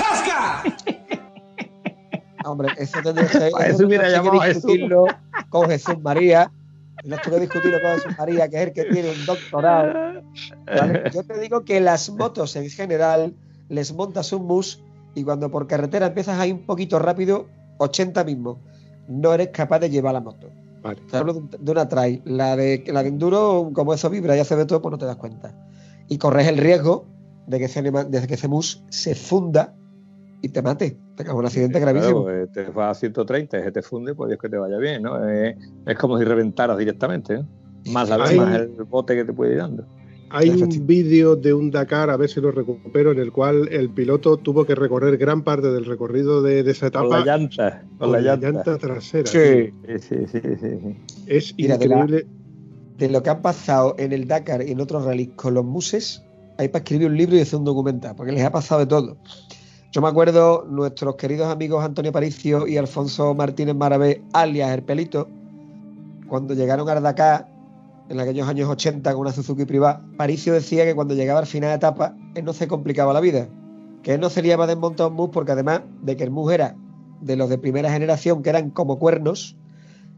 Hombre, 2.44 2.70
eso 2.78 3.00
tendría 3.02 3.28
que, 3.28 3.52
eso 3.70 3.88
hubiera 3.88 4.06
que 4.06 4.12
llamado 4.12 4.42
a 4.42 4.46
Jesús. 4.46 4.64
discutirlo 4.64 5.06
con 5.50 5.70
Jesús 5.70 6.00
María. 6.02 6.52
No 7.04 7.18
tengo 7.24 7.38
que 7.38 7.42
discutirlo 7.44 7.82
con 7.82 7.92
Jesús 7.96 8.18
María, 8.18 8.50
que 8.50 8.56
es 8.58 8.68
el 8.68 8.74
que 8.74 8.84
tiene 8.86 9.10
un 9.12 9.26
doctorado. 9.26 10.22
¿vale? 10.66 11.04
Yo 11.14 11.24
te 11.24 11.40
digo 11.40 11.64
que 11.64 11.80
las 11.80 12.10
motos 12.10 12.56
en 12.56 12.70
general 12.70 13.34
les 13.70 13.94
montas 13.94 14.32
un 14.34 14.46
mus 14.46 14.84
y 15.16 15.24
cuando 15.24 15.50
por 15.50 15.68
carretera 15.68 16.08
empiezas 16.08 16.40
a 16.40 16.48
ir 16.48 16.54
un 16.54 16.66
poquito 16.66 17.00
rápido, 17.00 17.48
80 17.78 18.24
mismo, 18.24 18.60
no 19.08 19.34
eres 19.34 19.50
capaz 19.50 19.80
de 19.80 19.90
llevar 19.90 20.14
la 20.14 20.22
moto. 20.22 20.50
Vale. 20.82 21.02
Te 21.10 21.18
hablo 21.18 21.34
de 21.34 21.40
un- 21.40 21.50
de 21.50 21.72
una 21.72 21.88
trail. 21.88 22.22
La 22.26 22.56
de, 22.56 22.84
la 22.88 23.02
de 23.02 23.10
enduro, 23.10 23.72
como 23.74 23.94
eso 23.94 24.10
vibra 24.10 24.36
y 24.36 24.40
hace 24.40 24.56
de 24.56 24.66
todo, 24.66 24.82
pues 24.82 24.92
no 24.92 24.98
te 24.98 25.06
das 25.06 25.16
cuenta. 25.16 25.54
Y 26.08 26.18
corres 26.18 26.48
el 26.48 26.58
riesgo 26.58 27.06
de 27.48 27.58
que 27.60 27.66
ese, 27.66 27.82
de 27.82 28.28
que 28.28 28.34
ese 28.34 28.48
mus 28.48 28.84
se 28.90 29.16
funda 29.16 29.74
y 30.42 30.50
te 30.50 30.62
mate. 30.62 30.98
Te 31.16 31.24
cago 31.24 31.38
en 31.38 31.40
un 31.40 31.46
accidente 31.48 31.80
gravísimo. 31.80 32.26
Claro, 32.26 32.44
eh, 32.44 32.48
te 32.48 32.64
vas 32.66 32.98
a 32.98 33.00
130 33.00 33.58
y 33.60 33.64
se 33.64 33.72
te 33.72 33.82
funde, 33.82 34.14
pues 34.14 34.28
Dios 34.30 34.40
que 34.40 34.50
te 34.50 34.58
vaya 34.58 34.78
bien, 34.78 35.02
¿no? 35.04 35.28
Eh, 35.28 35.58
es 35.86 35.98
como 35.98 36.18
si 36.20 36.24
reventaras 36.26 36.78
directamente, 36.78 37.38
¿no? 37.40 37.48
Más 37.92 38.10
la 38.10 38.24
Hay- 38.24 38.38
más 38.38 38.56
el 38.56 38.68
bote 38.84 39.16
que 39.16 39.24
te 39.26 39.34
puede 39.34 39.54
ir 39.54 39.60
dando. 39.60 39.86
Hay 40.38 40.50
un 40.50 40.86
vídeo 40.86 41.36
de 41.36 41.54
un 41.54 41.72
Dakar, 41.72 42.10
a 42.10 42.18
ver 42.18 42.30
si 42.30 42.42
lo 42.42 42.52
recupero, 42.52 43.12
en 43.12 43.20
el 43.20 43.32
cual 43.32 43.70
el 43.72 43.90
piloto 43.90 44.38
tuvo 44.38 44.66
que 44.66 44.76
recorrer 44.76 45.18
gran 45.18 45.44
parte 45.44 45.68
del 45.72 45.86
recorrido 45.86 46.42
de, 46.42 46.62
de 46.64 46.72
esa 46.72 46.92
Con 46.92 47.06
etapa 47.06 47.20
la 47.20 47.26
llanta, 47.26 47.84
con 47.98 48.12
la 48.12 48.20
llanta. 48.20 48.78
trasera. 48.78 49.26
Sí. 49.28 49.72
Sí, 49.88 50.00
sí, 50.00 50.16
sí, 50.32 50.40
sí, 50.42 50.56
sí. 50.62 51.24
Es 51.28 51.56
Mira, 51.58 51.78
de 51.78 51.88
la- 51.88 51.96
increíble. 52.00 52.28
de 52.98 53.10
lo 53.10 53.24
que 53.24 53.30
han 53.30 53.42
pasado 53.42 53.96
en 53.98 54.12
el 54.12 54.28
Dakar 54.28 54.62
y 54.68 54.72
en 54.72 54.82
otros 54.82 55.06
rallies 55.06 55.30
con 55.36 55.54
los 55.54 55.64
muses, 55.64 56.22
hay 56.58 56.68
para 56.68 56.84
escribir 56.84 57.08
un 57.08 57.18
libro 57.18 57.36
y 57.38 57.42
hacer 57.42 57.60
un 57.60 57.66
documental, 57.66 58.16
porque 58.16 58.32
les 58.32 58.44
ha 58.44 58.52
pasado 58.52 58.82
de 58.82 58.88
todo. 58.88 59.18
Yo 59.94 60.02
me 60.02 60.10
acuerdo, 60.10 60.66
nuestros 60.70 61.16
queridos 61.16 61.48
amigos 61.48 61.82
Antonio 61.84 62.12
Paricio 62.12 62.68
y 62.68 62.76
Alfonso 62.76 63.34
Martínez 63.34 63.76
Maravé, 63.76 64.22
alias 64.34 64.72
El 64.74 64.84
Pelito, 64.84 65.30
cuando 66.28 66.54
llegaron 66.54 66.90
al 66.90 67.02
Dakar, 67.04 67.48
en 68.10 68.20
aquellos 68.20 68.48
años 68.48 68.70
80 68.70 69.12
con 69.14 69.22
una 69.22 69.32
Suzuki 69.32 69.66
privada, 69.66 70.02
Paricio 70.18 70.54
decía 70.54 70.86
que 70.86 70.94
cuando 70.96 71.14
llegaba 71.16 71.40
al 71.40 71.46
final 71.48 71.70
de 71.72 71.76
etapa, 71.76 72.16
él 72.36 72.46
no 72.46 72.54
se 72.54 72.68
complicaba 72.68 73.14
la 73.14 73.20
vida, 73.22 73.48
que 74.04 74.14
él 74.14 74.22
no 74.22 74.30
se 74.30 74.42
liaba 74.42 74.68
de 74.68 74.74
desmontar 74.76 75.08
un 75.08 75.14
mus 75.16 75.30
porque 75.32 75.52
además 75.54 75.82
de 76.04 76.16
que 76.16 76.24
el 76.24 76.32
mus 76.32 76.52
era 76.52 76.76
de 77.22 77.36
los 77.36 77.50
de 77.50 77.58
primera 77.58 77.92
generación, 77.92 78.44
que 78.44 78.50
eran 78.52 78.70
como 78.70 79.00
cuernos, 79.00 79.56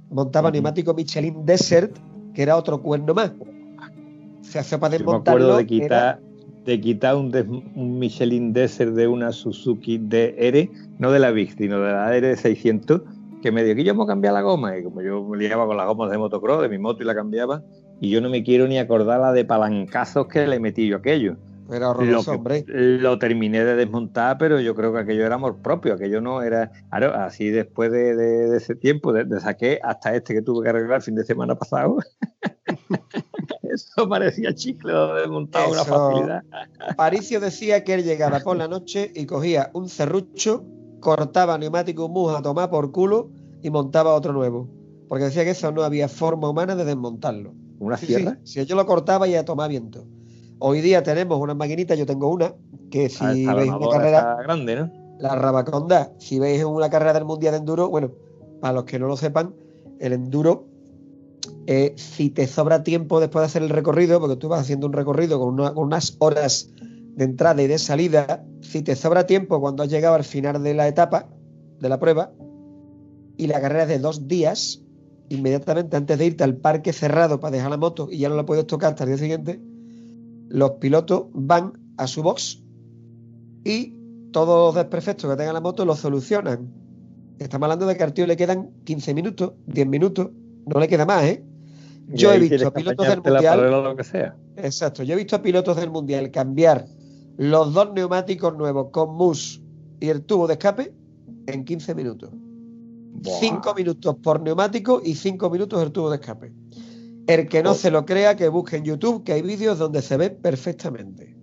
montaba 0.09 0.51
neumático 0.51 0.93
Michelin 0.93 1.45
Desert, 1.45 1.95
que 2.33 2.41
era 2.43 2.57
otro 2.57 2.81
cuerno 2.81 3.13
más. 3.13 3.31
Se 4.41 4.59
hace 4.59 4.77
para 4.77 4.93
Yo 4.97 4.99
me 4.99 5.05
desmontarlo. 5.05 5.53
acuerdo 5.53 5.57
de 5.57 5.61
era- 5.85 6.17
quitar, 6.17 6.19
de 6.65 6.81
quitar 6.81 7.15
un, 7.15 7.31
des- 7.31 7.47
un 7.47 7.99
Michelin 7.99 8.53
Desert 8.53 8.93
de 8.93 9.07
una 9.07 9.31
Suzuki 9.31 9.97
DR, 9.97 10.69
no 10.99 11.11
de 11.11 11.19
la 11.19 11.31
Big, 11.31 11.55
sino 11.57 11.79
de 11.79 11.91
la 11.91 12.13
R600, 12.17 13.01
que 13.41 13.51
me 13.51 13.63
dijo 13.63 13.75
que 13.77 13.83
yo 13.83 14.01
a 14.01 14.07
cambiar 14.07 14.33
la 14.33 14.41
goma. 14.41 14.77
Y 14.77 14.83
como 14.83 15.01
yo 15.01 15.23
me 15.23 15.37
liaba 15.37 15.65
con 15.65 15.77
las 15.77 15.87
gomas 15.87 16.09
de 16.11 16.17
motocross, 16.17 16.61
de 16.61 16.69
mi 16.69 16.77
moto 16.77 17.03
y 17.03 17.05
la 17.05 17.15
cambiaba, 17.15 17.61
y 17.99 18.09
yo 18.09 18.21
no 18.21 18.29
me 18.29 18.43
quiero 18.43 18.67
ni 18.67 18.77
acordar 18.77 19.19
la 19.19 19.31
de 19.33 19.45
palancazos 19.45 20.27
que 20.27 20.45
le 20.47 20.59
metí 20.59 20.87
yo 20.87 20.97
a 20.97 20.99
aquello. 20.99 21.35
Era 21.69 21.79
Lo, 21.87 21.89
horroroso, 21.91 22.31
que- 22.31 22.37
hombre. 22.37 22.65
lo 22.67 23.19
terminé 23.19 23.65
de 23.65 23.75
desmontar, 23.75 24.37
pero 24.37 24.61
yo 24.61 24.73
creo 24.73 24.93
que 24.93 24.99
aquello 24.99 25.25
era 25.25 25.35
amor 25.35 25.57
propio, 25.61 25.95
aquello 25.95 26.21
no 26.21 26.41
era. 26.41 26.71
Claro, 26.89 27.13
así 27.13 27.49
después 27.49 27.91
de, 27.91 28.15
de- 28.15 28.49
de 28.49 28.57
ese 28.57 28.75
tiempo, 28.75 29.11
de, 29.11 29.25
de 29.25 29.39
saqué 29.41 29.77
hasta 29.83 30.15
este 30.15 30.33
que 30.33 30.41
tuve 30.41 30.63
que 30.63 30.69
arreglar 30.69 30.97
el 30.97 31.01
fin 31.01 31.15
de 31.15 31.25
semana 31.25 31.55
pasado. 31.55 31.97
Eso 33.63 34.07
parecía 34.07 34.53
chicle 34.53 34.93
lo 34.93 35.13
desmontado 35.15 35.71
una 35.71 35.83
facilidad. 35.83 36.43
Paricio 36.95 37.39
decía 37.39 37.83
que 37.83 37.93
él 37.95 38.03
llegaba 38.03 38.39
por 38.39 38.55
la 38.57 38.67
noche 38.67 39.11
y 39.13 39.25
cogía 39.25 39.69
un 39.73 39.89
serrucho, 39.89 40.63
cortaba 40.99 41.57
neumático 41.57 42.07
mus 42.07 42.33
a 42.33 42.41
tomar 42.41 42.69
por 42.69 42.91
culo 42.91 43.29
y 43.61 43.69
montaba 43.69 44.13
otro 44.13 44.31
nuevo. 44.33 44.69
Porque 45.09 45.25
decía 45.25 45.43
que 45.43 45.51
eso 45.51 45.71
no 45.71 45.83
había 45.83 46.07
forma 46.07 46.49
humana 46.49 46.75
de 46.75 46.85
desmontarlo. 46.85 47.53
¿Una 47.79 47.97
Sí, 47.97 48.07
sí, 48.07 48.13
sierra? 48.15 48.39
Si 48.43 48.65
yo 48.65 48.75
lo 48.75 48.85
cortaba 48.85 49.27
y 49.27 49.35
a 49.35 49.45
tomar 49.45 49.69
viento. 49.69 50.05
Hoy 50.59 50.81
día 50.81 51.03
tenemos 51.03 51.39
unas 51.39 51.55
maquinitas, 51.55 51.97
yo 51.97 52.05
tengo 52.05 52.29
una, 52.29 52.53
que 52.89 53.09
si 53.09 53.45
Ah, 53.47 53.53
veis 53.53 53.71
una 53.73 53.89
carrera, 53.89 54.37
grande, 54.41 54.75
¿no? 54.75 54.91
la 55.19 55.35
Rabaconda, 55.35 56.11
si 56.19 56.39
veis 56.39 56.63
una 56.63 56.89
carrera 56.89 57.13
del 57.13 57.25
Mundial 57.25 57.51
de 57.53 57.57
Enduro, 57.59 57.89
bueno, 57.89 58.11
para 58.61 58.73
los 58.73 58.83
que 58.85 58.97
no 58.97 59.07
lo 59.07 59.17
sepan, 59.17 59.53
el 59.99 60.13
Enduro, 60.13 60.65
eh, 61.67 61.93
si 61.97 62.29
te 62.29 62.47
sobra 62.47 62.83
tiempo 62.83 63.19
después 63.19 63.41
de 63.41 63.45
hacer 63.47 63.61
el 63.63 63.69
recorrido, 63.69 64.19
porque 64.19 64.35
tú 64.37 64.47
vas 64.47 64.61
haciendo 64.61 64.87
un 64.87 64.93
recorrido 64.93 65.39
con, 65.39 65.49
una- 65.53 65.73
con 65.73 65.85
unas 65.87 66.15
horas 66.19 66.69
de 66.79 67.23
entrada 67.23 67.61
y 67.61 67.67
de 67.67 67.77
salida, 67.77 68.43
si 68.61 68.81
te 68.81 68.95
sobra 68.95 69.25
tiempo 69.27 69.59
cuando 69.59 69.83
has 69.83 69.89
llegado 69.89 70.15
al 70.15 70.23
final 70.23 70.63
de 70.63 70.73
la 70.73 70.87
etapa, 70.87 71.27
de 71.79 71.89
la 71.89 71.99
prueba, 71.99 72.31
y 73.37 73.47
la 73.47 73.61
carrera 73.61 73.83
es 73.83 73.89
de 73.89 73.99
dos 73.99 74.27
días, 74.27 74.81
inmediatamente 75.29 75.97
antes 75.97 76.17
de 76.17 76.25
irte 76.25 76.43
al 76.43 76.55
parque 76.57 76.93
cerrado 76.93 77.39
para 77.39 77.55
dejar 77.55 77.69
la 77.69 77.77
moto 77.77 78.07
y 78.11 78.19
ya 78.19 78.29
no 78.29 78.35
la 78.35 78.45
puedes 78.45 78.65
tocar 78.67 78.91
hasta 78.91 79.03
el 79.03 79.11
día 79.11 79.17
siguiente, 79.17 79.59
los 80.49 80.71
pilotos 80.71 81.25
van 81.33 81.73
a 81.97 82.07
su 82.07 82.23
box 82.23 82.63
y 83.63 83.93
todos 84.31 84.67
los 84.67 84.75
desperfectos 84.75 85.29
que 85.29 85.37
tenga 85.37 85.53
la 85.53 85.61
moto 85.61 85.85
los 85.85 85.99
solucionan. 85.99 86.71
Estamos 87.39 87.65
hablando 87.65 87.85
de 87.85 87.97
que 87.97 88.03
al 88.03 88.13
tío 88.13 88.25
le 88.25 88.37
quedan 88.37 88.71
15 88.85 89.13
minutos, 89.13 89.53
10 89.67 89.87
minutos, 89.87 90.29
no 90.65 90.79
le 90.79 90.87
queda 90.87 91.05
más, 91.05 91.23
¿eh? 91.23 91.43
Yo 92.07 92.31
he 92.31 92.39
visto 92.39 92.67
a 92.67 92.73
pilotos 92.73 93.07
del 93.07 93.21
Mundial, 93.21 93.69
lo 93.69 93.95
que 93.95 94.03
sea. 94.03 94.35
exacto, 94.55 95.03
yo 95.03 95.13
he 95.13 95.17
visto 95.17 95.35
a 95.35 95.41
pilotos 95.41 95.75
del 95.75 95.89
Mundial 95.89 96.31
cambiar 96.31 96.87
los 97.35 97.73
dos 97.73 97.93
neumáticos 97.93 98.57
nuevos 98.57 98.89
con 98.91 99.15
mus 99.15 99.61
y 99.99 100.09
el 100.09 100.23
tubo 100.23 100.47
de 100.47 100.53
escape 100.53 100.93
en 101.47 101.65
15 101.65 101.95
minutos. 101.95 102.31
Buah. 103.17 103.39
5 103.39 103.73
minutos 103.75 104.15
por 104.21 104.41
neumático 104.41 105.01
y 105.03 105.15
5 105.15 105.49
minutos 105.49 105.81
el 105.81 105.91
tubo 105.91 106.09
de 106.09 106.17
escape. 106.17 106.51
El 107.27 107.47
que 107.49 107.61
no 107.61 107.73
se 107.73 107.91
lo 107.91 108.05
crea, 108.05 108.35
que 108.35 108.47
busque 108.47 108.77
en 108.77 108.85
YouTube, 108.85 109.23
que 109.23 109.33
hay 109.33 109.41
vídeos 109.41 109.77
donde 109.79 110.01
se 110.01 110.15
ve 110.17 110.29
perfectamente. 110.29 111.35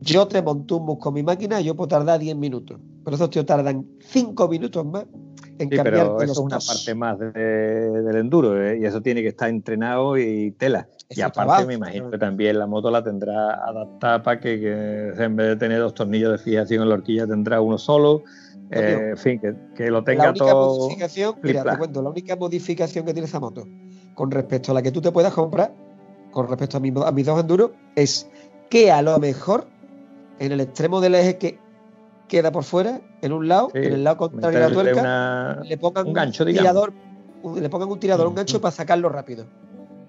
Yo 0.00 0.26
te 0.26 0.42
monto 0.42 0.76
un 0.78 0.86
bus 0.86 0.98
con 0.98 1.14
mi 1.14 1.22
máquina 1.22 1.60
y 1.60 1.64
yo 1.64 1.74
puedo 1.76 1.88
tardar 1.88 2.18
10 2.20 2.36
minutos. 2.36 2.78
Pero 3.04 3.16
esos 3.16 3.30
tíos 3.30 3.46
tardan 3.46 3.86
5 4.00 4.48
minutos 4.48 4.84
más 4.86 5.04
en 5.58 5.68
Sí, 5.70 5.76
cambiarte 5.76 5.90
pero 5.90 6.16
eso 6.16 6.26
los 6.26 6.30
es 6.30 6.38
una 6.38 6.56
dos. 6.56 6.66
parte 6.68 6.94
más 6.94 7.18
de- 7.18 7.32
del 8.02 8.16
enduro 8.16 8.60
¿eh? 8.64 8.78
y 8.80 8.84
eso 8.84 9.00
tiene 9.02 9.22
que 9.22 9.28
estar 9.28 9.48
entrenado 9.48 10.16
y 10.18 10.52
tela. 10.52 10.88
y 11.10 11.20
aparte 11.20 11.34
trabajo, 11.34 11.66
me 11.66 11.74
imagino 11.74 12.10
que 12.10 12.18
también 12.18 12.58
la 12.58 12.66
moto 12.66 12.90
la 12.90 13.02
tendrá 13.04 13.54
adaptada 13.64 14.22
para 14.22 14.40
que, 14.40 14.58
que 14.60 15.22
en 15.22 15.36
vez 15.36 15.48
de 15.48 15.56
tener 15.56 15.78
dos 15.80 15.94
tornillos 15.94 16.32
de 16.32 16.38
fijación 16.38 16.82
en 16.82 16.88
la 16.88 16.94
horquilla 16.94 17.26
tendrá 17.26 17.60
uno 17.60 17.76
solo. 17.76 18.22
Eh, 18.72 19.08
en 19.10 19.16
fin, 19.16 19.40
que, 19.40 19.54
que 19.74 19.90
lo 19.90 19.98
La 19.98 20.04
tenga 20.04 20.30
única 20.30 20.46
todo. 20.46 20.78
modificación, 20.78 21.34
mira, 21.42 21.62
te 21.62 21.76
cuento, 21.78 22.02
la 22.02 22.10
única 22.10 22.36
modificación 22.36 23.04
que 23.04 23.12
tiene 23.12 23.26
esa 23.26 23.40
moto 23.40 23.68
con 24.14 24.30
respecto 24.30 24.72
a 24.72 24.74
la 24.74 24.82
que 24.82 24.90
tú 24.92 25.00
te 25.00 25.10
puedas 25.12 25.32
comprar, 25.32 25.74
con 26.32 26.48
respecto 26.48 26.76
a, 26.76 26.80
mi- 26.80 26.92
a 27.04 27.12
mis 27.12 27.26
dos 27.26 27.40
enduros, 27.40 27.70
es 27.96 28.28
que 28.70 28.90
a 28.90 29.02
lo 29.02 29.18
mejor 29.18 29.66
en 30.38 30.52
el 30.52 30.60
extremo 30.60 31.00
del 31.00 31.14
eje 31.14 31.38
que 31.38 31.58
queda 32.28 32.50
por 32.52 32.64
fuera, 32.64 33.00
en 33.20 33.32
un 33.32 33.48
lado, 33.48 33.68
Sí, 33.72 33.78
en 33.82 33.92
el 33.92 34.04
lado 34.04 34.16
contrario 34.16 34.58
de 34.60 34.66
la 34.66 34.72
tuerca, 34.72 35.00
una- 35.00 35.60
le 35.64 35.78
pongan 35.78 36.06
un 36.08 36.12
gancho, 36.14 36.44
un 36.44 36.50
tirador, 36.52 36.92
le 37.56 37.68
pongan 37.70 37.88
un 37.90 37.98
tirador, 38.00 38.26
un 38.26 38.34
gancho 38.34 38.60
para 38.60 38.72
sacarlo 38.72 39.08
rápido. 39.08 39.46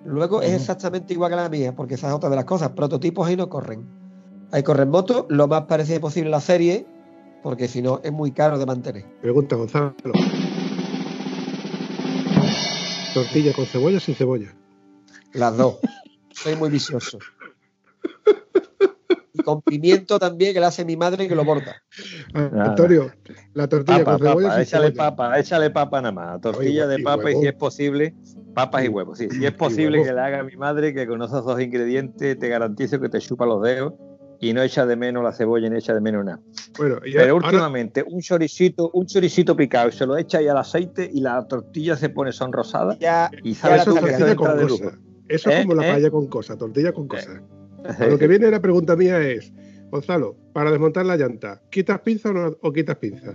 Luego 0.06 0.42
es 0.42 0.54
exactamente 0.54 1.14
igual 1.14 1.30
que 1.32 1.36
la 1.38 1.50
mía, 1.50 1.74
porque 1.76 1.96
esa 1.96 2.08
es 2.10 2.14
otra 2.14 2.30
de 2.30 2.36
las 2.36 2.46
cosas. 2.46 2.72
Prototipos 2.72 3.26
ahí 3.28 3.36
no 3.38 3.48
corren. 3.50 3.86
Ahí 4.52 4.62
corren 4.64 4.90
motos, 4.90 5.26
lo 5.30 5.48
más 5.48 5.64
parecido 5.64 6.02
posible 6.02 6.28
a 6.28 6.32
la 6.32 6.42
serie, 6.42 6.86
porque 7.44 7.68
si 7.68 7.82
no 7.82 8.00
es 8.04 8.12
muy 8.12 8.32
caro 8.32 8.58
de 8.58 8.66
mantener. 8.66 9.06
Pregunta 9.22 9.56
Gonzalo. 9.56 9.94
¿Tortilla 13.14 13.54
con 13.54 13.66
cebolla 13.66 13.98
o 13.98 14.00
sin 14.00 14.16
cebolla? 14.16 14.56
Las 15.34 15.56
dos. 15.58 15.78
Soy 16.32 16.56
muy 16.56 16.70
vicioso. 16.70 17.20
Y 19.36 19.40
con 19.44 19.62
pimiento 19.62 20.20
también, 20.20 20.54
que 20.54 20.60
le 20.60 20.66
hace 20.68 20.86
mi 20.86 20.96
madre 20.96 21.28
que 21.28 21.36
lo 21.36 21.44
borda. 21.44 21.76
Ah, 22.34 22.50
Nada. 22.52 22.66
Antonio, 22.72 23.12
la 23.54 23.68
tortilla 23.68 24.04
Papa, 24.04 24.12
con 24.18 24.28
cebolla 24.28 24.48
papa, 24.48 24.54
sin 24.56 24.64
échale 24.64 24.88
cebolla. 24.92 25.10
papa, 25.16 25.40
échale 25.40 25.70
papa 25.72 26.02
nada 26.02 26.12
más. 26.12 26.42
Tortilla 26.42 26.86
Oye, 26.86 26.96
de 26.96 27.02
y 27.02 27.04
papa 27.04 27.32
y 27.32 27.36
si 27.36 27.48
es 27.48 27.54
posible, 27.54 28.16
papas 28.54 28.84
y 28.84 28.86
Y- 28.86 28.90
huevos. 28.90 29.18
Sí, 29.18 29.28
si 29.30 29.46
es 29.46 29.52
y 29.52 29.56
posible 29.56 30.04
que 30.04 30.14
le 30.14 30.20
haga 30.22 30.40
a 30.40 30.44
mi 30.44 30.56
madre, 30.56 30.94
que 30.94 31.08
con 31.08 31.22
esos 31.22 31.44
dos 31.46 31.60
ingredientes 31.62 32.38
te 32.38 32.48
garantizo 32.48 33.00
que 33.00 33.10
te 33.10 33.20
chupa 33.20 33.46
los 33.46 33.62
dedos 33.64 33.94
y 34.50 34.54
no 34.54 34.62
echa 34.62 34.86
de 34.86 34.96
menos 34.96 35.24
la 35.24 35.32
cebolla 35.32 35.70
ni 35.70 35.78
echa 35.78 35.94
de 35.94 36.02
menos 36.02 36.26
nada. 36.26 36.40
Bueno, 36.78 36.98
y 37.06 37.14
Pero 37.14 37.34
ahora- 37.34 37.48
últimamente 37.48 38.04
un 38.08 38.22
choricito, 38.22 38.90
un 38.94 39.06
choricito 39.06 39.56
picado, 39.56 39.92
se 39.92 40.06
lo 40.06 40.18
echa 40.18 40.40
ahí 40.40 40.48
al 40.48 40.58
aceite 40.58 41.10
y 41.12 41.22
la 41.22 41.48
tortilla 41.48 41.96
se 41.96 42.10
pone 42.10 42.32
sonrosada 42.32 42.98
Ya, 43.00 43.30
y 43.44 43.54
sabe 43.56 43.78
la 43.78 43.82
eso 43.84 43.92
es 43.92 44.16
que 44.18 44.36
con 44.36 44.58
de 44.58 44.66
lujo. 44.66 44.92
Eso 45.30 45.50
es 45.50 45.56
¿Eh? 45.56 45.62
como 45.64 45.76
la 45.76 45.88
¿Eh? 45.88 45.92
paella 45.94 46.12
con 46.12 46.28
cosa, 46.28 46.58
tortilla 46.58 46.92
con 46.92 47.08
cosa. 47.08 47.42
A 48.00 48.06
lo 48.08 48.18
que 48.18 48.28
viene 48.28 48.50
la 48.52 48.62
pregunta 48.62 48.96
mía 48.96 49.22
es, 49.22 49.52
Gonzalo, 49.90 50.36
para 50.54 50.72
desmontar 50.72 51.06
la 51.06 51.16
llanta, 51.18 51.62
¿quitas 51.70 52.00
pinza 52.02 52.30
o, 52.30 52.34
no- 52.34 52.58
o 52.62 52.72
quitas 52.74 52.98
pinza? 52.98 53.34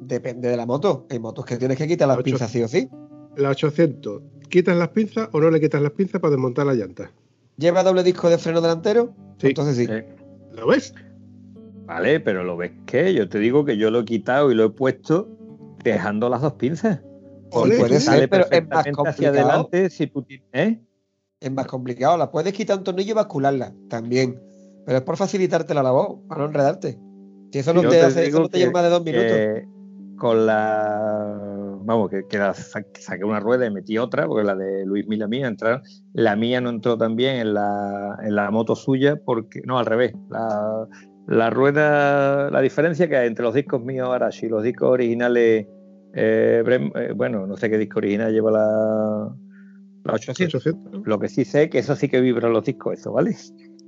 depende 0.00 0.48
de 0.48 0.56
la 0.56 0.66
moto. 0.66 1.06
Hay 1.10 1.18
motos 1.18 1.44
que 1.44 1.56
tienes 1.56 1.76
que 1.78 1.86
quitar 1.88 2.06
las 2.08 2.22
pinzas 2.22 2.50
sí 2.50 2.62
o 2.62 2.68
sí. 2.68 2.88
La 3.36 3.50
800, 3.50 4.22
¿quitas 4.48 4.76
las 4.76 4.88
pinzas 4.90 5.28
o 5.32 5.40
no 5.40 5.50
le 5.50 5.60
quitas 5.60 5.82
las 5.82 5.92
pinzas 5.92 6.20
para 6.20 6.30
desmontar 6.32 6.64
la 6.66 6.74
llanta? 6.74 7.10
¿Lleva 7.56 7.82
doble 7.82 8.02
disco 8.02 8.28
de 8.28 8.38
freno 8.38 8.60
delantero? 8.60 9.14
Sí. 9.38 9.48
Entonces 9.48 9.76
sí. 9.76 9.86
Eh, 9.88 10.06
¿Lo 10.52 10.66
ves? 10.66 10.94
Vale, 11.86 12.20
pero 12.20 12.42
lo 12.44 12.56
ves 12.56 12.72
que 12.86 13.14
yo 13.14 13.28
te 13.28 13.38
digo 13.38 13.64
que 13.64 13.76
yo 13.76 13.90
lo 13.90 14.00
he 14.00 14.04
quitado 14.04 14.50
y 14.50 14.54
lo 14.54 14.64
he 14.64 14.70
puesto 14.70 15.28
dejando 15.84 16.28
las 16.28 16.42
dos 16.42 16.54
pinzas. 16.54 17.00
Ole, 17.52 17.78
puede 17.78 18.00
ser, 18.00 18.00
Sale 18.00 18.28
pero 18.28 18.44
es 18.44 18.50
más 18.50 18.84
perfectamente 18.84 18.90
hacia 18.90 18.92
complicado. 19.30 19.38
adelante 19.48 19.90
si 19.90 20.06
tú 20.08 20.22
tienes. 20.22 20.46
¿eh? 20.52 20.80
Es 21.40 21.52
más 21.52 21.66
complicado. 21.66 22.16
La 22.16 22.30
puedes 22.30 22.52
quitar 22.52 22.78
un 22.78 22.84
tornillo 22.84 23.12
y 23.12 23.14
bascularla 23.14 23.72
también. 23.88 24.40
Pero 24.84 24.98
es 24.98 25.04
por 25.04 25.16
facilitarte 25.16 25.74
la 25.74 25.82
labor, 25.82 26.18
para 26.28 26.40
no 26.42 26.48
enredarte. 26.48 26.98
Si 27.52 27.58
eso 27.60 27.72
no 27.72 27.82
Yo 27.82 27.88
te, 27.90 27.96
te 27.96 28.02
hace, 28.02 28.26
eso 28.26 28.40
no 28.40 28.48
te 28.48 28.58
lleva 28.58 28.72
más 28.72 28.82
de 28.82 28.88
dos 28.90 29.04
minutos. 29.04 29.36
con 30.18 30.46
la. 30.46 31.45
Vamos, 31.86 32.10
que, 32.10 32.26
que 32.28 32.36
la 32.38 32.52
sa- 32.52 32.84
saqué 32.98 33.24
una 33.24 33.38
rueda 33.40 33.64
y 33.66 33.70
metí 33.70 33.96
otra, 33.96 34.26
porque 34.26 34.44
la 34.44 34.54
de 34.56 34.84
Luis 34.84 35.06
Mila 35.06 35.28
mía 35.28 35.46
entraron. 35.46 35.82
La 36.12 36.34
mía 36.36 36.60
no 36.60 36.70
entró 36.70 36.98
también 36.98 37.36
en 37.36 37.54
la, 37.54 38.18
en 38.22 38.34
la 38.34 38.50
moto 38.50 38.74
suya, 38.74 39.16
porque. 39.24 39.60
No, 39.64 39.78
al 39.78 39.86
revés. 39.86 40.12
La, 40.28 40.86
la 41.28 41.50
rueda. 41.50 42.50
La 42.50 42.60
diferencia 42.60 43.08
que 43.08 43.16
hay 43.16 43.28
entre 43.28 43.44
los 43.44 43.54
discos 43.54 43.82
míos 43.82 44.08
Arashi 44.10 44.46
y 44.46 44.48
los 44.48 44.62
discos 44.62 44.90
originales. 44.90 45.66
eh, 46.14 46.62
Brem- 46.66 46.92
eh, 46.96 47.12
bueno, 47.14 47.46
no 47.46 47.56
sé 47.56 47.70
qué 47.70 47.78
disco 47.78 47.98
original 48.00 48.32
lleva 48.32 48.50
la. 48.50 49.34
La 50.04 50.12
800. 50.14 50.54
800. 50.66 51.02
Lo 51.06 51.18
que 51.18 51.28
sí 51.28 51.44
sé 51.44 51.64
es 51.64 51.70
que 51.70 51.78
eso 51.78 51.94
sí 51.96 52.08
que 52.08 52.20
vibran 52.20 52.52
los 52.52 52.64
discos, 52.64 52.94
eso, 52.98 53.12
¿vale? 53.12 53.30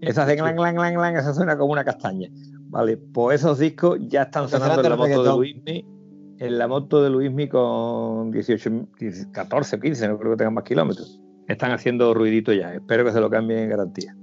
Eso 0.00 0.22
hace 0.22 0.36
clan, 0.36 0.54
clan, 0.56 0.74
clan, 0.76 0.94
clan, 0.94 1.16
eso 1.16 1.34
suena 1.34 1.56
como 1.58 1.72
una 1.72 1.84
castaña. 1.84 2.28
Vale, 2.70 2.96
pues 2.96 3.40
esos 3.40 3.58
discos 3.58 3.98
ya 4.08 4.22
están 4.22 4.48
sonando 4.48 4.82
en 4.82 4.90
la 4.90 4.96
moto 4.96 5.08
de 5.08 5.30
reggaetón. 5.64 5.97
En 6.40 6.56
la 6.56 6.68
moto 6.68 7.02
de 7.02 7.10
Luismi 7.10 7.48
con 7.48 8.30
18, 8.30 8.70
14 9.32 9.76
o 9.76 9.80
15, 9.80 10.08
no 10.08 10.18
creo 10.18 10.32
que 10.32 10.36
tengan 10.38 10.54
más 10.54 10.64
kilómetros. 10.64 11.20
están 11.48 11.72
haciendo 11.72 12.14
ruidito 12.14 12.52
ya. 12.52 12.74
Espero 12.74 13.04
que 13.04 13.10
se 13.10 13.20
lo 13.20 13.28
cambien 13.28 13.60
en 13.60 13.70
garantía. 13.70 14.16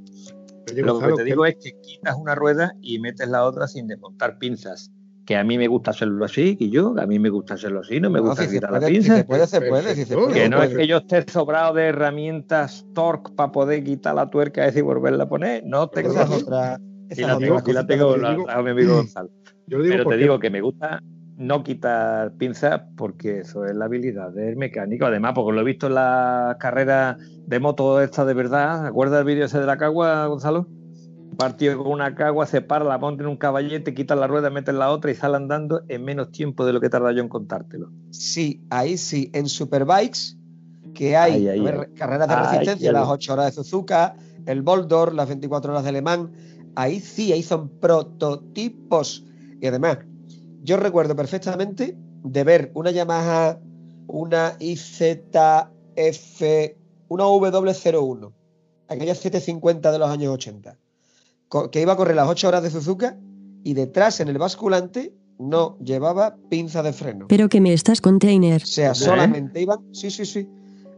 lo 0.76 1.00
que 1.00 1.14
te 1.14 1.24
digo 1.26 1.46
es 1.46 1.56
que 1.62 1.72
quitas 1.82 2.16
una 2.16 2.34
rueda 2.34 2.74
y 2.82 3.00
metes 3.00 3.28
la 3.28 3.44
otra 3.44 3.68
sin 3.68 3.88
desmontar 3.88 4.38
pinzas. 4.38 4.92
Que 5.26 5.36
a 5.36 5.44
mí 5.44 5.58
me 5.58 5.68
gusta 5.68 5.92
hacerlo 5.92 6.24
así, 6.24 6.56
y 6.60 6.70
yo, 6.70 6.94
a 7.00 7.08
mí 7.08 7.18
me 7.18 7.30
gusta 7.30 7.56
hacerlo 7.56 7.80
así, 7.80 8.00
no 8.00 8.12
me 8.12 8.20
gusta 8.20 8.48
quitar 8.48 8.72
la 8.72 8.80
pinza. 8.80 9.16
Si 9.16 9.20
se 9.22 9.26
puede, 9.26 9.48
se 9.48 9.62
puede. 9.62 9.96
Si 9.96 10.06
se 10.06 10.16
puede 10.16 10.34
que 10.34 10.50
no 10.50 10.62
es 10.62 10.74
que 10.74 10.88
yo 10.88 10.98
esté 10.98 11.30
sobrado 11.30 11.74
de 11.74 11.86
herramientas 11.88 12.86
torque 12.94 13.32
para 13.36 13.52
poder 13.52 13.84
quitar 13.84 14.16
la 14.16 14.30
tuerca 14.30 14.70
y 14.70 14.82
volverla 14.82 15.24
a 15.24 15.28
poner. 15.28 15.64
No 15.66 15.90
tengo 15.90 16.12
esa 16.12 16.30
otra. 16.32 16.80
Y 17.10 17.22
la, 17.22 17.38
tengo, 17.38 17.62
la 17.66 17.86
tengo, 17.86 18.18
la, 18.18 18.62
mi 18.62 18.70
amigo 18.70 18.96
Gonzalo. 18.98 19.30
Pero 19.68 20.06
te 20.06 20.18
digo 20.18 20.40
que 20.40 20.50
me 20.50 20.62
gusta 20.62 21.02
no 21.38 21.64
quitar 21.64 22.34
pinzas 22.34 22.82
porque 22.96 23.40
eso 23.40 23.66
es 23.66 23.76
la 23.76 23.86
habilidad 23.86 24.32
del 24.32 24.56
mecánico. 24.56 25.06
Además, 25.06 25.34
porque 25.36 25.54
lo 25.54 25.62
he 25.62 25.66
visto 25.66 25.88
en 25.88 25.96
las 25.96 26.56
carreras 26.58 27.18
de 27.46 27.60
moto 27.60 28.02
esta 28.02 28.26
de 28.26 28.34
verdad. 28.34 28.86
¿Acuerdas 28.86 29.20
el 29.20 29.26
vídeo 29.26 29.46
ese 29.46 29.60
de 29.60 29.66
la 29.66 29.78
cagua, 29.78 30.28
Gonzalo? 30.28 30.68
Partido 31.38 31.84
con 31.84 31.92
una 31.92 32.16
cagua, 32.16 32.46
se 32.46 32.62
para, 32.62 32.86
la 32.86 32.98
monta 32.98 33.24
en 33.24 33.30
un 33.30 33.36
caballete, 33.36 33.94
quita 33.94 34.16
la 34.16 34.28
rueda, 34.28 34.50
mete 34.50 34.72
la 34.72 34.90
otra 34.90 35.12
y 35.12 35.16
sale 35.16 35.36
andando 35.36 35.84
en 35.90 36.06
menos 36.06 36.32
tiempo 36.32 36.66
de 36.66 36.72
lo 36.72 36.80
que 36.80 36.90
tarda 36.90 37.12
yo 37.12 37.22
en 37.22 37.28
contártelo. 37.28 37.92
Sí, 38.12 38.64
ahí 38.70 38.98
sí. 38.98 39.30
En 39.34 39.50
Superbikes, 39.50 40.38
que 40.94 41.18
hay 41.18 41.46
carreras 41.96 42.30
de 42.30 42.36
resistencia, 42.36 42.92
las 42.94 43.10
8 43.10 43.34
horas 43.34 43.46
de 43.48 43.52
Suzuka, 43.52 44.16
el 44.46 44.62
Boldor, 44.62 45.14
las 45.14 45.28
24 45.28 45.74
horas 45.74 45.84
de 45.84 45.90
Alemán, 45.90 46.32
ahí 46.76 47.02
sí, 47.02 47.34
ahí 47.34 47.44
son 47.44 47.68
prototipos. 47.68 49.26
Y 49.60 49.68
además, 49.68 49.98
yo 50.66 50.78
recuerdo 50.78 51.16
perfectamente 51.16 51.96
de 52.24 52.44
ver 52.44 52.72
una 52.74 52.92
Yamaha, 52.92 53.60
una 54.08 54.58
IZF, 54.60 55.12
una 57.08 57.24
W01, 57.24 58.32
aquella 58.88 59.16
750 59.16 59.92
de 59.92 60.00
los 60.00 60.10
años 60.10 60.34
80, 60.34 60.78
que 61.72 61.82
iba 61.82 61.94
a 61.94 61.96
correr 61.96 62.16
las 62.16 62.28
8 62.28 62.48
horas 62.48 62.64
de 62.64 62.72
Suzuka 62.72 63.18
y 63.64 63.76
detrás 63.76 64.20
en 64.20 64.28
el 64.28 64.38
basculante 64.40 65.14
no 65.38 65.78
llevaba 65.80 66.38
pinza 66.50 66.82
de 66.82 66.94
freno. 66.94 67.28
Pero 67.28 67.48
que 67.48 67.62
me 67.62 67.74
estás 67.74 68.02
container. 68.02 68.64
O 68.64 68.66
sea, 68.66 68.96
solamente 68.96 69.62
iban. 69.62 69.94
Sí, 69.94 70.10
sí, 70.10 70.26
sí. 70.26 70.50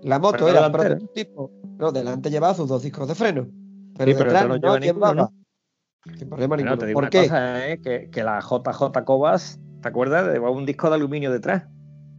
La 0.04 0.20
moto 0.20 0.48
era 0.48 0.72
prototipo. 0.72 1.52
No, 1.78 1.92
delante 1.92 2.30
llevaba 2.30 2.54
sus 2.54 2.70
dos 2.70 2.84
discos 2.84 3.08
de 3.08 3.16
freno. 3.16 3.48
Pero, 3.98 4.18
detrás 4.18 4.48
no, 4.48 4.78
llevaba. 4.78 5.32
Sin 6.18 6.30
problema 6.30 6.58
ninguno. 6.58 6.94
¿Por 6.94 7.10
qué? 7.10 7.30
¿eh? 7.32 7.80
que, 7.84 8.10
que, 8.10 8.24
la 8.24 8.40
JJ 8.40 9.04
Cobas, 9.06 9.60
¿te 9.82 9.90
acuerdas? 9.90 10.32
Llevaba 10.32 10.52
un 10.52 10.66
disco 10.66 10.90
de 10.90 10.96
aluminio 10.96 11.32
detrás. 11.32 11.64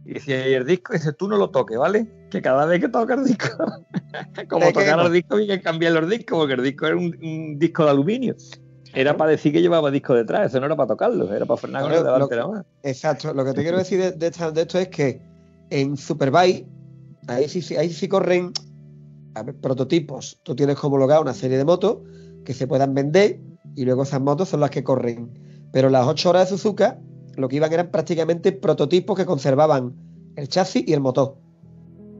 Y 0.05 0.13
decía, 0.13 0.47
y 0.47 0.53
el 0.53 0.65
disco, 0.65 0.93
dice, 0.93 1.13
tú 1.13 1.27
no 1.27 1.37
lo 1.37 1.51
toques, 1.51 1.77
¿vale? 1.77 2.07
Que 2.31 2.41
cada 2.41 2.65
vez 2.65 2.81
que 2.81 2.89
toca 2.89 3.13
el 3.13 3.25
disco, 3.25 3.47
como 4.49 4.71
tocar 4.71 4.97
los 4.97 5.11
discos, 5.11 5.39
hay 5.39 5.47
que 5.47 5.61
cambiar 5.61 5.93
los 5.93 6.09
discos, 6.09 6.39
porque 6.39 6.53
el 6.55 6.63
disco 6.63 6.87
era 6.87 6.95
un, 6.95 7.59
disco 7.59 7.83
de 7.83 7.91
aluminio. 7.91 8.35
Era 8.93 9.15
para 9.17 9.29
decir 9.31 9.53
que 9.53 9.61
llevaba 9.61 9.91
disco 9.91 10.15
detrás, 10.15 10.49
eso 10.49 10.59
no 10.59 10.65
era 10.65 10.75
para 10.75 10.87
tocarlo, 10.87 11.31
era 11.31 11.45
para 11.45 11.57
frenar 11.57 11.83
con 11.83 11.91
el 11.91 12.03
delante 12.03 12.35
nada 12.35 12.47
más. 12.47 12.65
Exacto, 12.81 13.33
lo 13.35 13.45
que 13.45 13.53
te 13.53 13.61
quiero 13.61 13.77
decir 13.77 14.15
de, 14.15 14.27
esto 14.27 14.79
es 14.79 14.87
que 14.87 15.21
en 15.69 15.95
Superbike, 15.95 16.65
ahí 17.27 17.47
sí, 17.47 17.75
ahí 17.75 17.91
sí 17.91 18.07
corren 18.07 18.51
prototipos. 19.61 20.39
Tú 20.41 20.55
tienes 20.55 20.83
homologado 20.83 21.21
una 21.21 21.35
serie 21.35 21.57
de 21.57 21.65
motos 21.65 21.99
que 22.45 22.55
se 22.55 22.65
puedan 22.65 22.95
vender 22.95 23.39
y 23.79 23.85
luego 23.85 24.03
esas 24.03 24.19
motos 24.19 24.49
son 24.49 24.59
las 24.59 24.71
que 24.71 24.83
corren. 24.83 25.29
Pero 25.71 25.89
las 25.89 26.05
8 26.05 26.31
horas 26.31 26.49
de 26.49 26.57
Suzuka 26.57 26.99
lo 27.37 27.47
que 27.47 27.55
iban 27.55 27.71
eran 27.71 27.91
prácticamente 27.91 28.51
prototipos 28.51 29.17
que 29.17 29.25
conservaban 29.25 29.93
el 30.35 30.49
chasis 30.49 30.83
y 30.85 30.91
el 30.91 30.99
motor. 30.99 31.37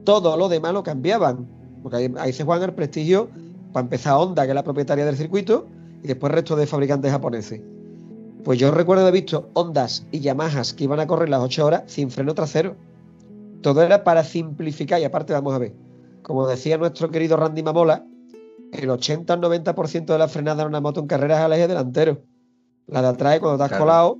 Todo 0.04 0.38
lo 0.38 0.48
demás 0.48 0.72
lo 0.72 0.82
cambiaban, 0.82 1.46
porque 1.82 2.10
ahí, 2.16 2.32
se 2.32 2.44
juegan 2.44 2.70
el 2.70 2.74
prestigio, 2.74 3.28
para 3.74 3.84
empezar 3.84 4.14
Honda, 4.14 4.44
que 4.44 4.52
es 4.52 4.54
la 4.54 4.64
propietaria 4.64 5.04
del 5.04 5.18
circuito, 5.18 5.66
y 6.02 6.06
después 6.06 6.30
el 6.30 6.36
resto 6.36 6.56
de 6.56 6.66
fabricantes 6.66 7.12
japoneses. 7.12 7.60
Pues 8.42 8.58
yo 8.58 8.70
recuerdo 8.70 9.02
haber 9.02 9.20
visto 9.20 9.50
Hondas 9.52 10.06
y 10.10 10.20
Yamahas 10.20 10.72
que 10.72 10.84
iban 10.84 10.98
a 10.98 11.06
correr 11.06 11.28
las 11.28 11.42
8 11.42 11.66
horas 11.66 11.82
sin 11.88 12.10
freno 12.10 12.32
trasero. 12.34 12.76
Todo 13.60 13.82
era 13.82 14.02
para 14.02 14.24
simplificar 14.24 14.98
y 14.98 15.04
aparte 15.04 15.34
vamos 15.34 15.52
a 15.52 15.58
ver, 15.58 15.74
como 16.22 16.46
decía 16.46 16.78
nuestro 16.78 17.10
querido 17.10 17.36
Randy 17.36 17.62
Mamola, 17.62 18.06
el 18.72 18.90
80 18.90 19.32
al 19.32 19.40
90% 19.40 20.06
de 20.06 20.18
la 20.18 20.28
frenada 20.28 20.62
en 20.62 20.68
una 20.68 20.80
moto 20.80 21.00
en 21.00 21.06
carreras 21.06 21.38
es 21.38 21.44
al 21.44 21.52
eje 21.52 21.68
delantero. 21.68 22.22
La 22.86 23.02
de 23.02 23.08
atrás 23.08 23.38
cuando 23.40 23.62
has 23.62 23.72
colado 23.72 24.18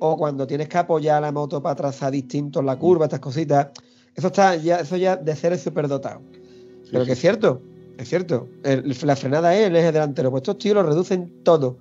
o 0.00 0.16
cuando 0.16 0.46
tienes 0.46 0.68
que 0.68 0.78
apoyar 0.78 1.22
la 1.22 1.32
moto 1.32 1.62
para 1.62 1.74
trazar 1.74 2.12
distintos 2.12 2.64
la 2.64 2.76
curva, 2.76 3.06
estas 3.06 3.20
cositas. 3.20 3.68
Eso 4.14 4.28
está 4.28 4.56
ya, 4.56 4.80
eso 4.80 4.96
ya 4.96 5.16
de 5.16 5.34
ser 5.36 5.56
superdotado. 5.58 6.20
Pero 6.90 7.04
que 7.04 7.12
es 7.12 7.18
cierto, 7.18 7.62
es 7.98 8.08
cierto. 8.08 8.48
la 8.62 9.16
frenada 9.16 9.54
es 9.56 9.66
el 9.68 9.76
eje 9.76 9.92
delantero. 9.92 10.30
Pues 10.30 10.42
estos 10.42 10.58
tíos 10.58 10.74
lo 10.74 10.82
reducen 10.82 11.42
todo 11.42 11.78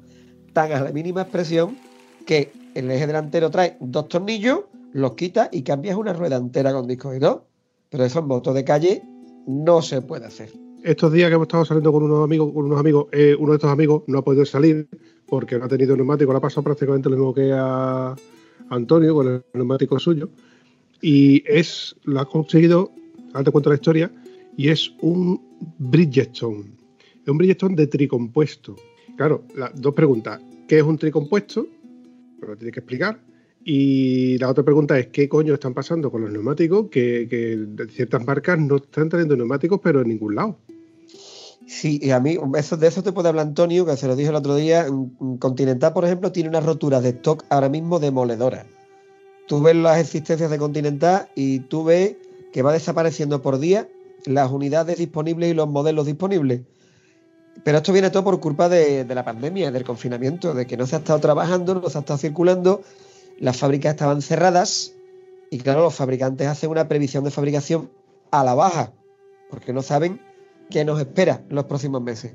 tan 0.53 0.71
a 0.71 0.81
la 0.81 0.91
mínima 0.91 1.21
expresión 1.21 1.77
que 2.25 2.51
el 2.75 2.89
eje 2.91 3.07
delantero 3.07 3.49
trae 3.49 3.77
dos 3.79 4.07
tornillos, 4.07 4.61
los 4.93 5.13
quita 5.13 5.49
y 5.51 5.63
cambias 5.63 5.97
una 5.97 6.13
rueda 6.13 6.37
entera 6.37 6.73
con 6.73 6.87
discos 6.87 7.15
y 7.15 7.19
dos. 7.19 7.41
Pero 7.89 8.05
eso 8.05 8.19
en 8.19 8.27
moto 8.27 8.53
de 8.53 8.63
calle 8.63 9.03
no 9.47 9.81
se 9.81 10.01
puede 10.01 10.25
hacer 10.25 10.70
estos 10.83 11.13
días 11.13 11.29
que 11.29 11.35
hemos 11.35 11.45
estado 11.45 11.65
saliendo 11.65 11.91
con 11.91 12.03
unos 12.03 12.23
amigos, 12.23 12.53
con 12.53 12.65
unos 12.65 12.79
amigos, 12.79 13.07
eh, 13.11 13.35
uno 13.37 13.51
de 13.51 13.57
estos 13.57 13.71
amigos 13.71 14.03
no 14.07 14.19
ha 14.19 14.23
podido 14.23 14.45
salir 14.45 14.87
porque 15.25 15.57
no 15.57 15.65
ha 15.65 15.67
tenido 15.67 15.95
neumático, 15.95 16.31
le 16.31 16.37
ha 16.37 16.41
pasado 16.41 16.63
prácticamente 16.63 17.09
lo 17.09 17.15
mismo 17.15 17.33
que 17.33 17.51
a 17.53 18.15
Antonio 18.69 19.13
con 19.13 19.27
el 19.27 19.43
neumático 19.53 19.99
suyo. 19.99 20.29
Y 21.01 21.43
es, 21.45 21.95
lo 22.03 22.19
ha 22.19 22.25
conseguido, 22.25 22.91
ahora 23.33 23.43
te 23.45 23.51
cuento 23.51 23.69
la 23.69 23.75
historia, 23.75 24.11
y 24.57 24.69
es 24.69 24.93
un 25.01 25.41
Bridgestone. 25.77 26.65
Es 27.23 27.27
un 27.27 27.37
Bridgestone 27.37 27.75
de 27.75 27.87
tricompuesto. 27.87 28.75
Claro, 29.15 29.43
las 29.55 29.79
dos 29.79 29.93
preguntas. 29.93 30.41
¿Qué 30.67 30.79
es 30.79 30.83
un 30.83 30.97
tricompuesto? 30.97 31.67
Pero 32.39 32.53
lo 32.53 32.57
tienes 32.57 32.73
que 32.73 32.79
explicar. 32.79 33.19
Y 33.63 34.37
la 34.39 34.49
otra 34.49 34.63
pregunta 34.63 34.97
es, 34.97 35.07
¿qué 35.07 35.29
coño 35.29 35.53
están 35.53 35.73
pasando 35.73 36.09
con 36.11 36.21
los 36.21 36.31
neumáticos? 36.31 36.89
Que, 36.89 37.67
ciertas 37.89 38.25
marcas 38.25 38.59
no 38.59 38.77
están 38.77 39.09
trayendo 39.09 39.35
neumáticos, 39.35 39.79
pero 39.83 40.01
en 40.01 40.09
ningún 40.09 40.35
lado. 40.35 40.57
Sí, 41.71 42.01
y 42.01 42.11
a 42.11 42.19
mí, 42.19 42.35
de 42.37 42.87
eso 42.87 43.01
te 43.01 43.13
puede 43.13 43.29
hablar 43.29 43.47
Antonio, 43.47 43.85
que 43.85 43.95
se 43.95 44.05
lo 44.05 44.17
dije 44.17 44.27
el 44.27 44.35
otro 44.35 44.57
día. 44.57 44.85
Continental, 45.39 45.93
por 45.93 46.03
ejemplo, 46.03 46.33
tiene 46.33 46.49
unas 46.49 46.65
roturas 46.65 47.01
de 47.01 47.09
stock 47.11 47.45
ahora 47.47 47.69
mismo 47.69 47.97
demoledoras. 47.97 48.65
Tú 49.47 49.61
ves 49.61 49.77
las 49.77 49.97
existencias 49.97 50.51
de 50.51 50.57
Continental 50.57 51.29
y 51.33 51.61
tú 51.61 51.85
ves 51.85 52.17
que 52.51 52.61
va 52.61 52.73
desapareciendo 52.73 53.41
por 53.41 53.57
día 53.57 53.87
las 54.25 54.51
unidades 54.51 54.97
disponibles 54.97 55.49
y 55.49 55.53
los 55.53 55.69
modelos 55.69 56.05
disponibles. 56.05 56.59
Pero 57.63 57.77
esto 57.77 57.93
viene 57.93 58.09
todo 58.09 58.25
por 58.25 58.41
culpa 58.41 58.67
de 58.67 59.05
la 59.07 59.23
pandemia, 59.23 59.71
del 59.71 59.85
confinamiento, 59.85 60.53
de 60.53 60.67
que 60.67 60.75
no 60.75 60.85
se 60.85 60.97
ha 60.97 60.99
estado 60.99 61.19
trabajando, 61.19 61.75
no 61.75 61.89
se 61.89 61.97
ha 61.97 62.01
estado 62.01 62.19
circulando 62.19 62.81
las 63.39 63.55
fábricas 63.55 63.91
estaban 63.91 64.21
cerradas 64.21 64.93
y 65.49 65.59
claro, 65.59 65.83
los 65.83 65.95
fabricantes 65.95 66.47
hacen 66.47 66.69
una 66.69 66.89
previsión 66.89 67.23
de 67.23 67.31
fabricación 67.31 67.89
a 68.29 68.43
la 68.43 68.55
baja, 68.55 68.91
porque 69.49 69.71
no 69.71 69.81
saben 69.81 70.19
qué 70.71 70.83
nos 70.83 70.99
espera 70.99 71.43
en 71.47 71.55
los 71.55 71.65
próximos 71.65 72.01
meses. 72.01 72.33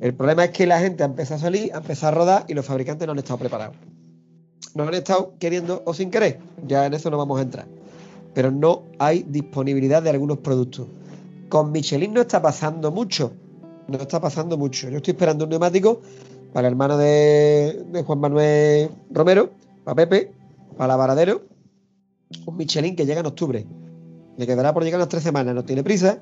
El 0.00 0.14
problema 0.14 0.44
es 0.44 0.50
que 0.52 0.66
la 0.66 0.78
gente 0.78 1.02
ha 1.02 1.06
empezado 1.06 1.38
a 1.38 1.40
salir, 1.40 1.74
ha 1.74 1.78
empezado 1.78 2.12
a 2.12 2.14
rodar 2.14 2.44
y 2.46 2.54
los 2.54 2.64
fabricantes 2.64 3.04
no 3.06 3.12
han 3.12 3.18
estado 3.18 3.38
preparados. 3.38 3.76
No 4.74 4.84
han 4.84 4.94
estado 4.94 5.34
queriendo 5.40 5.82
o 5.84 5.92
sin 5.92 6.10
querer, 6.10 6.38
ya 6.64 6.86
en 6.86 6.94
eso 6.94 7.10
no 7.10 7.18
vamos 7.18 7.40
a 7.40 7.42
entrar. 7.42 7.66
Pero 8.34 8.52
no 8.52 8.84
hay 8.98 9.24
disponibilidad 9.26 10.02
de 10.02 10.10
algunos 10.10 10.38
productos. 10.38 10.86
Con 11.48 11.72
Michelin 11.72 12.12
no 12.12 12.20
está 12.20 12.40
pasando 12.40 12.92
mucho. 12.92 13.32
No 13.88 13.98
está 13.98 14.20
pasando 14.20 14.56
mucho. 14.56 14.88
Yo 14.88 14.98
estoy 14.98 15.12
esperando 15.12 15.44
un 15.44 15.50
neumático 15.50 16.02
para 16.52 16.68
el 16.68 16.72
hermano 16.72 16.96
de, 16.96 17.84
de 17.90 18.02
Juan 18.02 18.18
Manuel 18.20 18.90
Romero, 19.10 19.50
para 19.84 19.94
Pepe, 19.94 20.32
para 20.76 20.96
Varadero, 20.96 21.42
un 22.44 22.56
Michelin 22.56 22.96
que 22.96 23.06
llega 23.06 23.20
en 23.20 23.26
octubre. 23.26 23.66
Le 24.36 24.46
quedará 24.46 24.74
por 24.74 24.84
llegar 24.84 24.98
unas 24.98 25.08
tres 25.08 25.22
semanas, 25.22 25.54
no 25.54 25.64
tiene 25.64 25.82
prisa, 25.82 26.18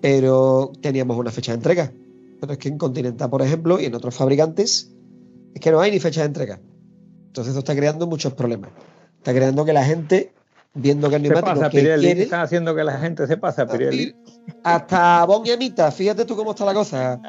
pero 0.00 0.72
teníamos 0.80 1.16
una 1.16 1.30
fecha 1.30 1.52
de 1.52 1.56
entrega. 1.56 1.92
Pero 2.40 2.52
es 2.52 2.58
que 2.58 2.68
en 2.68 2.78
Continental, 2.78 3.28
por 3.28 3.42
ejemplo, 3.42 3.80
y 3.80 3.84
en 3.84 3.94
otros 3.94 4.14
fabricantes, 4.14 4.90
es 5.54 5.60
que 5.60 5.70
no 5.70 5.80
hay 5.80 5.90
ni 5.90 6.00
fecha 6.00 6.20
de 6.20 6.28
entrega. 6.28 6.60
Entonces, 7.26 7.52
eso 7.52 7.60
está 7.60 7.76
creando 7.76 8.06
muchos 8.06 8.32
problemas. 8.32 8.70
Está 9.18 9.34
creando 9.34 9.64
que 9.64 9.72
la 9.72 9.84
gente, 9.84 10.32
viendo 10.72 11.10
que 11.10 11.16
el 11.16 11.22
neumático 11.22 11.54
pasa, 11.54 11.70
que 11.70 11.80
quiere, 11.80 12.22
está 12.22 12.42
haciendo 12.42 12.74
que 12.74 12.82
la 12.82 12.98
gente 12.98 13.26
se 13.26 13.36
pase 13.36 13.62
a 13.62 13.66
Pirelli. 13.66 14.14
Hasta 14.64 15.24
Bon 15.26 15.46
y 15.46 15.50
Amita, 15.50 15.90
fíjate 15.90 16.24
tú 16.24 16.34
cómo 16.34 16.52
está 16.52 16.64
la 16.64 16.74
cosa. 16.74 17.20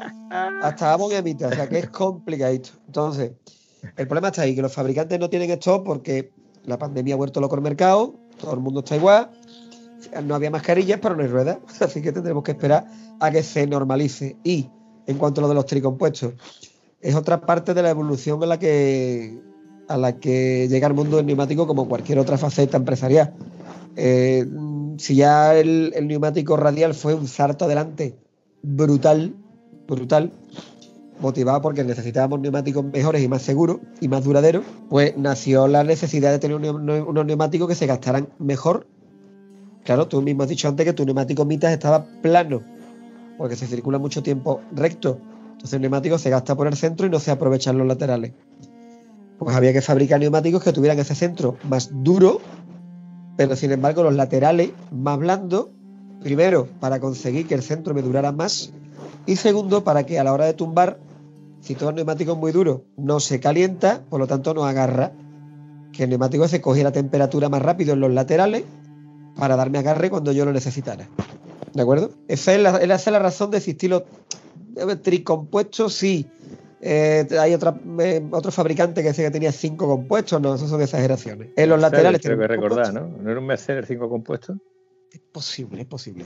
Hasta 0.62 0.96
Bon 0.96 1.12
y 1.12 1.16
Amita, 1.16 1.48
o 1.48 1.52
sea 1.52 1.68
que 1.68 1.78
es 1.78 1.90
complicadito. 1.90 2.70
Entonces, 2.86 3.32
el 3.96 4.06
problema 4.06 4.28
está 4.28 4.42
ahí, 4.42 4.54
que 4.54 4.62
los 4.62 4.72
fabricantes 4.72 5.18
no 5.20 5.28
tienen 5.28 5.50
esto 5.50 5.84
porque 5.84 6.32
la 6.64 6.78
pandemia 6.78 7.14
ha 7.14 7.18
vuelto 7.18 7.40
loco 7.40 7.56
el 7.56 7.62
mercado, 7.62 8.14
todo 8.40 8.54
el 8.54 8.60
mundo 8.60 8.80
está 8.80 8.96
igual, 8.96 9.30
no 10.24 10.34
había 10.34 10.50
mascarillas, 10.50 10.98
pero 11.00 11.16
no 11.16 11.22
hay 11.22 11.28
ruedas, 11.28 11.58
así 11.80 12.02
que 12.02 12.12
tendremos 12.12 12.42
que 12.42 12.52
esperar 12.52 12.86
a 13.20 13.30
que 13.30 13.42
se 13.42 13.66
normalice. 13.66 14.36
Y 14.44 14.68
en 15.06 15.18
cuanto 15.18 15.40
a 15.40 15.42
lo 15.42 15.48
de 15.48 15.54
los 15.54 15.66
tricompuestos, 15.66 16.34
es 17.00 17.14
otra 17.14 17.40
parte 17.40 17.74
de 17.74 17.82
la 17.82 17.90
evolución 17.90 18.42
a 18.42 18.46
la 18.46 18.58
que, 18.58 19.38
a 19.88 19.96
la 19.96 20.18
que 20.18 20.68
llega 20.68 20.86
el 20.86 20.94
mundo 20.94 21.16
del 21.16 21.26
neumático 21.26 21.66
como 21.66 21.88
cualquier 21.88 22.18
otra 22.18 22.38
faceta 22.38 22.76
empresarial. 22.76 23.34
Eh, 23.96 24.46
si 24.98 25.16
ya 25.16 25.54
el, 25.56 25.92
neumático 26.02 26.56
radial 26.56 26.94
fue 26.94 27.14
un 27.14 27.26
salto 27.26 27.64
adelante 27.64 28.16
brutal, 28.62 29.34
brutal, 29.88 30.32
motivado 31.20 31.60
porque 31.60 31.84
necesitábamos 31.84 32.40
neumáticos 32.40 32.84
mejores 32.84 33.22
y 33.22 33.28
más 33.28 33.42
seguros 33.42 33.78
y 34.00 34.08
más 34.08 34.24
duraderos, 34.24 34.64
pues 34.88 35.16
nació 35.16 35.68
la 35.68 35.84
necesidad 35.84 36.30
de 36.30 36.38
tener 36.38 36.56
un 36.56 36.90
unos 36.90 37.26
neumáticos 37.26 37.68
que 37.68 37.74
se 37.74 37.86
gastaran 37.86 38.28
mejor. 38.38 38.86
Claro, 39.84 40.06
tú 40.06 40.22
mismo 40.22 40.44
has 40.44 40.48
dicho 40.48 40.68
antes 40.68 40.86
que 40.86 40.92
tu 40.92 41.04
neumático 41.04 41.44
mitas 41.44 41.72
estaba 41.72 42.04
plano, 42.22 42.62
porque 43.36 43.56
se 43.56 43.66
circula 43.66 43.98
mucho 43.98 44.22
tiempo 44.22 44.60
recto. 44.72 45.18
Entonces 45.52 45.74
el 45.74 45.82
neumático 45.82 46.18
se 46.18 46.30
gasta 46.30 46.54
por 46.54 46.66
el 46.66 46.76
centro 46.76 47.06
y 47.06 47.10
no 47.10 47.18
se 47.18 47.30
aprovechan 47.30 47.78
los 47.78 47.86
laterales. 47.86 48.32
Pues 49.38 49.56
había 49.56 49.72
que 49.72 49.80
fabricar 49.82 50.20
neumáticos 50.20 50.62
que 50.62 50.72
tuvieran 50.72 50.98
ese 50.98 51.14
centro 51.14 51.56
más 51.68 51.90
duro, 51.92 52.40
pero 53.36 53.56
sin 53.56 53.72
embargo 53.72 54.04
los 54.04 54.14
laterales 54.14 54.70
más 54.92 55.18
blandos, 55.18 55.68
primero 56.20 56.68
para 56.78 57.00
conseguir 57.00 57.48
que 57.48 57.54
el 57.54 57.62
centro 57.62 57.92
me 57.92 58.02
durara 58.02 58.30
más 58.30 58.72
y 59.26 59.36
segundo 59.36 59.82
para 59.82 60.04
que 60.04 60.18
a 60.20 60.24
la 60.24 60.32
hora 60.32 60.44
de 60.44 60.54
tumbar, 60.54 61.00
si 61.60 61.74
todo 61.74 61.90
el 61.90 61.96
neumático 61.96 62.32
es 62.32 62.38
muy 62.38 62.52
duro, 62.52 62.84
no 62.96 63.18
se 63.18 63.40
calienta, 63.40 64.02
por 64.08 64.20
lo 64.20 64.28
tanto 64.28 64.54
no 64.54 64.64
agarra, 64.64 65.12
que 65.92 66.04
el 66.04 66.10
neumático 66.10 66.46
se 66.46 66.60
cogiera 66.60 66.92
temperatura 66.92 67.48
más 67.48 67.62
rápido 67.62 67.94
en 67.94 68.00
los 68.00 68.12
laterales 68.12 68.64
para 69.36 69.56
darme 69.56 69.78
agarre 69.78 70.10
cuando 70.10 70.32
yo 70.32 70.44
lo 70.44 70.52
necesitara. 70.52 71.08
¿De 71.72 71.82
acuerdo? 71.82 72.10
Esa 72.28 72.54
es 72.54 72.60
la, 72.60 72.76
esa 72.78 72.94
es 72.94 73.06
la 73.06 73.18
razón 73.18 73.50
de 73.50 73.58
existirlo 73.58 74.04
tricompuesto, 75.02 75.88
sí. 75.88 76.26
Eh, 76.80 77.28
hay 77.38 77.54
otra, 77.54 77.78
eh, 78.00 78.26
otro 78.32 78.50
fabricante 78.50 79.02
que 79.02 79.08
dice 79.08 79.22
que 79.22 79.30
tenía 79.30 79.52
cinco 79.52 79.86
compuestos, 79.86 80.40
no, 80.40 80.54
eso 80.54 80.66
son 80.66 80.82
exageraciones. 80.82 81.50
En 81.56 81.68
los 81.68 81.80
laterales 81.80 82.20
Creo 82.20 82.38
que 82.38 82.48
recordar. 82.48 82.92
¿no? 82.92 83.06
¿No 83.06 83.30
era 83.30 83.38
un 83.38 83.46
Mercedes 83.46 83.86
5 83.86 84.08
compuestos? 84.08 84.56
Es 85.12 85.20
posible, 85.20 85.82
es 85.82 85.86
posible. 85.86 86.24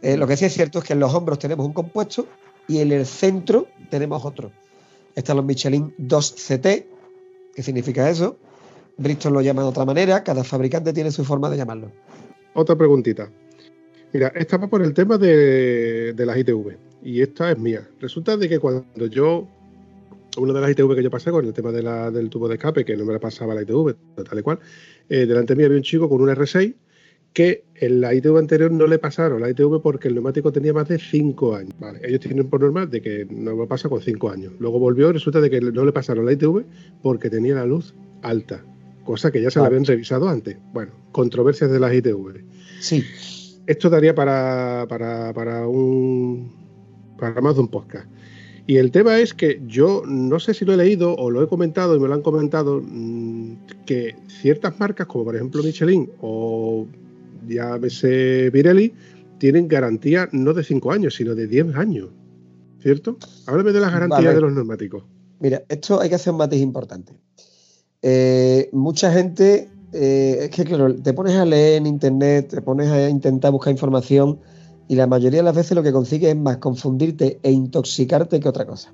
Eh, 0.00 0.16
lo 0.16 0.26
que 0.28 0.36
sí 0.36 0.44
es 0.44 0.54
cierto 0.54 0.78
es 0.78 0.84
que 0.84 0.92
en 0.92 1.00
los 1.00 1.12
hombros 1.12 1.40
tenemos 1.40 1.66
un 1.66 1.72
compuesto 1.72 2.28
y 2.68 2.78
en 2.78 2.92
el 2.92 3.06
centro 3.06 3.66
tenemos 3.90 4.24
otro. 4.24 4.52
Están 5.16 5.36
los 5.36 5.44
Michelin 5.44 5.92
2CT, 5.98 6.86
¿qué 7.56 7.62
significa 7.62 8.08
eso? 8.08 8.36
Bristol 8.98 9.32
lo 9.32 9.40
llama 9.40 9.62
de 9.62 9.68
otra 9.68 9.84
manera, 9.84 10.22
cada 10.22 10.44
fabricante 10.44 10.92
tiene 10.92 11.10
su 11.10 11.24
forma 11.24 11.50
de 11.50 11.56
llamarlo. 11.56 11.90
Otra 12.54 12.76
preguntita. 12.76 13.30
Mira, 14.12 14.32
esta 14.34 14.56
va 14.56 14.68
por 14.68 14.82
el 14.82 14.94
tema 14.94 15.18
de, 15.18 16.14
las 16.16 16.38
ITV. 16.38 16.76
Y 17.02 17.20
esta 17.20 17.52
es 17.52 17.58
mía. 17.58 17.88
Resulta 18.00 18.36
de 18.36 18.48
que 18.48 18.58
cuando 18.58 19.06
yo. 19.06 19.46
Una 20.36 20.52
de 20.52 20.60
las 20.60 20.70
ITV 20.70 20.94
que 20.94 21.02
yo 21.02 21.10
pasé 21.10 21.30
con 21.30 21.44
el 21.46 21.52
tema 21.52 21.72
del 21.72 22.30
tubo 22.30 22.48
de 22.48 22.54
escape, 22.54 22.84
que 22.84 22.96
no 22.96 23.04
me 23.04 23.12
la 23.12 23.18
pasaba 23.18 23.54
la 23.54 23.62
ITV, 23.62 23.96
tal 24.24 24.38
y 24.38 24.42
cual. 24.42 24.58
eh, 25.08 25.26
delante 25.26 25.56
mío 25.56 25.66
había 25.66 25.78
un 25.78 25.82
chico 25.82 26.08
con 26.08 26.20
un 26.20 26.28
R6 26.28 26.74
que 27.32 27.64
en 27.74 28.00
la 28.00 28.14
ITV 28.14 28.36
anterior 28.36 28.70
no 28.70 28.86
le 28.86 28.98
pasaron 28.98 29.40
la 29.40 29.50
ITV 29.50 29.80
porque 29.82 30.08
el 30.08 30.14
neumático 30.14 30.52
tenía 30.52 30.72
más 30.72 30.88
de 30.88 30.98
5 30.98 31.54
años. 31.54 31.74
Ellos 32.02 32.20
tienen 32.20 32.48
por 32.48 32.60
norma 32.60 32.86
de 32.86 33.00
que 33.00 33.26
no 33.30 33.56
me 33.56 33.66
pasa 33.66 33.88
con 33.88 34.00
5 34.00 34.30
años. 34.30 34.52
Luego 34.58 34.78
volvió 34.78 35.10
y 35.10 35.12
resulta 35.12 35.40
de 35.40 35.50
que 35.50 35.60
no 35.60 35.84
le 35.84 35.92
pasaron 35.92 36.26
la 36.26 36.32
ITV 36.32 36.64
porque 37.02 37.30
tenía 37.30 37.54
la 37.54 37.66
luz 37.66 37.94
alta, 38.22 38.64
cosa 39.08 39.32
que 39.32 39.40
ya 39.40 39.50
se 39.50 39.58
la 39.58 39.62
Vale. 39.62 39.76
habían 39.76 39.86
revisado 39.86 40.28
antes. 40.28 40.58
Bueno, 40.74 40.92
controversias 41.12 41.70
de 41.70 41.80
las 41.80 41.94
ITV. 41.94 42.44
Sí, 42.78 43.02
Esto 43.66 43.88
daría 43.88 44.14
para, 44.14 44.84
para, 44.86 45.32
para 45.32 45.66
un 45.66 46.52
para 47.16 47.40
más 47.40 47.54
de 47.54 47.62
un 47.62 47.68
podcast. 47.68 48.06
Y 48.66 48.76
el 48.76 48.90
tema 48.90 49.18
es 49.18 49.32
que 49.32 49.62
yo 49.66 50.02
no 50.06 50.38
sé 50.38 50.52
si 50.52 50.66
lo 50.66 50.74
he 50.74 50.76
leído 50.76 51.16
o 51.16 51.30
lo 51.30 51.42
he 51.42 51.48
comentado 51.48 51.96
y 51.96 52.00
me 52.00 52.06
lo 52.06 52.12
han 52.12 52.20
comentado 52.20 52.82
mm, 52.84 53.54
que 53.86 54.14
ciertas 54.42 54.78
marcas 54.78 55.06
como 55.06 55.24
por 55.24 55.34
ejemplo 55.36 55.62
Michelin 55.62 56.10
o 56.20 56.86
llámese 57.48 58.50
Pirelli 58.52 58.92
tienen 59.38 59.68
garantía 59.68 60.28
no 60.32 60.52
de 60.52 60.64
5 60.64 60.92
años 60.92 61.14
sino 61.14 61.34
de 61.34 61.46
10 61.46 61.76
años, 61.76 62.10
¿cierto? 62.82 63.16
Háblame 63.46 63.72
de 63.72 63.80
las 63.80 63.90
garantías 63.90 64.24
Vale. 64.24 64.34
de 64.34 64.40
los 64.42 64.52
neumáticos. 64.52 65.02
Mira, 65.40 65.62
esto 65.70 65.98
hay 65.98 66.10
que 66.10 66.16
hacer 66.16 66.34
un 66.34 66.40
matiz 66.40 66.60
importante. 66.60 67.14
Eh, 68.02 68.68
mucha 68.72 69.12
gente, 69.12 69.68
eh, 69.92 70.38
es 70.42 70.50
que 70.50 70.64
claro, 70.64 70.94
te 70.94 71.12
pones 71.12 71.36
a 71.36 71.44
leer 71.44 71.78
en 71.78 71.86
internet, 71.86 72.48
te 72.48 72.62
pones 72.62 72.88
a 72.88 73.08
intentar 73.08 73.50
buscar 73.52 73.72
información 73.72 74.38
y 74.86 74.94
la 74.94 75.06
mayoría 75.06 75.40
de 75.40 75.44
las 75.44 75.56
veces 75.56 75.74
lo 75.74 75.82
que 75.82 75.92
consigues 75.92 76.30
es 76.30 76.36
más 76.36 76.58
confundirte 76.58 77.40
e 77.42 77.50
intoxicarte 77.50 78.40
que 78.40 78.48
otra 78.48 78.66
cosa. 78.66 78.92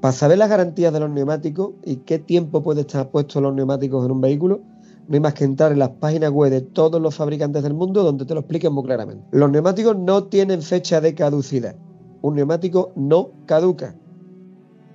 Para 0.00 0.12
saber 0.12 0.38
las 0.38 0.48
garantías 0.48 0.92
de 0.92 1.00
los 1.00 1.10
neumáticos 1.10 1.72
y 1.84 1.96
qué 1.96 2.18
tiempo 2.18 2.62
puede 2.62 2.82
estar 2.82 3.10
puestos 3.10 3.42
los 3.42 3.54
neumáticos 3.54 4.04
en 4.04 4.12
un 4.12 4.20
vehículo, 4.20 4.60
no 5.08 5.14
hay 5.14 5.20
más 5.20 5.34
que 5.34 5.44
entrar 5.44 5.72
en 5.72 5.78
las 5.78 5.88
páginas 5.88 6.30
web 6.30 6.50
de 6.50 6.60
todos 6.60 7.00
los 7.00 7.14
fabricantes 7.14 7.62
del 7.62 7.74
mundo 7.74 8.04
donde 8.04 8.26
te 8.26 8.34
lo 8.34 8.40
expliquen 8.40 8.74
muy 8.74 8.84
claramente. 8.84 9.24
Los 9.32 9.50
neumáticos 9.50 9.96
no 9.96 10.24
tienen 10.24 10.62
fecha 10.62 11.00
de 11.00 11.14
caducidad. 11.14 11.74
Un 12.20 12.36
neumático 12.36 12.92
no 12.94 13.30
caduca. 13.46 13.96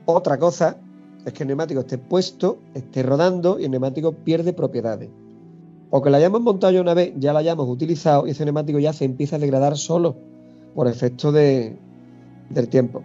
Otra 0.06 0.38
cosa 0.38 0.78
es 1.26 1.34
que 1.34 1.44
el 1.44 1.48
neumático 1.48 1.82
esté 1.82 1.98
puesto, 1.98 2.58
esté 2.74 3.04
rodando 3.04 3.60
y 3.60 3.66
el 3.66 3.72
neumático 3.72 4.12
pierde 4.12 4.54
propiedades. 4.54 5.10
O 5.90 6.02
que 6.02 6.10
la 6.10 6.18
hayamos 6.18 6.42
montado 6.42 6.74
ya 6.74 6.82
una 6.82 6.94
vez, 6.94 7.14
ya 7.18 7.34
la 7.34 7.40
hayamos 7.40 7.70
utilizado 7.70 8.28
y 8.28 8.32
ese 8.32 8.46
neumático 8.46 8.80
ya 8.80 8.94
se 8.94 9.06
empieza 9.06 9.36
a 9.36 9.40
degradar 9.40 9.78
solo 9.78 10.16
por 10.74 10.88
efecto 10.88 11.32
de- 11.32 11.78
del 12.50 12.68
tiempo. 12.68 13.04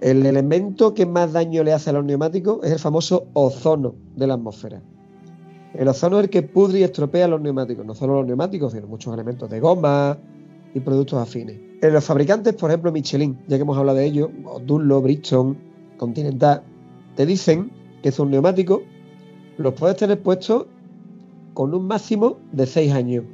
El 0.00 0.26
elemento 0.26 0.94
que 0.94 1.06
más 1.06 1.32
daño 1.32 1.62
le 1.62 1.72
hace 1.72 1.90
a 1.90 1.92
los 1.92 2.04
neumáticos 2.04 2.58
es 2.64 2.72
el 2.72 2.78
famoso 2.78 3.26
ozono 3.34 3.94
de 4.16 4.26
la 4.26 4.34
atmósfera. 4.34 4.82
El 5.74 5.88
ozono 5.88 6.18
es 6.18 6.24
el 6.24 6.30
que 6.30 6.42
pudre 6.42 6.80
y 6.80 6.82
estropea 6.82 7.28
los 7.28 7.40
neumáticos, 7.40 7.86
no 7.86 7.94
solo 7.94 8.14
los 8.16 8.26
neumáticos, 8.26 8.72
sino 8.72 8.86
muchos 8.86 9.14
elementos 9.14 9.48
de 9.48 9.60
goma 9.60 10.18
y 10.74 10.80
productos 10.80 11.20
afines. 11.20 11.58
En 11.80 11.92
los 11.92 12.04
fabricantes, 12.04 12.54
por 12.54 12.70
ejemplo, 12.70 12.90
Michelin, 12.92 13.38
ya 13.46 13.56
que 13.56 13.62
hemos 13.62 13.76
hablado 13.78 13.98
de 13.98 14.06
ello, 14.06 14.30
o 14.44 14.58
Dunlop, 14.58 15.04
Bridgestone, 15.04 15.56
Continental, 15.98 16.62
te 17.16 17.26
dicen 17.26 17.70
que 18.02 18.08
es 18.08 18.18
un 18.18 18.30
neumático, 18.30 18.82
los 19.58 19.74
puedes 19.74 19.96
tener 19.96 20.20
puestos 20.20 20.66
con 21.54 21.74
un 21.74 21.86
máximo 21.86 22.38
de 22.52 22.66
6 22.66 22.92
años. 22.92 23.24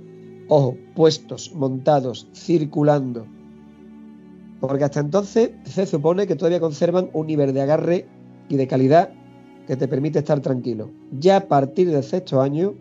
Ojo, 0.48 0.76
puestos, 0.94 1.54
montados, 1.54 2.28
circulando. 2.34 3.26
Porque 4.60 4.84
hasta 4.84 5.00
entonces 5.00 5.50
se 5.64 5.86
supone 5.86 6.26
que 6.26 6.34
todavía 6.34 6.60
conservan 6.60 7.10
un 7.12 7.26
nivel 7.26 7.54
de 7.54 7.60
agarre 7.60 8.06
y 8.48 8.56
de 8.56 8.66
calidad 8.66 9.10
que 9.66 9.76
te 9.76 9.86
permite 9.86 10.18
estar 10.18 10.40
tranquilo. 10.40 10.90
Ya 11.18 11.36
a 11.36 11.48
partir 11.48 11.90
del 11.90 12.02
sexto 12.02 12.40
año, 12.40 12.74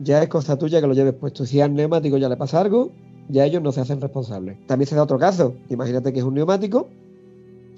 ya 0.00 0.22
es 0.22 0.28
cosa 0.28 0.58
tuya 0.58 0.80
que 0.80 0.86
lo 0.86 0.94
lleves 0.94 1.14
puesto. 1.14 1.46
Si 1.46 1.60
al 1.60 1.74
neumático 1.74 2.18
ya 2.18 2.28
le 2.28 2.36
pasa 2.36 2.60
algo, 2.60 2.90
ya 3.28 3.44
ellos 3.44 3.62
no 3.62 3.72
se 3.72 3.80
hacen 3.80 4.00
responsables. 4.00 4.58
También 4.66 4.88
se 4.88 4.96
da 4.96 5.04
otro 5.04 5.18
caso. 5.18 5.54
Imagínate 5.70 6.12
que 6.12 6.18
es 6.18 6.24
un 6.24 6.34
neumático, 6.34 6.88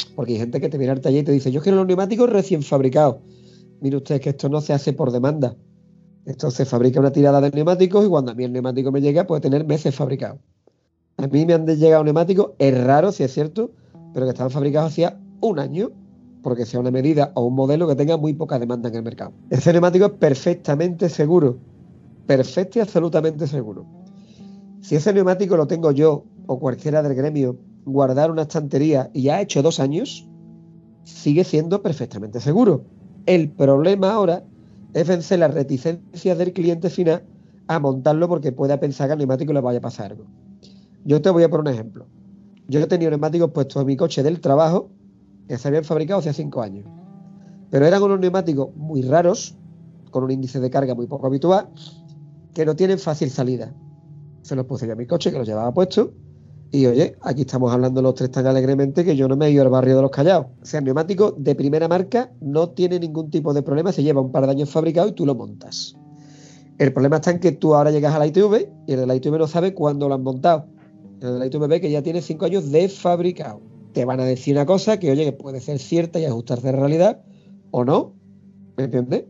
porque 0.05 0.32
hay 0.34 0.38
gente 0.38 0.61
que 0.61 0.68
te 0.68 0.78
viene 0.78 0.92
al 0.92 1.01
taller 1.01 1.22
y 1.22 1.24
te 1.24 1.32
dice, 1.32 1.51
yo 1.51 1.61
quiero 1.61 1.78
los 1.78 1.86
neumáticos 1.86 2.30
recién 2.30 2.62
fabricados. 2.62 3.16
Mire 3.80 3.96
usted 3.96 4.20
que 4.20 4.30
esto 4.30 4.48
no 4.48 4.61
se 4.61 4.72
hace 4.72 4.92
por 4.92 5.11
demanda. 5.11 5.57
Esto 6.26 6.51
se 6.51 6.64
fabrica 6.64 7.01
una 7.01 7.12
tirada 7.12 7.40
de 7.40 7.51
neumáticos 7.51 8.05
y 8.05 8.09
cuando 8.09 8.32
a 8.32 8.34
mí 8.34 8.44
el 8.44 8.53
neumático 8.53 8.92
me 8.92 9.01
llega 9.01 9.26
puede 9.26 9.40
tener 9.40 9.64
meses 9.64 9.94
fabricados. 9.94 10.38
A 11.16 11.26
mí 11.26 11.46
me 11.46 11.55
han 11.55 11.66
llegado 11.66 12.05
neumáticos, 12.05 12.53
es 12.59 12.84
raro 12.84 13.12
si 13.12 13.24
es 13.24 13.32
cierto, 13.32 13.72
pero 14.12 14.26
que 14.26 14.30
estaban 14.30 14.51
fabricados 14.51 14.92
hacía 14.92 15.18
un 15.40 15.59
año, 15.59 15.90
porque 16.42 16.66
sea 16.66 16.80
una 16.80 16.90
medida 16.90 17.32
o 17.34 17.44
un 17.46 17.55
modelo 17.55 17.86
que 17.86 17.94
tenga 17.94 18.16
muy 18.16 18.34
poca 18.34 18.59
demanda 18.59 18.88
en 18.88 18.94
el 18.96 19.03
mercado. 19.03 19.32
Ese 19.51 19.72
neumático 19.72 20.07
es 20.07 20.12
perfectamente 20.12 21.09
seguro, 21.09 21.59
perfecto 22.26 22.78
y 22.78 22.82
absolutamente 22.82 23.46
seguro. 23.46 23.86
Si 24.80 24.96
ese 24.96 25.12
neumático 25.12 25.57
lo 25.57 25.66
tengo 25.66 25.90
yo 25.90 26.24
o 26.46 26.59
cualquiera 26.59 27.03
del 27.03 27.14
gremio 27.14 27.59
guardar 27.84 28.30
una 28.30 28.42
estantería 28.42 29.10
y 29.12 29.28
ha 29.28 29.40
hecho 29.40 29.62
dos 29.62 29.80
años, 29.80 30.28
sigue 31.04 31.44
siendo 31.44 31.82
perfectamente 31.82 32.40
seguro. 32.40 32.84
El 33.26 33.50
problema 33.50 34.12
ahora 34.12 34.44
es 34.94 35.06
vencer 35.06 35.38
las 35.38 35.54
reticencias 35.54 36.38
del 36.38 36.52
cliente 36.52 36.90
final 36.90 37.24
a 37.68 37.78
montarlo 37.78 38.28
porque 38.28 38.52
pueda 38.52 38.80
pensar 38.80 39.08
que 39.08 39.12
al 39.12 39.18
neumático 39.18 39.52
le 39.52 39.60
vaya 39.60 39.78
a 39.78 39.82
pasar 39.82 40.12
algo. 40.12 40.24
Yo 41.04 41.22
te 41.22 41.30
voy 41.30 41.42
a 41.42 41.48
poner 41.48 41.68
un 41.68 41.74
ejemplo. 41.74 42.06
Yo 42.68 42.80
he 42.80 42.86
tenido 42.86 43.10
neumáticos 43.10 43.50
puestos 43.52 43.80
en 43.80 43.86
mi 43.86 43.96
coche 43.96 44.22
del 44.22 44.40
trabajo 44.40 44.90
que 45.48 45.58
se 45.58 45.68
habían 45.68 45.84
fabricado 45.84 46.20
hace 46.20 46.32
cinco 46.32 46.62
años. 46.62 46.86
Pero 47.70 47.86
eran 47.86 48.02
unos 48.02 48.20
neumáticos 48.20 48.74
muy 48.76 49.02
raros, 49.02 49.56
con 50.10 50.24
un 50.24 50.30
índice 50.30 50.60
de 50.60 50.70
carga 50.70 50.94
muy 50.94 51.06
poco 51.06 51.26
habitual, 51.26 51.68
que 52.54 52.64
no 52.64 52.74
tienen 52.74 52.98
fácil 52.98 53.30
salida. 53.30 53.72
Se 54.42 54.56
los 54.56 54.66
puse 54.66 54.86
yo 54.86 54.92
a 54.92 54.96
mi 54.96 55.06
coche, 55.06 55.30
que 55.30 55.38
los 55.38 55.46
llevaba 55.46 55.72
puestos, 55.72 56.10
y 56.72 56.86
oye, 56.86 57.16
aquí 57.22 57.40
estamos 57.42 57.72
hablando 57.72 58.00
los 58.00 58.14
tres 58.14 58.30
tan 58.30 58.46
alegremente 58.46 59.04
que 59.04 59.16
yo 59.16 59.26
no 59.26 59.36
me 59.36 59.46
he 59.46 59.50
ido 59.50 59.62
al 59.62 59.70
barrio 59.70 59.96
de 59.96 60.02
los 60.02 60.10
callados. 60.10 60.46
O 60.62 60.64
sea, 60.64 60.78
el 60.78 60.84
neumático 60.84 61.32
de 61.36 61.56
primera 61.56 61.88
marca 61.88 62.30
no 62.40 62.70
tiene 62.70 63.00
ningún 63.00 63.28
tipo 63.30 63.52
de 63.52 63.62
problema, 63.62 63.90
se 63.90 64.04
lleva 64.04 64.20
un 64.20 64.30
par 64.30 64.44
de 64.46 64.52
años 64.52 64.70
fabricado 64.70 65.08
y 65.08 65.12
tú 65.12 65.26
lo 65.26 65.34
montas. 65.34 65.96
El 66.78 66.92
problema 66.92 67.16
está 67.16 67.32
en 67.32 67.40
que 67.40 67.52
tú 67.52 67.74
ahora 67.74 67.90
llegas 67.90 68.14
a 68.14 68.20
la 68.20 68.26
ITV 68.26 68.68
y 68.86 68.92
el 68.92 69.00
de 69.00 69.06
la 69.06 69.16
ITV 69.16 69.36
no 69.38 69.48
sabe 69.48 69.74
cuándo 69.74 70.08
lo 70.08 70.14
han 70.14 70.22
montado. 70.22 70.66
El 71.20 71.32
de 71.32 71.38
la 71.40 71.46
ITV 71.46 71.66
ve 71.66 71.80
que 71.80 71.90
ya 71.90 72.02
tiene 72.02 72.22
cinco 72.22 72.44
años 72.44 72.70
de 72.70 72.88
fabricado. 72.88 73.60
Te 73.92 74.04
van 74.04 74.20
a 74.20 74.24
decir 74.24 74.54
una 74.54 74.64
cosa 74.64 74.98
que, 75.00 75.10
oye, 75.10 75.24
que 75.24 75.32
puede 75.32 75.60
ser 75.60 75.80
cierta 75.80 76.20
y 76.20 76.24
ajustarse 76.24 76.68
a 76.68 76.72
realidad 76.72 77.20
o 77.72 77.84
no. 77.84 78.14
¿Me 78.76 78.84
entiendes? 78.84 79.24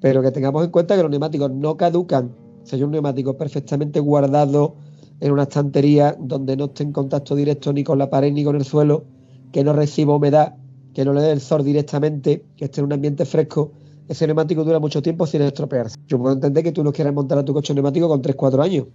Pero 0.00 0.22
que 0.22 0.30
tengamos 0.30 0.64
en 0.64 0.70
cuenta 0.70 0.96
que 0.96 1.02
los 1.02 1.10
neumáticos 1.10 1.50
no 1.50 1.76
caducan. 1.76 2.30
O 2.62 2.66
sea, 2.66 2.76
hay 2.76 2.84
un 2.84 2.92
neumático 2.92 3.36
perfectamente 3.36 3.98
guardado 3.98 4.76
en 5.20 5.32
una 5.32 5.44
estantería 5.44 6.16
donde 6.18 6.56
no 6.56 6.66
esté 6.66 6.84
en 6.84 6.92
contacto 6.92 7.34
directo 7.34 7.72
ni 7.72 7.84
con 7.84 7.98
la 7.98 8.10
pared 8.10 8.32
ni 8.32 8.44
con 8.44 8.56
el 8.56 8.64
suelo, 8.64 9.04
que 9.52 9.64
no 9.64 9.72
reciba 9.72 10.16
humedad, 10.16 10.54
que 10.94 11.04
no 11.04 11.12
le 11.12 11.22
dé 11.22 11.32
el 11.32 11.40
sol 11.40 11.64
directamente, 11.64 12.44
que 12.56 12.66
esté 12.66 12.80
en 12.80 12.86
un 12.86 12.92
ambiente 12.92 13.24
fresco, 13.24 13.72
ese 14.08 14.26
neumático 14.26 14.64
dura 14.64 14.78
mucho 14.78 15.02
tiempo 15.02 15.26
sin 15.26 15.42
estropearse. 15.42 15.96
Yo 16.06 16.18
puedo 16.18 16.34
entender 16.34 16.64
que 16.64 16.72
tú 16.72 16.82
no 16.82 16.92
quieras 16.92 17.12
montar 17.12 17.38
a 17.38 17.44
tu 17.44 17.52
coche 17.52 17.74
neumático 17.74 18.08
con 18.08 18.22
3-4 18.22 18.62
años. 18.62 18.86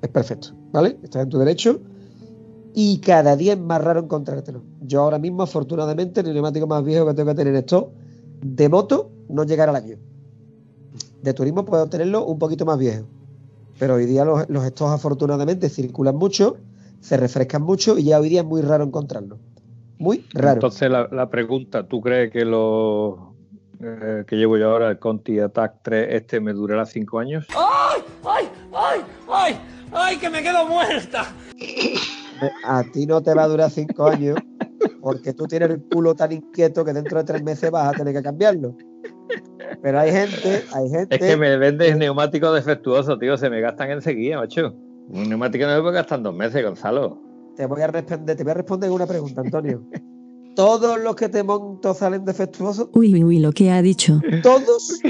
Es 0.00 0.08
perfecto, 0.08 0.48
¿vale? 0.72 0.96
Estás 1.02 1.24
en 1.24 1.28
tu 1.28 1.38
derecho. 1.38 1.80
Y 2.74 2.98
cada 2.98 3.36
día 3.36 3.52
es 3.52 3.58
más 3.58 3.84
raro 3.84 4.00
encontrártelo. 4.00 4.62
Yo 4.80 5.02
ahora 5.02 5.18
mismo, 5.18 5.42
afortunadamente, 5.42 6.20
el 6.20 6.32
neumático 6.32 6.66
más 6.66 6.82
viejo 6.82 7.06
que 7.06 7.12
tengo 7.12 7.28
que 7.28 7.34
tener 7.34 7.54
esto 7.54 7.92
de 8.40 8.68
moto 8.70 9.10
no 9.28 9.44
llegar 9.44 9.68
al 9.68 9.76
año. 9.76 9.98
De 11.22 11.34
turismo 11.34 11.66
puedo 11.66 11.86
tenerlo 11.88 12.24
un 12.24 12.38
poquito 12.38 12.64
más 12.64 12.78
viejo. 12.78 13.04
Pero 13.78 13.94
hoy 13.94 14.06
día 14.06 14.24
los, 14.24 14.48
los 14.48 14.64
estos 14.64 14.90
afortunadamente 14.90 15.68
circulan 15.68 16.16
mucho, 16.16 16.56
se 17.00 17.16
refrescan 17.16 17.62
mucho 17.62 17.98
y 17.98 18.04
ya 18.04 18.20
hoy 18.20 18.28
día 18.28 18.40
es 18.40 18.46
muy 18.46 18.62
raro 18.62 18.84
encontrarlo. 18.84 19.38
Muy 19.98 20.24
raro. 20.32 20.54
Entonces 20.54 20.90
la, 20.90 21.08
la 21.10 21.30
pregunta, 21.30 21.86
¿tú 21.86 22.00
crees 22.00 22.30
que 22.30 22.44
lo 22.44 23.34
eh, 23.80 24.24
que 24.26 24.36
llevo 24.36 24.56
yo 24.56 24.70
ahora, 24.70 24.90
el 24.90 24.98
Conti 24.98 25.40
Attack 25.40 25.80
3, 25.82 26.08
este 26.10 26.40
me 26.40 26.52
durará 26.52 26.86
5 26.86 27.18
años? 27.18 27.46
¡Ay! 27.50 28.02
¡Ay! 28.24 28.48
¡Ay! 28.72 29.00
¡Ay! 29.28 29.56
¡Ay! 29.92 30.16
¡Que 30.18 30.30
me 30.30 30.42
quedo 30.42 30.66
muerta! 30.66 31.34
A 32.64 32.84
ti 32.92 33.06
no 33.06 33.22
te 33.22 33.34
va 33.34 33.44
a 33.44 33.48
durar 33.48 33.70
5 33.70 34.06
años 34.06 34.36
porque 35.00 35.32
tú 35.32 35.46
tienes 35.46 35.70
el 35.70 35.82
culo 35.82 36.14
tan 36.14 36.30
inquieto 36.30 36.84
que 36.84 36.92
dentro 36.92 37.18
de 37.18 37.24
3 37.24 37.42
meses 37.42 37.70
vas 37.72 37.92
a 37.92 37.96
tener 37.96 38.14
que 38.14 38.22
cambiarlo. 38.22 38.76
Pero 39.82 39.98
hay 39.98 40.12
gente, 40.12 40.64
hay 40.72 40.88
gente. 40.88 41.16
Es 41.16 41.20
que 41.20 41.36
me 41.36 41.56
vendes 41.56 41.96
neumáticos 41.96 42.54
defectuosos, 42.54 43.18
tío, 43.18 43.36
se 43.36 43.50
me 43.50 43.60
gastan 43.60 43.90
enseguida, 43.90 44.38
macho. 44.38 44.74
Un 45.08 45.28
neumático 45.28 45.66
no 45.66 45.82
me 45.82 45.98
en 45.98 46.22
dos 46.22 46.34
meses, 46.34 46.64
Gonzalo. 46.64 47.18
Te 47.56 47.66
voy 47.66 47.82
a 47.82 47.88
responder, 47.88 48.36
te 48.36 48.42
voy 48.44 48.50
a 48.52 48.54
responder 48.54 48.90
una 48.90 49.06
pregunta, 49.06 49.40
Antonio. 49.42 49.82
¿Todos 50.54 51.00
los 51.00 51.16
que 51.16 51.28
te 51.28 51.42
monto 51.42 51.94
salen 51.94 52.24
defectuosos? 52.24 52.88
Uy, 52.92 53.14
uy, 53.14 53.24
uy, 53.24 53.38
lo 53.38 53.52
que 53.52 53.70
ha 53.70 53.80
dicho. 53.80 54.20
¿Todos? 54.42 55.00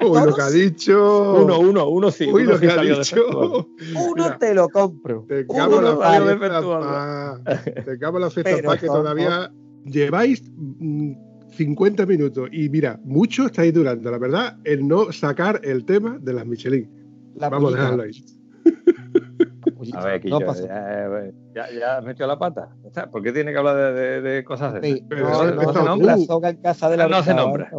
Uy, 0.00 0.20
lo 0.24 0.34
que 0.34 0.42
ha 0.42 0.50
dicho. 0.50 1.42
Uno, 1.44 1.60
uno, 1.60 1.88
uno 1.88 2.10
sí. 2.10 2.24
Uy, 2.24 2.42
uno 2.42 2.52
lo 2.52 2.58
sí 2.58 2.66
que 2.66 2.72
ha 2.72 2.82
dicho. 2.82 3.16
Uno 3.30 3.66
Mira, 4.14 4.38
te 4.38 4.54
lo 4.54 4.68
compro. 4.68 5.24
Te 5.28 5.46
cago 5.46 5.80
la 5.80 5.96
fiesta, 5.96 6.60
pa. 6.62 7.40
Te 7.84 7.98
cago 7.98 8.16
en 8.18 8.22
la 8.22 8.30
fiesta, 8.30 8.52
Pero 8.56 8.68
pa, 8.68 8.76
que 8.76 8.86
todavía 8.86 9.52
lleváis 9.84 10.42
mm, 10.54 11.12
50 11.52 12.06
minutos. 12.06 12.48
Y 12.52 12.68
mira, 12.68 12.98
mucho 13.04 13.46
estáis 13.46 13.72
durando, 13.74 14.10
la 14.10 14.18
verdad, 14.18 14.56
el 14.64 14.86
no 14.86 15.12
sacar 15.12 15.60
el 15.62 15.84
tema 15.84 16.18
de 16.20 16.32
las 16.32 16.46
Michelin. 16.46 16.88
La 17.36 17.48
Vamos 17.48 17.74
a 17.74 17.76
dejarlo 17.78 18.02
ahí. 18.02 18.12
A 19.94 20.04
ver, 20.04 20.24
No 20.26 20.38
pasa. 20.40 20.66
ya, 20.66 21.32
ya, 21.54 21.78
ya 21.78 21.96
has 21.98 22.04
metido 22.04 22.26
la 22.28 22.38
pata. 22.38 22.68
¿Por 23.10 23.22
qué 23.22 23.32
tiene 23.32 23.52
que 23.52 23.58
hablar 23.58 23.76
de, 23.76 23.92
de- 23.92 24.20
de 24.22 24.44
cosas 24.44 24.74
de 24.74 24.80
Sí, 24.82 24.92
esas? 24.94 25.06
Pero 25.08 25.54
no, 25.54 25.72
se 25.72 25.82
nombra 25.84 26.16
soga 26.18 26.50
en 26.50 26.56
casa 26.58 26.88
de 26.88 26.96
la 26.96 27.08
No 27.08 27.22
se 27.22 27.34
nombra. 27.34 27.70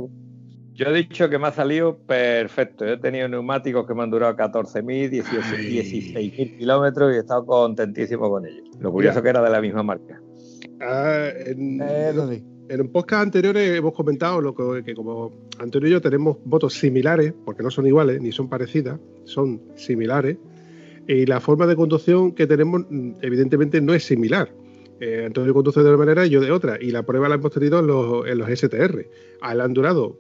Yo 0.74 0.88
he 0.88 0.94
dicho 0.94 1.30
que 1.30 1.38
me 1.38 1.48
ha 1.48 1.52
salido 1.52 1.98
perfecto. 2.00 2.86
Yo 2.86 2.94
he 2.94 2.98
tenido 2.98 3.28
neumáticos 3.30 3.86
que 3.88 3.94
me 3.94 4.04
han 4.04 4.10
durado 4.10 4.36
14.000, 4.36 5.10
18, 5.10 5.40
16.000 5.40 6.58
kilómetros 6.58 7.14
y 7.14 7.18
he 7.18 7.20
estado 7.20 7.46
contentísimo 7.46 8.30
con 8.30 8.46
ellos. 8.48 8.68
Lo 8.80 8.92
curioso 8.92 9.16
Mira. 9.20 9.24
que 9.24 9.30
era 9.30 9.42
de 9.44 9.50
la 9.52 9.62
misma 9.62 9.84
marca. 9.84 10.20
Ah, 10.82 11.28
en, 11.46 11.80
sí. 12.30 12.44
En 12.74 12.88
podcast 12.90 13.24
anteriores 13.24 13.78
hemos 13.78 13.94
comentado 13.94 14.42
lo 14.42 14.56
que, 14.56 14.84
que 14.84 14.96
como 14.96 15.32
Antonio 15.60 15.90
y 15.90 15.92
yo 15.92 16.02
tenemos 16.02 16.38
motos 16.46 16.74
similares, 16.74 17.34
porque 17.46 17.62
no 17.62 17.70
son 17.70 17.86
iguales 17.86 18.22
ni 18.22 18.32
son 18.32 18.50
parecidas, 18.50 19.00
son 19.26 19.62
similares, 19.76 20.38
y 21.08 21.26
la 21.26 21.40
forma 21.40 21.68
de 21.68 21.76
conducción 21.76 22.32
que 22.32 22.48
tenemos 22.48 22.86
mm, 22.90 23.12
evidentemente 23.22 23.80
no 23.82 23.94
es 23.94 24.04
similar. 24.04 24.52
Eh, 25.00 25.24
Antonio 25.26 25.54
conduce 25.54 25.82
de 25.82 25.90
una 25.90 25.98
manera 25.98 26.26
y 26.26 26.30
yo 26.30 26.42
de 26.42 26.52
otra, 26.52 26.78
y 26.82 26.92
la 26.92 27.04
prueba 27.04 27.30
la 27.30 27.36
hemos 27.36 27.52
tenido 27.52 27.80
en 27.80 27.88
los, 27.88 28.28
en 28.28 28.38
los 28.38 28.50
STR. 28.50 29.08
A 29.42 29.54
él 29.54 29.62
han 29.62 29.74
durado 29.74 30.18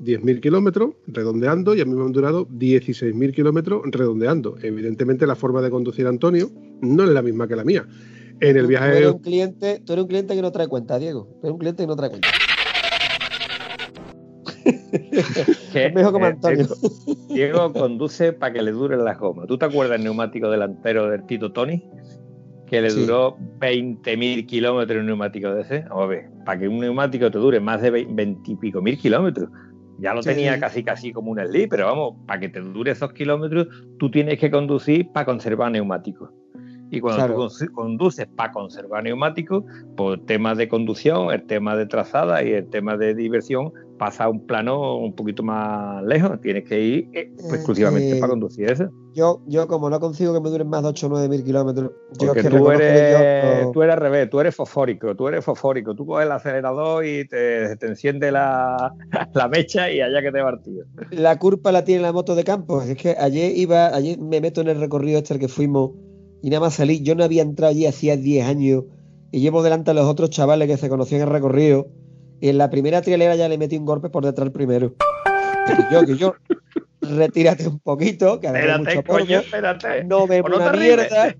10.000 0.00 0.40
kilómetros 0.40 0.94
redondeando 1.06 1.74
y 1.74 1.80
a 1.80 1.84
mí 1.84 1.94
me 1.94 2.02
han 2.02 2.12
durado 2.12 2.46
16.000 2.48 3.32
kilómetros 3.32 3.82
redondeando. 3.84 4.56
Evidentemente 4.62 5.26
la 5.26 5.36
forma 5.36 5.62
de 5.62 5.70
conducir 5.70 6.06
a 6.06 6.08
Antonio 6.08 6.50
no 6.80 7.04
es 7.04 7.10
la 7.10 7.22
misma 7.22 7.46
que 7.46 7.56
la 7.56 7.64
mía. 7.64 7.86
En 8.40 8.56
el 8.56 8.62
Tú- 8.62 8.68
viaje 8.68 8.90
Tú 8.90 8.96
eres, 8.96 9.10
un 9.12 9.18
cliente, 9.20 9.82
tú 9.84 9.92
eres 9.92 10.02
un 10.02 10.08
cliente 10.08 10.34
que 10.34 10.42
no 10.42 10.50
trae 10.52 10.66
cuenta, 10.68 10.98
Diego. 10.98 11.24
Tú 11.24 11.38
eres 11.46 11.52
un 11.52 11.58
cliente 11.58 11.82
que 11.82 11.86
no 11.86 11.96
trae 11.96 12.10
cuenta. 12.10 12.28
Es 15.74 15.94
mejor 15.94 16.12
como 16.12 16.26
eh, 16.26 16.30
Antonio. 16.30 16.66
Diego, 16.66 16.74
Diego 17.34 17.72
conduce 17.72 18.32
para 18.32 18.52
que 18.52 18.62
le 18.62 18.72
duren 18.72 19.04
las 19.04 19.18
gomas. 19.18 19.46
¿Tú 19.46 19.56
te 19.58 19.64
acuerdas 19.64 19.92
del 19.98 20.04
neumático 20.04 20.50
delantero 20.50 21.08
del 21.08 21.24
Tito 21.26 21.52
Tony? 21.52 21.82
Que 22.66 22.80
le 22.82 22.90
Sí. 22.90 23.00
duró 23.00 23.36
20.000 23.58 24.46
kilómetros 24.46 25.00
un 25.00 25.06
neumático 25.06 25.52
de 25.52 25.62
ese. 25.62 25.80
Vamos 25.88 26.04
a 26.04 26.06
ver, 26.06 26.30
para 26.44 26.60
que 26.60 26.68
un 26.68 26.78
neumático 26.78 27.30
te 27.30 27.38
dure 27.38 27.58
más 27.60 27.80
de 27.82 27.90
20 27.90 28.50
y 28.50 28.56
pico 28.56 28.80
mil 28.82 28.98
kilómetros. 28.98 29.48
Ya 29.98 30.14
lo 30.14 30.22
Sí, 30.22 30.30
tenía 30.30 30.54
sí. 30.54 30.60
casi 30.60 30.84
casi 30.84 31.12
como 31.12 31.30
un 31.32 31.38
slip, 31.40 31.70
pero 31.70 31.86
vamos, 31.86 32.14
para 32.26 32.40
que 32.40 32.48
te 32.48 32.60
dure 32.60 32.92
esos 32.92 33.12
kilómetros, 33.12 33.68
tú 33.98 34.10
tienes 34.10 34.38
que 34.38 34.50
conducir 34.50 35.08
para 35.12 35.26
conservar 35.26 35.70
neumáticos. 35.72 36.30
Y 36.94 37.00
cuando 37.00 37.24
Claro. 37.24 37.34
tú 37.34 37.40
condu- 37.48 37.70
conduces 37.72 38.26
para 38.36 38.52
conservar 38.52 39.02
neumáticos, 39.02 39.64
por 39.96 40.20
temas 40.26 40.58
de 40.58 40.68
conducción, 40.68 41.32
el 41.32 41.42
tema 41.46 41.74
de 41.74 41.86
trazada 41.86 42.42
y 42.44 42.52
el 42.52 42.68
tema 42.68 42.98
de 42.98 43.14
diversión, 43.14 43.72
pasa 43.98 44.24
a 44.24 44.28
un 44.28 44.44
plano 44.46 44.96
un 44.98 45.14
poquito 45.14 45.42
más 45.42 46.02
lejos. 46.04 46.38
Tienes 46.42 46.64
que 46.64 46.78
ir 46.80 47.08
eh, 47.14 47.30
pues, 47.34 47.52
Eh, 47.52 47.54
exclusivamente 47.56 48.16
eh, 48.16 48.20
para 48.20 48.30
conducir 48.30 48.70
eso. 48.70 48.90
Yo, 49.14 49.40
yo 49.46 49.66
como 49.68 49.88
no 49.88 50.00
consigo 50.00 50.34
que 50.34 50.40
me 50.40 50.50
duren 50.50 50.68
más 50.68 50.82
de 50.82 50.88
8 50.88 51.06
o 51.06 51.10
9 51.10 51.28
mil 51.30 51.42
kilómetros, 51.44 51.90
yo 52.18 52.26
Porque 52.26 52.40
es 52.40 52.46
que 52.46 52.50
tú 52.58 52.70
eres, 52.70 53.10
yo 53.10 53.64
no- 53.64 53.72
tú 53.72 53.82
eres 53.82 53.94
al 53.94 54.00
revés, 54.00 54.28
tú 54.30 54.40
eres 54.40 54.54
fosfórico, 54.54 55.14
tú 55.16 55.28
eres 55.28 55.42
fosfórico. 55.44 55.94
Tú 55.94 56.04
coges 56.04 56.26
el 56.26 56.32
acelerador 56.32 57.06
y 57.06 57.26
te, 57.26 57.74
te 57.76 57.86
enciende 57.86 58.30
la, 58.30 58.92
la 59.34 59.48
mecha 59.48 59.90
y 59.90 60.02
allá 60.02 60.20
que 60.20 60.30
te 60.32 60.42
va 60.42 60.50
el 60.50 60.60
tío. 60.62 60.84
la 61.10 61.38
culpa 61.38 61.72
la 61.72 61.84
tiene 61.84 62.02
la 62.02 62.12
moto 62.12 62.34
de 62.34 62.44
campo. 62.44 62.82
Es 62.82 62.96
que 62.96 63.14
ayer 63.18 63.56
iba, 63.56 63.94
ayer 63.94 64.18
me 64.18 64.42
meto 64.42 64.60
en 64.60 64.68
el 64.68 64.78
recorrido 64.80 65.18
este 65.18 65.32
al 65.34 65.40
que 65.40 65.48
fuimos 65.48 65.92
y 66.42 66.50
nada 66.50 66.60
más 66.60 66.74
salí. 66.74 67.02
Yo 67.02 67.14
no 67.14 67.24
había 67.24 67.42
entrado 67.42 67.70
allí 67.70 67.86
hacía 67.86 68.16
10 68.16 68.46
años 68.46 68.84
y 69.30 69.40
llevo 69.40 69.62
delante 69.62 69.92
a 69.92 69.94
los 69.94 70.06
otros 70.06 70.30
chavales 70.30 70.68
que 70.68 70.76
se 70.76 70.88
conocían 70.88 71.22
en 71.22 71.28
el 71.28 71.32
recorrido. 71.32 71.86
Y 72.40 72.48
en 72.48 72.58
la 72.58 72.68
primera 72.68 73.00
trialera 73.00 73.36
ya 73.36 73.48
le 73.48 73.56
metí 73.56 73.76
un 73.76 73.86
golpe 73.86 74.10
por 74.10 74.24
detrás 74.24 74.50
primero. 74.50 74.94
Yo, 75.92 76.04
que 76.04 76.16
yo, 76.16 76.34
retírate 77.16 77.68
un 77.68 77.78
poquito, 77.80 78.40
que 78.40 78.48
además 78.48 78.80
Espérate, 78.80 78.96
mucho 78.96 79.06
polvo, 79.06 79.26
coño, 79.26 79.38
espérate. 79.40 80.04
no 80.04 80.26
me 80.26 80.40
no 80.42 80.56
una 80.56 80.72
mierda. 80.72 81.34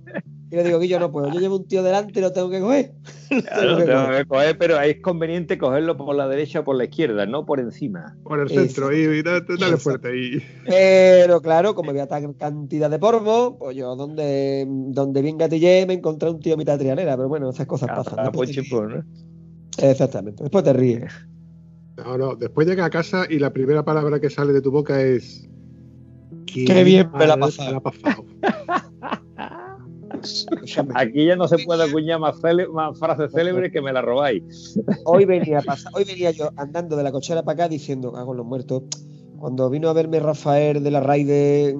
Y 0.50 0.56
le 0.56 0.64
digo 0.64 0.78
que 0.80 0.86
yo 0.86 1.00
no 1.00 1.10
puedo. 1.10 1.32
Yo 1.32 1.40
llevo 1.40 1.56
un 1.56 1.66
tío 1.66 1.82
delante 1.82 2.18
y 2.18 2.22
lo 2.22 2.30
tengo 2.32 2.50
que 2.50 2.60
coger. 2.60 2.92
Claro, 3.32 3.78
que 3.78 3.84
tengo 3.84 4.04
coger. 4.04 4.22
que 4.22 4.28
coger, 4.28 4.58
pero 4.58 4.78
ahí 4.78 4.90
es 4.90 5.00
conveniente 5.00 5.56
cogerlo 5.56 5.96
por 5.96 6.14
la 6.14 6.28
derecha 6.28 6.60
o 6.60 6.64
por 6.64 6.76
la 6.76 6.84
izquierda, 6.84 7.24
no 7.24 7.46
por 7.46 7.58
encima. 7.58 8.14
por 8.22 8.38
el 8.38 8.50
centro 8.50 8.92
y, 8.94 9.00
y 9.00 9.22
dale, 9.22 9.42
dale 9.58 9.78
fuerte 9.78 10.08
ahí. 10.08 10.42
Pero 10.66 11.40
claro, 11.40 11.74
como 11.74 11.90
había 11.90 12.06
tan 12.06 12.34
cantidad 12.34 12.90
de 12.90 12.98
polvo, 12.98 13.56
pues 13.58 13.74
yo 13.74 13.96
donde, 13.96 14.66
donde 14.68 15.22
bien 15.22 15.38
gatillé 15.38 15.86
me 15.86 15.94
encontré 15.94 16.28
un 16.28 16.40
tío 16.40 16.58
mitad 16.58 16.78
trialera. 16.78 17.16
Pero 17.16 17.30
bueno, 17.30 17.48
esas 17.48 17.66
cosas 17.66 17.88
pasan. 17.88 18.18
Ah, 18.18 18.24
Después 18.24 18.50
pues, 18.68 18.70
¿no? 18.70 19.02
Exactamente. 19.78 20.42
Después 20.42 20.64
te 20.64 20.72
ríes. 20.74 21.10
No, 21.96 22.18
no, 22.18 22.36
después 22.36 22.66
llega 22.66 22.84
a 22.84 22.90
casa 22.90 23.24
y 23.28 23.38
la 23.38 23.52
primera 23.52 23.84
palabra 23.84 24.20
que 24.20 24.28
sale 24.28 24.52
de 24.52 24.60
tu 24.60 24.70
boca 24.70 25.00
es. 25.00 25.48
Qué 26.52 26.84
bien 26.84 27.10
me 27.12 27.26
la 27.26 27.34
ha 27.34 27.38
pasado". 27.38 27.82
Aquí 30.94 31.26
ya 31.26 31.36
no 31.36 31.48
se 31.48 31.58
puede 31.58 31.84
acuñar 31.84 32.20
más, 32.20 32.36
cele- 32.40 32.68
más 32.68 32.98
frases 32.98 33.32
célebres 33.32 33.72
que 33.72 33.80
me 33.80 33.92
la 33.92 34.02
robáis. 34.02 34.78
Hoy 35.04 35.24
venía, 35.24 35.58
a 35.58 35.62
pasar- 35.62 35.92
hoy 35.94 36.04
venía 36.04 36.30
yo 36.30 36.50
andando 36.56 36.96
de 36.96 37.02
la 37.02 37.12
cochera 37.12 37.42
para 37.42 37.64
acá 37.64 37.68
diciendo, 37.68 38.14
hago 38.16 38.34
los 38.34 38.46
muertos. 38.46 38.82
Cuando 39.38 39.68
vino 39.70 39.88
a 39.88 39.92
verme 39.92 40.20
Rafael 40.20 40.82
de 40.82 40.90
la 40.90 41.00
Raide 41.00 41.76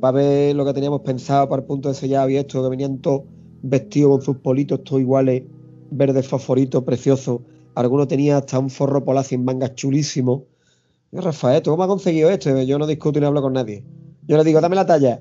para 0.00 0.12
ver 0.12 0.54
lo 0.54 0.64
que 0.64 0.74
teníamos 0.74 1.00
pensado 1.00 1.48
para 1.48 1.62
el 1.62 1.66
punto 1.66 1.88
de 1.88 1.94
sellado 1.94 2.28
y 2.28 2.36
esto, 2.36 2.62
que 2.62 2.68
venían 2.68 2.98
todos 2.98 3.22
vestidos 3.62 4.10
con 4.12 4.22
sus 4.22 4.36
politos, 4.36 4.84
todos 4.84 5.00
iguales, 5.00 5.42
verdes 5.90 6.28
fosforitos, 6.28 6.84
preciosos. 6.84 7.40
Alguno 7.74 8.06
tenía 8.06 8.36
hasta 8.36 8.58
un 8.58 8.70
forro 8.70 9.04
polar 9.04 9.24
sin 9.24 9.44
mangas 9.44 9.74
chulísimo. 9.74 10.44
Y 11.10 11.18
Rafael, 11.18 11.62
¿tú 11.62 11.70
cómo 11.72 11.82
has 11.82 11.88
conseguido 11.88 12.30
esto? 12.30 12.62
Yo 12.62 12.78
no 12.78 12.86
discuto 12.86 13.18
y 13.18 13.22
no 13.22 13.28
hablo 13.28 13.42
con 13.42 13.54
nadie. 13.54 13.82
Yo 14.22 14.36
le 14.36 14.44
digo, 14.44 14.60
dame 14.60 14.76
la 14.76 14.86
talla. 14.86 15.20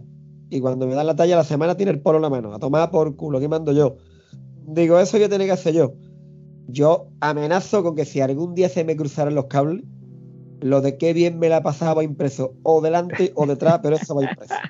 Y 0.49 0.59
cuando 0.59 0.85
me 0.87 0.95
dan 0.95 1.07
la 1.07 1.15
talla, 1.15 1.35
la 1.37 1.43
semana 1.43 1.75
tiene 1.77 1.91
el 1.91 2.01
polo 2.01 2.17
en 2.17 2.23
la 2.23 2.29
mano. 2.29 2.53
A 2.53 2.59
tomar 2.59 2.91
por 2.91 3.15
culo, 3.15 3.39
¿qué 3.39 3.47
mando 3.47 3.71
yo? 3.71 3.97
Digo, 4.67 4.99
eso 4.99 5.17
yo 5.17 5.29
tenía 5.29 5.47
que 5.47 5.53
hacer 5.53 5.73
yo. 5.73 5.93
Yo 6.67 7.07
amenazo 7.19 7.83
con 7.83 7.95
que 7.95 8.05
si 8.05 8.21
algún 8.21 8.53
día 8.53 8.69
se 8.69 8.83
me 8.83 8.95
cruzaran 8.95 9.33
los 9.35 9.45
cables, 9.45 9.83
lo 10.61 10.81
de 10.81 10.97
qué 10.97 11.13
bien 11.13 11.39
me 11.39 11.49
la 11.49 11.63
pasaba 11.63 11.95
va 11.95 12.03
impreso 12.03 12.53
o 12.63 12.81
delante 12.81 13.31
o 13.35 13.45
detrás, 13.47 13.79
pero 13.81 13.95
eso 13.95 14.15
va 14.15 14.23
impreso. 14.23 14.53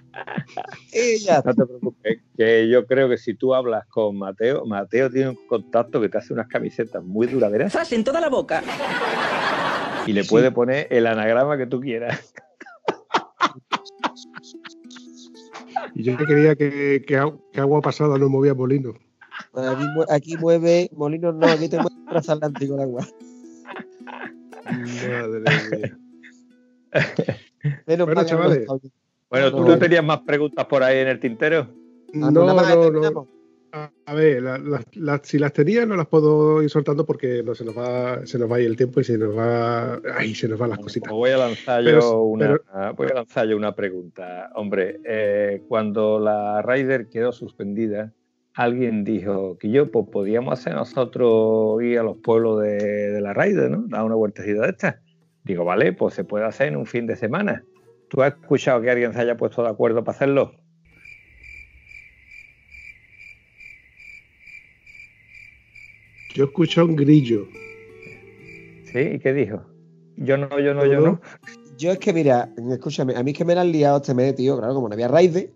Y 0.93 1.19
ya. 1.19 1.41
No 1.45 1.53
te 1.53 1.65
preocupes, 1.65 2.19
que 2.38 2.67
yo 2.69 2.86
creo 2.86 3.07
que 3.07 3.17
si 3.17 3.34
tú 3.36 3.53
hablas 3.55 3.86
con 3.88 4.17
Mateo, 4.17 4.65
Mateo 4.65 5.09
tiene 5.09 5.29
un 5.29 5.38
contacto 5.47 6.01
que 6.01 6.09
te 6.09 6.17
hace 6.17 6.34
unas 6.34 6.47
camisetas 6.47 7.01
muy 7.03 7.27
duraderas 7.27 7.71
¡Zas 7.71 7.91
en 7.93 8.03
toda 8.03 8.19
la 8.19 8.27
boca! 8.29 8.61
y 10.05 10.11
le 10.13 10.23
Sí. 10.23 10.29
puede 10.29 10.51
poner 10.51 10.88
el 10.89 11.07
anagrama 11.07 11.57
que 11.57 11.67
tú 11.67 11.79
quieras. 11.79 12.34
Y 15.95 16.03
yo 16.03 16.15
creía 16.17 16.55
que, 16.55 17.03
que, 17.05 17.32
que 17.51 17.59
agua 17.59 17.82
pasada 17.82 18.17
no 18.17 18.29
movía 18.29 18.53
molino. 18.53 18.93
Aquí, 19.53 19.84
mue- 19.95 20.05
aquí 20.09 20.38
mueve, 20.38 20.89
molinos 20.93 21.36
no, 21.36 21.47
aquí 21.47 21.67
te 21.69 21.77
mueve 21.77 21.95
el 21.97 22.05
transatlántico 22.09 22.75
el 22.75 22.82
agua. 22.82 23.07
Madre 24.65 25.39
mía. 25.77 25.97
Menos 27.86 28.07
Bueno, 28.07 28.21
no 28.21 28.27
chavales. 28.27 28.67
Bueno, 29.29 29.51
¿tú 29.51 29.59
No, 29.61 29.67
no 29.69 29.79
tenías 29.79 30.03
más 30.03 30.19
preguntas 30.21 30.65
por 30.65 30.84
ahí 30.84 30.99
en 30.99 31.07
el 31.07 31.19
tintero? 31.19 31.67
Ah, 32.15 32.32
No, 32.32 32.45
nada 32.45 32.53
más, 32.53 32.75
no, 32.77 32.91
no. 33.11 33.27
A, 33.74 33.89
a 34.05 34.13
ver, 34.13 34.41
la- 34.43 34.57
la- 34.57 34.84
la- 34.95 35.22
si 35.24 35.39
las 35.39 35.53
tenía 35.53 35.86
no 35.86 35.95
las 35.95 36.07
puedo 36.07 36.61
ir 36.61 36.69
soltando 36.69 37.05
porque 37.05 37.41
no 37.43 37.55
se 37.55 37.63
nos 37.63 37.78
va, 37.78 38.26
se 38.26 38.38
nos 38.38 38.51
va 38.51 38.57
ahí 38.57 38.65
el 38.65 38.76
tiempo 38.76 38.99
y 38.99 39.03
se 39.05 39.17
nos 39.17 39.38
va, 39.38 39.93
ay, 40.17 40.36
se 40.36 40.47
nos 40.49 40.59
van 40.59 40.72
las 40.72 40.80
cositas. 40.80 41.09
Pues 41.09 41.17
voy 41.17 41.30
a 41.32 41.38
lanzar 41.38 41.84
Pero- 41.84 41.99
yo 42.01 42.22
una, 42.24 42.45
pero- 42.47 42.93
voy 42.95 43.07
a 43.11 43.13
lanzar 43.13 43.47
yo 43.47 43.55
una 43.55 43.74
pregunta. 43.76 44.49
Hombre, 44.55 44.99
eh, 45.05 45.63
cuando 45.69 46.19
la 46.19 46.61
Raider 46.61 47.07
quedó 47.07 47.32
suspendida, 47.32 48.11
alguien 48.55 49.05
dijo 49.05 49.57
que 49.57 49.69
yo, 49.72 49.89
pues 49.89 50.07
podíamos 50.11 50.59
hacer 50.59 50.74
nosotros 50.76 51.82
ir 51.82 51.97
a 51.99 52.03
los 52.03 52.17
pueblos 52.17 52.61
de, 52.61 52.78
de 53.11 53.22
la 53.22 53.34
Raider, 53.34 53.72
¿no? 53.72 53.86
Dar 53.88 54.03
una 54.03 54.15
vueltecita 54.15 54.63
de 54.63 54.69
estas. 54.69 54.95
Digo, 55.45 55.63
vale, 55.63 55.93
pues 55.93 56.13
se 56.13 56.26
puede 56.26 56.43
hacer 56.45 56.67
en 56.67 56.76
un 56.76 56.86
fin 56.86 57.07
de 57.07 57.15
semana. 57.15 57.63
¿Tú 58.09 58.22
has 58.22 58.34
escuchado 58.34 58.82
que 58.82 58.91
alguien 58.91 59.13
se 59.13 59.22
haya 59.22 59.38
puesto 59.38 59.63
de 59.63 59.69
acuerdo 59.69 60.03
para 60.03 60.15
hacerlo? 60.17 60.51
Yo 66.34 66.45
escucho 66.45 66.86
un 66.86 66.95
grillo. 66.95 67.47
¿Sí? 68.91 68.99
¿Y 68.99 69.19
qué 69.19 69.34
dijo? 69.34 69.61
Yo 70.17 70.38
no, 70.38 70.59
yo 70.59 70.73
no, 70.73 70.86
yo 70.86 70.99
no. 70.99 71.21
Yo 71.77 71.91
es 71.91 71.97
que, 71.99 72.13
mira, 72.13 72.49
escúchame, 72.71 73.15
a 73.15 73.23
mí 73.23 73.32
es 73.32 73.38
que 73.38 73.45
me 73.45 73.55
la 73.55 73.61
han 73.61 73.71
liado 73.71 73.97
este 73.97 74.13
mes, 74.13 74.36
tío. 74.36 74.57
Claro, 74.57 74.73
como 74.75 74.88
no 74.88 74.93
había 74.93 75.07
raid, 75.07 75.47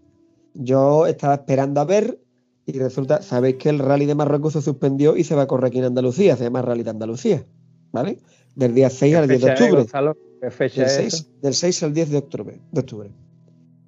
yo 0.54 1.06
estaba 1.06 1.36
esperando 1.36 1.82
a 1.82 1.86
ver 1.86 2.20
y 2.66 2.80
resulta, 2.80 3.22
sabéis 3.22 3.56
que 3.56 3.70
el 3.70 3.80
rally 3.80 4.06
de 4.06 4.16
Marruecos 4.16 4.54
se 4.54 4.62
suspendió 4.62 5.16
y 5.18 5.24
se 5.24 5.36
va 5.36 5.44
a 5.44 5.48
correr 5.48 5.66
aquí 5.68 5.80
en 5.80 5.86
Andalucía, 5.86 6.36
se 6.36 6.46
llama 6.46 6.64
Rally 6.64 6.82
de 6.82 6.90
Andalucía, 6.90 7.46
¿vale? 7.92 8.18
Del 8.56 8.74
día 8.74 8.90
6 8.90 9.14
¿Qué 9.14 9.18
al 9.18 9.28
10 9.28 9.42
de 9.42 9.48
es, 9.48 9.62
octubre. 9.62 9.82
Gonzalo? 9.82 10.18
¿Qué 10.42 10.50
fecha 10.52 10.82
Del 10.82 10.90
es 10.90 10.96
6, 10.96 11.14
eso? 11.14 11.26
del 11.42 11.54
6 11.54 11.84
al 11.84 11.94
10 11.94 12.10
de 12.10 12.18
octubre, 12.18 12.60
de 12.72 12.80
octubre. 12.80 13.12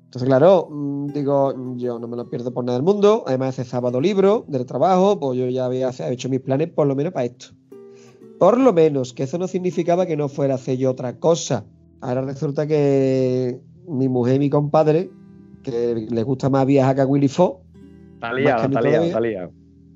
Entonces, 0.07 0.27
claro, 0.29 0.69
mm, 0.71 1.07
digo, 1.07 1.53
yo 1.75 1.99
no 1.99 2.07
me 2.07 2.15
lo 2.15 2.29
pierdo 2.29 2.53
por 2.53 2.63
nada 2.63 2.77
del 2.77 2.85
mundo. 2.85 3.25
Además, 3.27 3.59
ese 3.59 3.69
sábado 3.69 3.99
libro 3.99 4.45
del 4.47 4.65
trabajo, 4.65 5.19
pues 5.19 5.37
yo 5.37 5.49
ya 5.49 5.65
había 5.65 5.91
hecho 6.09 6.29
mis 6.29 6.39
planes 6.39 6.69
por 6.69 6.87
lo 6.87 6.95
menos 6.95 7.11
para 7.11 7.25
esto. 7.25 7.47
Por 8.39 8.57
lo 8.57 8.71
menos, 8.71 9.13
que 9.13 9.23
eso 9.23 9.37
no 9.37 9.47
significaba 9.47 10.05
que 10.05 10.15
no 10.15 10.29
fuera 10.29 10.53
a 10.53 10.55
hacer 10.55 10.77
yo 10.77 10.91
otra 10.91 11.19
cosa. 11.19 11.65
Ahora 11.99 12.21
resulta 12.21 12.67
que 12.67 13.59
mi 13.85 14.07
mujer 14.07 14.35
y 14.35 14.39
mi 14.39 14.49
compadre, 14.49 15.09
que 15.61 16.07
les 16.09 16.23
gusta 16.23 16.49
más 16.49 16.65
viajar 16.65 16.95
que 16.95 17.01
a 17.01 17.05
Willy 17.05 17.27
Fo, 17.27 17.61
Está 18.13 18.33
liado, 18.33 18.63
está 18.63 18.81
liado, 18.81 19.03
está 19.03 19.19
liado. 19.19 19.51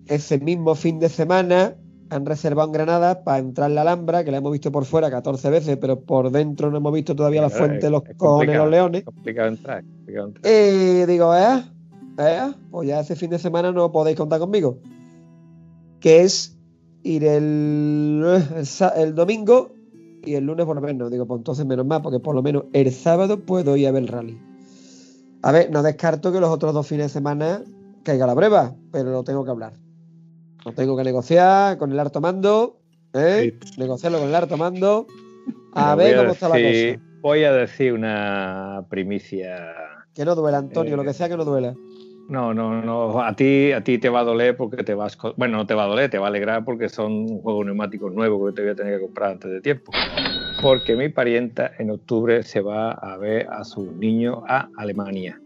ese 0.07 0.39
mismo 0.39 0.75
fin 0.75 0.99
de 0.99 1.07
semana 1.07 1.75
han 2.11 2.25
reservado 2.25 2.67
en 2.67 2.73
Granada 2.73 3.23
para 3.23 3.37
entrar 3.39 3.69
en 3.69 3.75
la 3.75 3.81
Alhambra, 3.81 4.23
que 4.23 4.31
la 4.31 4.37
hemos 4.37 4.51
visto 4.51 4.71
por 4.71 4.85
fuera 4.85 5.09
14 5.09 5.49
veces, 5.49 5.77
pero 5.77 5.99
por 6.01 6.29
dentro 6.31 6.69
no 6.69 6.77
hemos 6.77 6.93
visto 6.93 7.15
todavía 7.15 7.41
la 7.41 7.47
Claro, 7.49 7.65
fuente 7.65 7.79
de 7.81 7.85
es- 7.87 7.91
los 7.91 8.03
es 8.05 8.15
cojones 8.17 8.57
los 8.57 8.69
leones. 8.69 8.99
es 8.99 9.05
complicado 9.05 9.47
entrar, 9.47 9.83
complicado 9.83 10.27
entrar. 10.27 10.53
Y 10.53 11.05
digo, 11.05 11.35
¿eh? 11.35 11.63
¿eh? 12.17 12.51
Pues 12.69 12.87
ya 12.89 12.99
ese 12.99 13.15
fin 13.15 13.29
de 13.29 13.39
semana 13.39 13.71
no 13.71 13.91
podéis 13.91 14.17
contar 14.17 14.39
conmigo. 14.39 14.77
Que 15.99 16.21
es 16.21 16.57
ir 17.03 17.23
el, 17.23 18.23
el, 18.57 18.65
sa- 18.65 18.89
el 18.89 19.15
domingo 19.15 19.73
y 20.23 20.33
el 20.35 20.45
lunes 20.45 20.65
por 20.65 20.75
lo 20.75 20.81
menos. 20.81 21.09
Digo, 21.11 21.25
pues 21.25 21.39
entonces 21.39 21.65
menos 21.65 21.85
mal, 21.85 22.01
porque 22.01 22.19
por 22.19 22.35
lo 22.35 22.43
menos 22.43 22.65
el 22.73 22.91
sábado 22.91 23.39
puedo 23.39 23.77
ir 23.77 23.87
a 23.87 23.91
ver 23.91 24.03
el 24.03 24.07
rally. 24.09 24.37
A 25.43 25.51
ver, 25.51 25.71
no 25.71 25.81
descarto 25.81 26.31
que 26.31 26.39
los 26.39 26.49
otros 26.49 26.73
dos 26.73 26.85
fines 26.85 27.05
de 27.07 27.09
semana 27.09 27.63
caiga 28.03 28.27
la 28.27 28.35
prueba, 28.35 28.75
pero 28.91 29.11
lo 29.11 29.23
tengo 29.23 29.43
que 29.45 29.51
hablar. 29.51 29.73
Lo 30.65 30.73
tengo 30.73 30.95
que 30.95 31.03
negociar 31.03 31.77
con 31.77 31.91
el 31.91 31.99
harto 31.99 32.21
mando, 32.21 32.79
¿eh? 33.13 33.57
Negociarlo 33.77 34.19
con 34.19 34.29
el 34.29 34.35
harto 34.35 34.57
mando. 34.57 35.07
A 35.73 35.95
ver 35.95 36.17
cómo 36.17 36.31
está 36.31 36.49
la 36.49 36.55
cosa. 36.55 37.01
Voy 37.21 37.43
a 37.43 37.53
decir 37.53 37.93
una 37.93 38.85
primicia. 38.89 39.73
Que 40.13 40.25
no 40.25 40.35
duela, 40.35 40.57
Antonio, 40.57 40.93
Eh, 40.93 40.97
lo 40.97 41.03
que 41.03 41.13
sea 41.13 41.29
que 41.29 41.37
no 41.37 41.45
duela. 41.45 41.75
No, 42.27 42.53
no, 42.53 42.81
no. 42.81 43.21
A 43.21 43.35
ti, 43.35 43.71
a 43.71 43.83
ti 43.83 43.97
te 43.97 44.09
va 44.09 44.21
a 44.21 44.23
doler 44.23 44.55
porque 44.55 44.83
te 44.83 44.93
vas. 44.93 45.17
Bueno, 45.37 45.57
no 45.57 45.65
te 45.65 45.73
va 45.73 45.83
a 45.83 45.87
doler, 45.87 46.09
te 46.09 46.17
va 46.17 46.27
a 46.27 46.29
alegrar 46.29 46.63
porque 46.63 46.89
son 46.89 47.27
juegos 47.41 47.65
neumáticos 47.65 48.13
nuevos 48.13 48.49
que 48.49 48.55
te 48.55 48.61
voy 48.63 48.71
a 48.71 48.75
tener 48.75 48.95
que 48.95 49.05
comprar 49.05 49.31
antes 49.31 49.51
de 49.51 49.61
tiempo. 49.61 49.91
Porque 50.61 50.95
mi 50.95 51.09
parienta 51.09 51.71
en 51.77 51.91
octubre 51.91 52.43
se 52.43 52.61
va 52.61 52.91
a 52.91 53.17
ver 53.17 53.47
a 53.51 53.63
sus 53.63 53.91
niños 53.93 54.39
a 54.47 54.69
Alemania. 54.77 55.41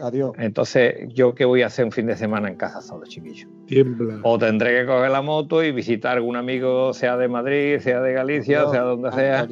Adiós. 0.00 0.32
Entonces, 0.38 0.94
¿yo 1.08 1.34
qué 1.34 1.44
voy 1.44 1.62
a 1.62 1.66
hacer 1.66 1.84
un 1.84 1.92
fin 1.92 2.06
de 2.06 2.16
semana 2.16 2.48
en 2.48 2.56
casa 2.56 2.80
solo, 2.80 3.06
chiquillo? 3.06 3.48
Tiembla. 3.66 4.20
O 4.22 4.38
tendré 4.38 4.80
que 4.80 4.86
coger 4.86 5.10
la 5.10 5.22
moto 5.22 5.62
y 5.64 5.72
visitar 5.72 6.12
a 6.12 6.14
algún 6.14 6.36
amigo, 6.36 6.92
sea 6.92 7.16
de 7.16 7.28
Madrid, 7.28 7.78
sea 7.80 8.00
de 8.00 8.12
Galicia, 8.12 8.60
Adiós, 8.60 8.72
sea 8.72 8.82
donde 8.82 9.12
sea. 9.12 9.46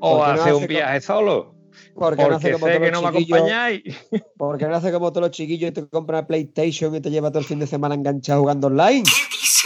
O 0.00 0.18
¿por 0.18 0.26
qué 0.26 0.32
no 0.34 0.40
hacer 0.40 0.40
hace 0.40 0.54
un 0.54 0.66
viaje 0.66 1.00
solo. 1.00 1.54
Porque, 1.94 2.22
no 2.28 2.36
hace 2.36 2.52
como 2.52 2.66
sé 2.66 2.72
todos 2.72 2.84
que 2.86 2.90
los 2.90 3.02
no 3.02 3.08
me 3.08 3.18
chiquillos, 3.18 3.38
acompañáis. 3.38 3.82
porque 4.36 4.66
no 4.66 4.74
hace 4.76 4.92
como 4.92 5.12
todos 5.12 5.26
los 5.28 5.30
chiquillos 5.30 5.70
y 5.70 5.72
te 5.72 5.88
compra 5.88 6.26
PlayStation 6.26 6.94
y 6.94 7.00
te 7.00 7.10
lleva 7.10 7.30
todo 7.30 7.40
el 7.40 7.44
fin 7.44 7.58
de 7.58 7.66
semana 7.66 7.94
enganchado 7.94 8.40
jugando 8.40 8.68
online. 8.68 9.04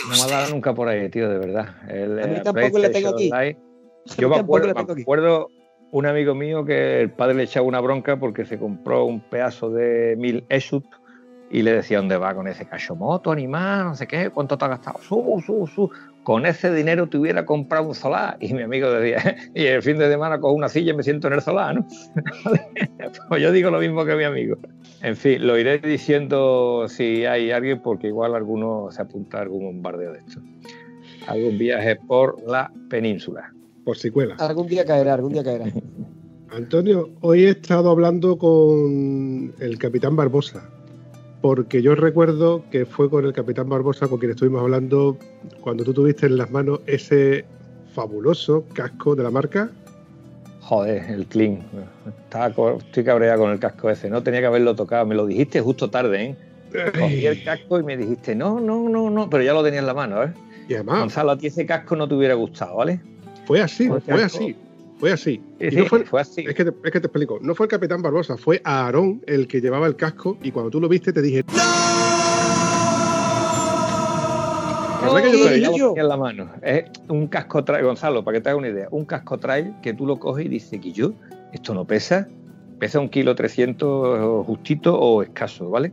No 0.09 0.17
me 0.17 0.23
ha 0.23 0.27
dado 0.27 0.51
nunca 0.51 0.75
por 0.75 0.89
ahí, 0.89 1.09
tío, 1.11 1.29
de 1.29 1.39
verdad. 1.39 1.77
El, 1.89 2.23
A 2.23 2.27
mí 2.27 2.37
tampoco 2.43 2.79
le 2.79 2.91
tengo 2.91 3.11
aquí. 3.11 3.31
Yo 4.19 4.29
me 4.29 4.37
acuerdo 4.37 5.49
un 5.93 6.07
amigo 6.07 6.35
mío 6.35 6.65
que 6.65 7.03
el 7.03 7.11
padre 7.11 7.35
le 7.35 7.43
echaba 7.45 7.67
una 7.67 7.81
bronca 7.81 8.19
porque 8.19 8.45
se 8.47 8.59
compró 8.59 9.05
un 9.05 9.21
pedazo 9.21 9.71
de 9.71 10.17
mil 10.17 10.45
ESUT 10.49 10.85
y 11.51 11.63
le 11.63 11.75
decía 11.75 11.99
dónde 11.99 12.17
va 12.17 12.35
con 12.35 12.49
ese 12.49 12.65
cachomoto, 12.65 13.31
animal, 13.31 13.85
no 13.85 13.95
sé 13.95 14.07
qué, 14.07 14.31
cuánto 14.31 14.57
te 14.57 14.65
has 14.65 14.71
gastado. 14.71 14.99
Con 16.23 16.47
ese 16.47 16.73
dinero 16.73 17.09
te 17.09 17.19
hubiera 17.19 17.45
comprado 17.45 17.89
un 17.89 17.95
solar. 17.95 18.39
Y 18.41 18.55
mi 18.55 18.63
amigo 18.63 18.91
decía, 18.91 19.37
y 19.55 19.67
el 19.67 19.83
fin 19.83 19.99
de 19.99 20.09
semana 20.09 20.41
cojo 20.41 20.55
una 20.55 20.71
silla 20.71 20.95
y 20.95 20.97
me 20.97 21.03
siento 21.03 21.27
en 21.27 21.35
el 21.35 21.43
solar, 21.43 21.75
¿no? 21.75 21.87
pues 23.29 23.43
yo 23.43 23.53
digo 23.53 23.71
lo 23.71 23.79
mismo 23.79 24.07
que 24.07 24.17
mi 24.17 24.25
amigo. 24.25 24.57
En 25.03 25.15
fin, 25.15 25.47
lo 25.47 25.59
iré 25.59 25.79
diciendo 25.79 26.87
si 26.89 27.27
hay 27.27 27.51
alguien, 27.51 27.83
porque 27.83 28.07
igual 28.07 28.35
alguno 28.35 28.91
se 28.91 29.03
apunta 29.03 29.39
a 29.39 29.43
algún 29.43 29.65
bombardeo 29.65 30.13
de 30.13 30.21
esto. 30.21 30.41
Algún 31.27 31.59
viaje 31.59 31.97
por 31.97 32.41
la 32.47 32.73
península. 32.89 33.53
Por 33.85 33.97
si 33.97 34.11
cuela. 34.11 34.37
Algún 34.37 34.67
día 34.67 34.85
caerá, 34.85 35.15
algún 35.15 35.33
día 35.33 35.45
caerá. 35.45 35.67
Antonio, 36.51 37.09
hoy 37.23 37.45
he 37.45 37.51
estado 37.51 37.91
hablando 37.91 38.37
con 38.37 39.55
el 39.59 39.79
capitán 39.79 40.17
Barbosa, 40.17 40.69
porque 41.41 41.81
yo 41.81 41.95
recuerdo 41.95 42.63
que 42.71 42.85
fue 42.85 43.09
con 43.09 43.25
el 43.25 43.33
capitán 43.33 43.71
Barbosa 43.71 44.07
con 44.07 44.19
quien 44.19 44.33
estuvimos 44.33 44.61
hablando 44.61 45.17
cuando 45.63 45.83
tú 45.83 45.95
tuviste 45.95 46.27
en 46.27 46.37
las 46.37 46.51
manos 46.51 46.81
ese 46.87 47.47
fabuloso 47.95 48.65
casco 48.75 49.17
de 49.17 49.23
la 49.23 49.31
marca. 49.31 49.71
Joder, 50.61 51.11
el 51.11 51.27
clean. 51.27 51.61
Estaba 52.07 52.77
estoy 52.77 53.05
cabreado 53.05 53.43
con 53.43 53.51
el 53.51 53.59
casco 53.59 53.89
ese. 53.89 54.11
No 54.11 54.23
tenía 54.23 54.41
que 54.41 54.47
haberlo 54.47 54.77
tocado. 54.77 55.07
Me 55.07 55.15
lo 55.15 55.27
dijiste 55.27 55.61
justo 55.61 55.91
tarde, 55.91 56.23
¿eh? 56.23 56.37
Cogí 56.99 57.27
el 57.27 57.43
casco 57.45 57.81
y 57.81 57.83
me 57.83 57.97
dijiste, 57.97 58.35
no, 58.35 58.61
no, 58.61 58.89
no, 58.89 59.11
no. 59.11 59.29
Pero 59.31 59.43
ya 59.43 59.55
lo 59.55 59.63
tenía 59.63 59.81
en 59.81 59.87
la 59.87 59.95
mano, 59.95 60.23
¿eh? 60.23 60.33
Y 60.69 60.75
además, 60.75 61.01
Gonzalo, 61.01 61.33
a 61.33 61.39
ti 61.39 61.49
ese 61.49 61.67
casco 61.67 61.97
no 61.97 62.07
te 62.07 62.15
hubiera 62.15 62.35
gustado, 62.35 62.77
¿vale? 62.77 63.01
Fue 63.45 63.61
así, 63.61 63.89
Fue 63.89 64.23
así, 64.23 64.57
fue 64.99 65.13
así. 65.13 65.41
Sí, 65.59 65.67
Y 65.67 65.71
sí, 65.71 65.77
no 65.77 65.87
fue, 65.87 66.05
fue 66.05 66.21
así. 66.21 66.45
es, 66.47 66.55
que 66.55 66.65
te, 66.65 66.71
es 66.71 66.91
que 66.93 67.01
te 67.01 67.07
explico, 67.07 67.39
no 67.43 67.55
fue 67.55 67.67
el 67.67 67.71
capitán 67.71 68.03
Barbosa, 68.03 68.37
fue 68.37 68.61
Aarón 68.65 69.23
el 69.27 69.49
que 69.49 69.61
llevaba 69.61 69.87
el 69.87 69.97
casco 69.97 70.39
y 70.43 70.51
cuando 70.51 70.71
tú 70.71 70.81
lo 70.81 70.89
viste 70.89 71.13
te 71.13 71.23
dije... 71.23 71.45
¿Verdad 75.03 75.23
que 75.23 75.33
yo 75.33 75.45
lo 75.45 75.51
tenía 75.51 76.03
en 76.03 76.09
la 76.09 76.17
mano. 76.17 76.51
Es 76.63 76.85
un 77.09 77.27
casco 77.27 77.65
trail, 77.65 77.85
Gonzalo, 77.85 78.25
para 78.25 78.39
que 78.39 78.43
te 78.43 78.51
hagas 78.51 78.59
una 78.59 78.69
idea, 78.69 78.87
un 78.91 79.05
casco 79.05 79.39
trail 79.39 79.75
que 79.83 79.95
tú 79.95 80.07
lo 80.07 80.19
coges 80.19 80.47
y 80.47 80.49
dices 80.49 80.81
que 80.81 80.93
yo, 80.93 81.13
esto 81.53 81.75
no 81.75 81.85
pesa, 81.85 82.29
pesa 82.79 83.01
un 83.01 83.09
kilo 83.09 83.35
300 83.35 84.47
justito 84.47 84.99
o 84.99 85.23
escaso, 85.23 85.71
¿vale? 85.71 85.93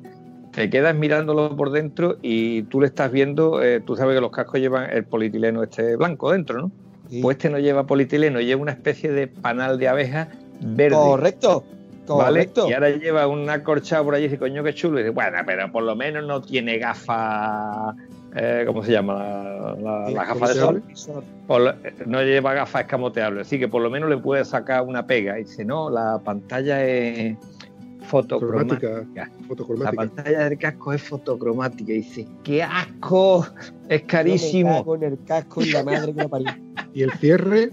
Te 0.51 0.69
quedas 0.69 0.95
mirándolo 0.95 1.55
por 1.55 1.71
dentro 1.71 2.17
y 2.21 2.63
tú 2.63 2.81
le 2.81 2.87
estás 2.87 3.11
viendo, 3.11 3.63
eh, 3.63 3.81
tú 3.81 3.95
sabes 3.95 4.15
que 4.15 4.21
los 4.21 4.31
cascos 4.31 4.59
llevan 4.59 4.89
el 4.91 5.05
polietileno 5.05 5.63
este 5.63 5.95
blanco 5.95 6.31
dentro, 6.31 6.61
¿no? 6.61 6.71
Sí. 7.09 7.21
Pues 7.21 7.37
este 7.37 7.49
no 7.49 7.57
lleva 7.59 7.85
polietileno, 7.87 8.39
lleva 8.39 8.61
una 8.61 8.71
especie 8.71 9.11
de 9.11 9.27
panal 9.27 9.79
de 9.79 9.87
abeja 9.87 10.29
verde. 10.61 10.95
Correcto, 10.95 11.63
¿Vale? 12.07 12.23
correcto. 12.47 12.69
Y 12.69 12.73
ahora 12.73 12.89
lleva 12.89 13.27
un 13.27 13.49
acorchado 13.49 14.03
por 14.05 14.15
allí 14.15 14.25
y 14.25 14.27
dice, 14.27 14.39
coño, 14.39 14.63
qué 14.63 14.73
chulo. 14.73 14.99
Y 14.99 15.03
dice, 15.03 15.13
bueno, 15.13 15.37
pero 15.45 15.71
por 15.71 15.83
lo 15.83 15.95
menos 15.95 16.25
no 16.25 16.41
tiene 16.41 16.77
gafas, 16.77 17.95
eh, 18.35 18.63
¿cómo 18.67 18.83
se 18.83 18.91
llama? 18.91 19.75
La, 19.81 20.09
la- 20.11 20.25
gafas 20.25 20.49
de 20.53 20.59
sol. 20.59 20.83
lo- 21.47 21.69
eh, 21.71 21.93
no 22.05 22.21
lleva 22.21 22.53
gafas 22.53 22.81
escamoteables, 22.81 23.47
así 23.47 23.57
que 23.59 23.67
por 23.67 23.81
lo 23.81 23.89
menos 23.89 24.09
le 24.09 24.17
puede 24.17 24.45
sacar 24.45 24.83
una 24.83 25.05
pega. 25.07 25.39
Y 25.39 25.43
dice, 25.45 25.65
no, 25.65 25.89
la 25.89 26.19
pantalla 26.23 26.83
es 26.85 27.35
fotocromática. 28.09 29.05
Cromática, 29.47 29.83
La 29.83 29.91
pantalla 29.91 30.49
del 30.49 30.57
casco 30.57 30.93
es 30.93 31.03
fotocromática. 31.03 31.93
Y 31.93 31.97
dice, 31.97 32.27
¡qué 32.43 32.63
asco! 32.63 33.45
Es 33.87 34.03
carísimo. 34.03 34.79
cago 34.79 34.95
en 34.95 35.03
el 35.03 35.23
casco 35.23 35.61
y 35.61 35.71
la 35.71 35.83
madre 35.83 36.13
que 36.13 36.27
parió. 36.27 36.47
Y 36.93 37.03
el 37.03 37.11
cierre, 37.11 37.69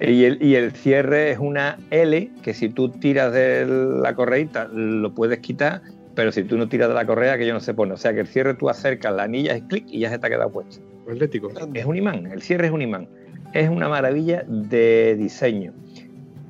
Y 0.00 0.24
el, 0.24 0.42
y 0.42 0.54
el 0.56 0.72
cierre 0.72 1.32
es 1.32 1.38
una 1.38 1.78
L 1.90 2.30
que 2.42 2.52
si 2.52 2.68
tú 2.68 2.90
tiras 2.90 3.32
de 3.32 3.64
la 3.66 4.14
correíta 4.14 4.68
lo 4.70 5.14
puedes 5.14 5.38
quitar 5.38 5.80
pero 6.14 6.32
si 6.32 6.44
tú 6.44 6.56
no 6.56 6.68
tiras 6.68 6.88
de 6.88 6.94
la 6.94 7.06
correa, 7.06 7.36
que 7.38 7.46
yo 7.46 7.52
no 7.52 7.60
se 7.60 7.74
pone. 7.74 7.92
O 7.92 7.96
sea 7.96 8.14
que 8.14 8.20
el 8.20 8.26
cierre 8.26 8.54
tú 8.54 8.68
acercas 8.68 9.12
la 9.14 9.24
anilla, 9.24 9.54
es 9.54 9.62
clic 9.64 9.84
y 9.88 10.00
ya 10.00 10.10
se 10.10 10.18
te 10.18 10.26
ha 10.26 10.30
quedado 10.30 10.50
puesto. 10.50 10.80
Atlético. 11.10 11.50
Es 11.74 11.84
un 11.84 11.96
imán, 11.96 12.26
el 12.26 12.40
cierre 12.40 12.66
es 12.66 12.72
un 12.72 12.82
imán. 12.82 13.08
Es 13.52 13.68
una 13.68 13.88
maravilla 13.88 14.44
de 14.46 15.16
diseño. 15.16 15.72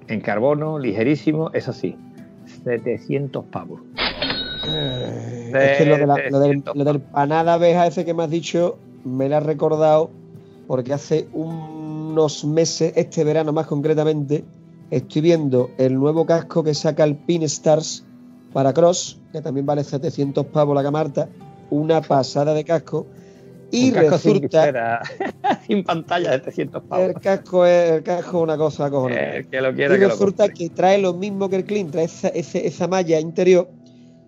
En 0.06 0.20
carbono, 0.20 0.78
ligerísimo, 0.78 1.50
eso 1.54 1.72
sí, 1.72 1.96
700 2.64 3.44
pavos. 3.46 3.80
Eh, 4.66 5.52
es 5.54 5.78
que 5.78 5.84
lo, 5.86 5.96
de 5.98 6.06
la- 6.06 6.30
lo 6.30 6.38
del, 6.40 6.62
lo 6.74 6.84
del 6.84 7.00
panada 7.00 7.54
abeja 7.54 7.86
ese 7.86 8.04
que 8.04 8.14
me 8.14 8.24
has 8.24 8.30
dicho 8.30 8.78
me 9.04 9.28
lo 9.28 9.36
ha 9.36 9.40
recordado 9.40 10.10
porque 10.66 10.92
hace 10.94 11.28
unos 11.34 12.44
meses, 12.44 12.92
este 12.96 13.22
verano 13.24 13.52
más 13.52 13.66
concretamente, 13.66 14.44
estoy 14.90 15.20
viendo 15.22 15.70
el 15.76 15.94
nuevo 15.94 16.24
casco 16.24 16.64
que 16.64 16.72
saca 16.74 17.04
el 17.04 17.16
Pin 17.16 17.42
Stars 17.42 18.04
para 18.52 18.72
Cross, 18.72 19.20
que 19.32 19.42
también 19.42 19.66
vale 19.66 19.84
700 19.84 20.46
pavos 20.46 20.74
la 20.74 20.82
camarta, 20.82 21.28
una 21.70 22.00
pasada 22.00 22.54
de 22.54 22.64
casco. 22.64 23.06
Y 23.70 23.88
Un 23.90 23.96
resulta 23.96 25.02
sin 25.66 25.84
pantalla 25.84 26.30
de 26.32 26.38
300 26.40 26.82
pavos. 26.84 27.06
el 27.08 27.14
casco 27.14 27.64
es 27.66 27.90
el 27.92 28.02
casco 28.02 28.38
es 28.38 28.42
una 28.42 28.56
cosa 28.56 28.90
cojonada. 28.90 29.36
El 29.36 29.48
que 29.48 29.60
lo 29.60 29.74
quiera 29.74 29.94
Y 29.94 29.98
que 29.98 30.04
lo 30.04 30.10
resulta 30.10 30.44
compre. 30.44 30.54
que 30.68 30.70
trae 30.74 30.98
lo 30.98 31.14
mismo 31.14 31.48
que 31.48 31.56
el 31.56 31.64
Clean, 31.64 31.90
trae 31.90 32.04
esa, 32.04 32.28
ese- 32.28 32.66
esa 32.66 32.86
malla 32.88 33.18
interior, 33.20 33.68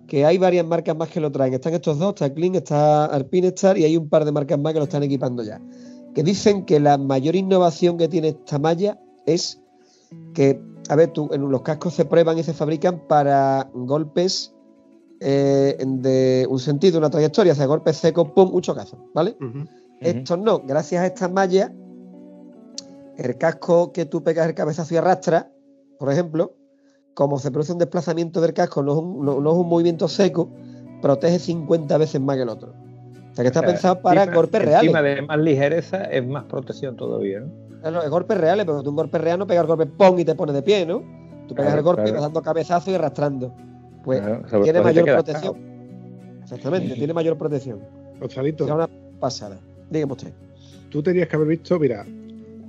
que 0.07 0.25
hay 0.25 0.39
varias 0.39 0.65
marcas 0.67 0.97
más 0.97 1.09
que 1.09 1.21
lo 1.21 1.31
traen. 1.33 1.55
Están 1.55 1.75
estos 1.75 1.99
dos, 1.99 2.11
está 2.11 2.33
Clean, 2.33 2.55
está 2.55 3.07
Alpine 3.07 3.49
Star 3.49 3.77
y 3.79 3.85
hay 3.85 3.97
un 3.97 4.09
par 4.09 4.25
de 4.25 4.33
marcas 4.33 4.59
más 4.59 4.73
que 4.73 4.79
lo 4.79 4.85
están 4.85 5.03
equipando 5.03 5.43
ya. 5.43 5.61
Que 6.15 6.23
dicen 6.23 6.65
que 6.65 6.81
la 6.81 6.97
mayor 6.97 7.35
innovación 7.37 7.99
que 7.99 8.09
tiene 8.09 8.29
esta 8.29 8.59
malla 8.59 8.99
es 9.27 9.61
que, 10.33 10.61
a 10.89 10.95
ver, 10.97 11.09
tú, 11.13 11.29
en 11.33 11.51
los 11.51 11.63
cascos 11.63 11.93
se 11.95 12.05
prueban 12.05 12.39
y 12.39 12.43
se 12.45 12.55
fabrican 12.55 13.01
para 13.09 13.69
golpes 13.75 14.55
eh, 15.21 15.77
de 15.85 16.47
un 16.49 16.59
sentido, 16.59 16.99
una 16.99 17.11
trayectoria, 17.11 17.53
o 17.53 17.57
sea, 17.57 17.67
golpes 17.67 17.97
secos, 17.97 18.31
pum, 18.31 18.51
un 18.55 18.63
chocazo, 18.63 19.11
¿vale? 19.15 19.37
Estos 20.01 20.39
no, 20.39 20.61
gracias 20.61 21.03
a 21.03 21.07
estas 21.07 21.31
mallas, 21.33 21.71
el 23.17 23.37
casco 23.39 23.93
que 23.93 24.05
tú 24.05 24.23
pegas 24.23 24.47
el 24.49 24.55
cabezazo 24.55 24.95
y 24.95 24.97
arrastras, 24.99 25.47
por 25.99 26.13
ejemplo, 26.13 26.55
como 27.15 27.39
se 27.39 27.51
produce 27.51 27.73
un 27.73 27.79
desplazamiento 27.79 28.41
del 28.41 28.53
casco, 28.53 28.83
no 28.83 28.93
es 28.93 28.99
un, 28.99 29.25
no- 29.25 29.41
no 29.41 29.51
es 29.53 29.57
un 29.57 29.69
movimiento 29.69 30.07
seco, 30.09 30.51
protege 31.01 31.39
50 31.39 31.97
veces 31.99 32.21
más 32.21 32.37
que 32.37 32.43
el 32.43 32.49
otro. 32.51 32.75
O 33.31 33.35
sea 33.35 33.43
que 33.43 33.49
está 33.49 33.61
O 33.61 33.63
sea, 33.63 33.71
pensado 33.73 34.03
para 34.03 34.23
encima- 34.25 34.35
golpes 34.37 34.61
Encima 34.63 35.01
reales. 35.01 35.17
de 35.21 35.27
más 35.27 35.39
ligereza 35.39 36.05
es 36.05 36.27
más 36.27 36.45
protección 36.45 36.97
todavía, 36.97 37.41
¿no? 37.41 37.51
Claro, 37.81 38.03
es 38.03 38.11
golpes 38.11 38.37
reales, 38.39 38.67
pero 38.67 38.83
tú 38.83 38.91
un 38.91 38.97
golpe 38.97 39.19
real 39.19 39.39
no 39.39 39.47
pegas 39.47 39.63
el 39.63 39.69
golpe 39.69 39.87
¡pum! 39.87 40.19
y 40.19 40.25
te 40.25 40.35
pones 40.35 40.55
de 40.55 40.63
pie, 40.63 40.85
¿no? 40.87 41.03
Tú 41.47 41.55
pegas 41.55 41.73
Claro, 41.75 41.79
el 41.79 41.85
golpe 41.85 42.09
y 42.09 42.13
vas 42.13 42.23
dando 42.23 42.43
cabezazo 42.43 42.91
y 42.91 42.95
arrastrando. 42.95 43.55
Pues 44.05 44.21
Claro, 44.21 44.43
tiene 44.63 44.79
te 44.79 44.85
mayor 44.85 45.05
protección. 45.05 45.57
Exactamente, 46.43 46.89
Sí. 46.95 46.99
tiene 46.99 47.13
mayor 47.15 47.37
protección. 47.39 47.81
Gonzalito, 48.21 48.65
Será 48.65 48.77
una 48.77 48.89
pasada. 49.21 49.59
Dígame 49.91 50.13
usted. 50.13 50.33
tú 50.91 51.03
tenías 51.03 51.29
que 51.29 51.37
haber 51.37 51.49
visto, 51.49 51.79
mira, 51.79 52.07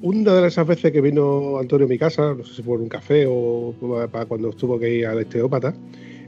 una 0.01 0.33
de 0.35 0.47
esas 0.47 0.67
veces 0.67 0.91
que 0.91 1.01
vino 1.01 1.57
Antonio 1.59 1.85
a 1.85 1.89
mi 1.89 1.97
casa, 1.97 2.33
no 2.35 2.43
sé 2.43 2.55
si 2.55 2.61
por 2.61 2.79
un 2.81 2.89
café 2.89 3.25
o 3.27 3.73
para 4.11 4.25
cuando 4.25 4.49
estuvo 4.49 4.77
que 4.79 4.93
ir 4.93 5.05
al 5.07 5.19
esteópata, 5.19 5.73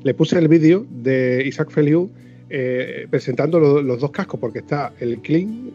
le 0.03 0.13
puse 0.13 0.37
el 0.39 0.47
vídeo 0.47 0.85
de 0.89 1.43
Isaac 1.45 1.69
Feliu 1.71 2.09
eh, 2.49 3.05
presentando 3.09 3.59
lo- 3.59 3.81
los 3.81 3.99
dos 3.99 4.09
cascos, 4.11 4.39
porque 4.39 4.59
está 4.59 4.93
el 4.99 5.19
Clean 5.21 5.71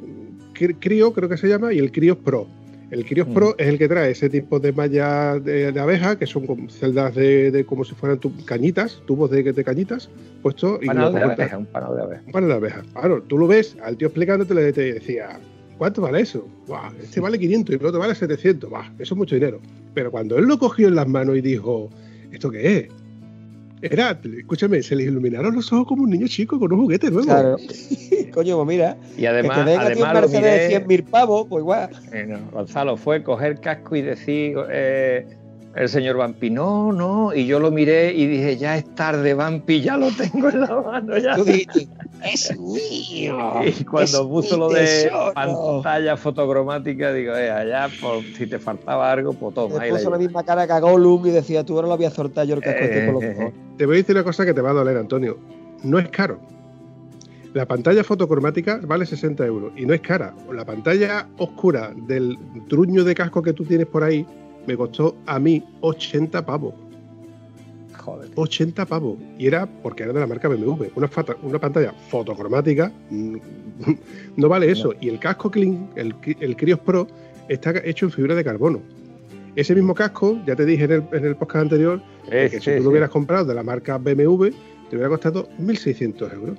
Cri- 0.55 0.77
Crio, 0.81 1.12
creo 1.12 1.29
que 1.29 1.37
se 1.37 1.47
llama, 1.49 1.73
y 1.73 1.79
el 1.79 1.93
Crios 1.93 2.17
Pro. 2.17 2.47
El 2.95 3.05
Crios 3.05 3.26
Mm. 3.28 3.34
Pro 3.34 3.55
es 3.59 3.66
el 3.66 3.76
que 3.78 3.88
trae 3.88 4.12
ese 4.12 4.30
tipo 4.30 4.61
de 4.61 4.72
mallas 4.72 5.45
de, 5.45 5.72
de 5.72 5.80
abeja, 5.80 6.16
que 6.16 6.26
son 6.26 6.47
como 6.47 6.70
celdas 6.70 7.14
de, 7.14 7.51
de 7.51 7.64
como 7.66 7.84
si 7.84 7.95
fueran 7.95 8.18
tu- 8.20 8.32
cañitas, 8.45 9.03
tubos 9.07 9.30
de, 9.30 9.42
de 9.53 9.64
cañitas, 9.64 10.09
puestos 10.42 10.78
y 10.80 10.86
Panal 10.86 11.12
de 11.12 11.22
abeja, 11.22 11.59
un 11.59 11.66
panal 11.66 11.97
de 11.97 12.03
abeja. 12.03 12.22
Un 12.26 12.32
panel 12.32 12.49
de 12.51 12.55
abejas. 12.55 12.86
Claro, 12.92 13.22
tú 13.22 13.36
lo 13.36 13.47
ves, 13.49 13.76
al 13.82 13.97
tío 13.97 14.07
explicándote 14.09 14.55
le 14.55 14.72
te 14.72 14.92
decía, 14.95 15.40
¿cuánto 15.76 16.03
vale 16.03 16.20
eso? 16.20 16.47
Buah, 16.68 16.92
este 17.03 17.18
vale 17.20 17.36
500 17.38 17.74
y 17.74 17.78
el 17.78 17.84
otro 17.86 17.99
vale 17.99 18.14
700. 18.14 18.70
Buah, 18.70 18.86
eso 18.99 19.14
es 19.14 19.18
mucho 19.18 19.34
dinero. 19.34 19.61
Pero 19.92 20.11
cuando 20.12 20.38
él 20.38 20.45
lo 20.45 20.57
cogió 20.59 20.86
en 20.88 20.95
las 20.95 21.09
manos 21.09 21.36
y 21.36 21.40
dijo, 21.40 21.90
¿esto 22.30 22.49
qué 22.51 22.76
es? 22.78 22.88
Era, 23.91 24.18
escúchame, 24.39 24.82
se 24.82 24.97
le 24.97 25.05
iluminaron 25.05 25.55
los 25.55 25.72
ojos 25.72 25.87
como 25.87 26.05
un 26.05 26.11
niño 26.11 26.26
chico 26.26 26.59
con 26.59 26.72
un 26.72 26.80
juguete 26.80 27.11
nuevo. 27.11 27.26
Claro. 27.26 27.57
Coño, 28.32 28.57
pues 28.57 28.66
mira, 28.66 28.97
Y 29.16 29.26
además, 29.26 29.59
que 29.59 29.64
te 29.64 29.76
además 29.76 30.14
lo 30.14 30.20
Mercedes 30.22 30.70
de 30.70 30.78
miré, 30.80 31.03
100.000 31.05 31.11
pavos, 31.11 31.47
pues 31.49 31.62
igual. 31.62 31.91
eh, 32.12 32.26
no, 32.26 32.39
Gonzalo, 32.51 32.97
fue 32.97 33.22
coger 33.22 33.61
casco 33.61 33.95
y 33.97 34.03
decir 34.03 34.57
eh, 34.70 35.26
el 35.77 35.89
señor 35.89 36.16
Vampi, 36.16 36.51
no, 36.51 36.93
no, 36.93 37.35
y 37.35 37.47
yo 37.47 37.59
lo 37.59 37.70
miré 37.70 38.12
y 38.14 38.27
dije, 38.27 38.57
ya 38.57 38.77
es 38.77 38.95
tarde, 38.95 39.35
Vampi, 39.35 39.81
ya 39.81 39.97
lo 39.97 40.09
tengo 40.12 40.49
en 40.49 40.61
la 40.61 40.81
mano, 40.81 41.18
ya. 41.18 41.35
Tú 41.35 41.45
dijiste, 41.45 41.89
es 42.25 42.57
mío. 42.59 43.37
Y 43.64 43.85
cuando 43.85 44.20
es 44.22 44.27
puso 44.27 44.57
lo 44.57 44.68
de 44.68 44.85
tesoro". 44.85 45.33
pantalla 45.35 46.16
fotocromática, 46.16 47.12
digo, 47.12 47.35
eh, 47.35 47.51
allá, 47.51 47.89
por, 48.01 48.22
si 48.22 48.47
te 48.47 48.59
faltaba 48.59 49.11
algo, 49.11 49.33
pues 49.33 49.55
toma. 49.55 49.79
Le 49.79 49.85
ahí 49.85 49.91
la 49.91 49.97
puso 49.97 50.11
la 50.11 50.18
misma 50.18 50.45
cara 50.45 50.66
que 50.66 50.72
a 50.72 50.81
Gollum 50.81 51.27
y 51.27 51.31
decía, 51.31 51.64
tú 51.64 51.75
ahora 51.75 51.89
lo 51.89 51.97
voy 51.97 52.07
a 52.07 52.11
soltar 52.11 52.47
yo 52.47 52.55
el 52.55 52.61
casco 52.61 52.81
este 52.81 53.07
por 53.07 53.14
los 53.14 53.22
Eh, 53.25 53.35
cojones. 53.35 53.55
Te 53.77 53.87
voy 53.87 53.97
a 53.97 53.99
decir 53.99 54.14
una 54.14 54.25
cosa 54.25 54.45
que 54.45 54.55
te 54.55 54.61
va 54.61 54.70
a 54.70 54.75
doler, 54.75 54.97
Antonio. 54.97 55.39
No 55.83 55.99
es 55.99 56.09
caro. 56.09 56.39
La 57.53 57.66
pantalla 57.66 58.03
fotocromática 58.03 58.81
vale 58.83 59.07
60 59.07 59.45
euros 59.47 59.72
y 59.77 59.87
no 59.87 59.95
es 59.95 60.01
cara. 60.01 60.35
La 60.53 60.64
pantalla 60.64 61.29
oscura 61.39 61.93
del 62.09 62.37
truño 62.68 63.05
de 63.05 63.14
casco 63.14 63.43
que 63.43 63.53
tú 63.53 63.64
tienes 63.64 63.87
por 63.87 64.03
ahí 64.03 64.27
me 64.67 64.77
costó 64.77 65.17
a 65.27 65.39
mí 65.39 65.62
80 65.81 66.45
pavos. 66.45 66.75
Joder. 67.97 68.31
80 68.35 68.85
pavos. 68.87 69.17
Y 69.39 69.47
era 69.47 69.67
porque 69.67 70.03
era 70.03 70.12
de 70.12 70.21
la 70.21 70.27
marca 70.27 70.49
BMW. 70.49 70.85
Una, 70.95 71.09
fata- 71.09 71.37
una 71.43 71.59
pantalla 71.59 71.95
fotocromática 72.11 72.93
mm, 73.11 73.37
no 74.37 74.49
vale 74.49 74.71
eso. 74.71 74.93
Y 75.01 75.09
el 75.09 75.19
casco 75.19 75.51
Clean, 75.51 75.89
el, 75.97 76.15
el 76.41 76.57
Crios 76.57 76.81
Pro, 76.81 77.07
está 77.49 77.73
hecho 77.85 78.07
en 78.07 78.12
fibra 78.12 78.35
de 78.35 78.45
carbono. 78.45 78.81
Ese 79.57 79.75
mismo 79.75 79.95
casco, 79.95 80.39
ya 80.47 80.57
te 80.57 80.67
dije 80.67 80.85
en 80.85 80.93
el, 80.93 81.05
en 81.12 81.25
el 81.25 81.37
podcast 81.37 81.62
anterior, 81.62 82.03
que 82.29 82.49
sí, 82.51 82.59
si 82.61 82.77
tú 82.79 82.83
lo 82.85 82.91
hubieras 82.91 83.11
comprado 83.11 83.45
de 83.47 83.55
la 83.55 83.62
marca 83.62 83.99
BMW, 83.99 84.49
te 84.91 84.97
hubiera 84.97 85.09
costado 85.09 85.49
1.600 85.61 86.35
euros. 86.35 86.59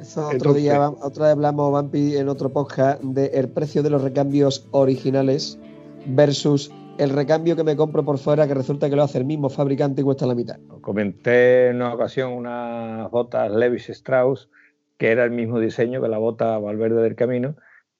Eso 0.00 0.20
otro 0.26 0.32
Entonces- 0.36 0.62
día, 0.62 0.88
otra 0.88 1.24
vez 1.24 1.32
hablamos, 1.32 1.72
Vampi, 1.72 2.16
en 2.16 2.28
otro 2.28 2.50
podcast, 2.50 3.02
del 3.02 3.48
precio 3.48 3.82
de 3.82 3.90
los 3.90 4.02
recambios 4.02 4.66
originales 4.70 5.58
versus 6.06 6.70
el 6.98 7.10
recambio 7.10 7.56
que 7.56 7.64
me 7.64 7.76
compro 7.76 8.04
por 8.04 8.18
fuera, 8.18 8.46
que 8.46 8.54
resulta 8.54 8.88
que 8.88 8.96
lo 8.96 9.02
hace 9.02 9.18
el 9.18 9.24
mismo 9.24 9.48
fabricante 9.48 10.00
y 10.00 10.04
cuesta 10.04 10.26
la 10.26 10.34
mitad. 10.34 10.58
Comenté 10.80 11.68
en 11.68 11.76
una 11.76 11.94
ocasión 11.94 12.32
unas 12.32 13.10
botas 13.10 13.50
Levis 13.50 13.88
Strauss, 13.90 14.48
que 14.96 15.10
era 15.10 15.24
el 15.24 15.30
mismo 15.30 15.58
diseño 15.58 16.00
que 16.00 16.08
la 16.08 16.18
bota 16.18 16.58
Valverde 16.58 17.02
del 17.02 17.16
Camino, 17.16 17.56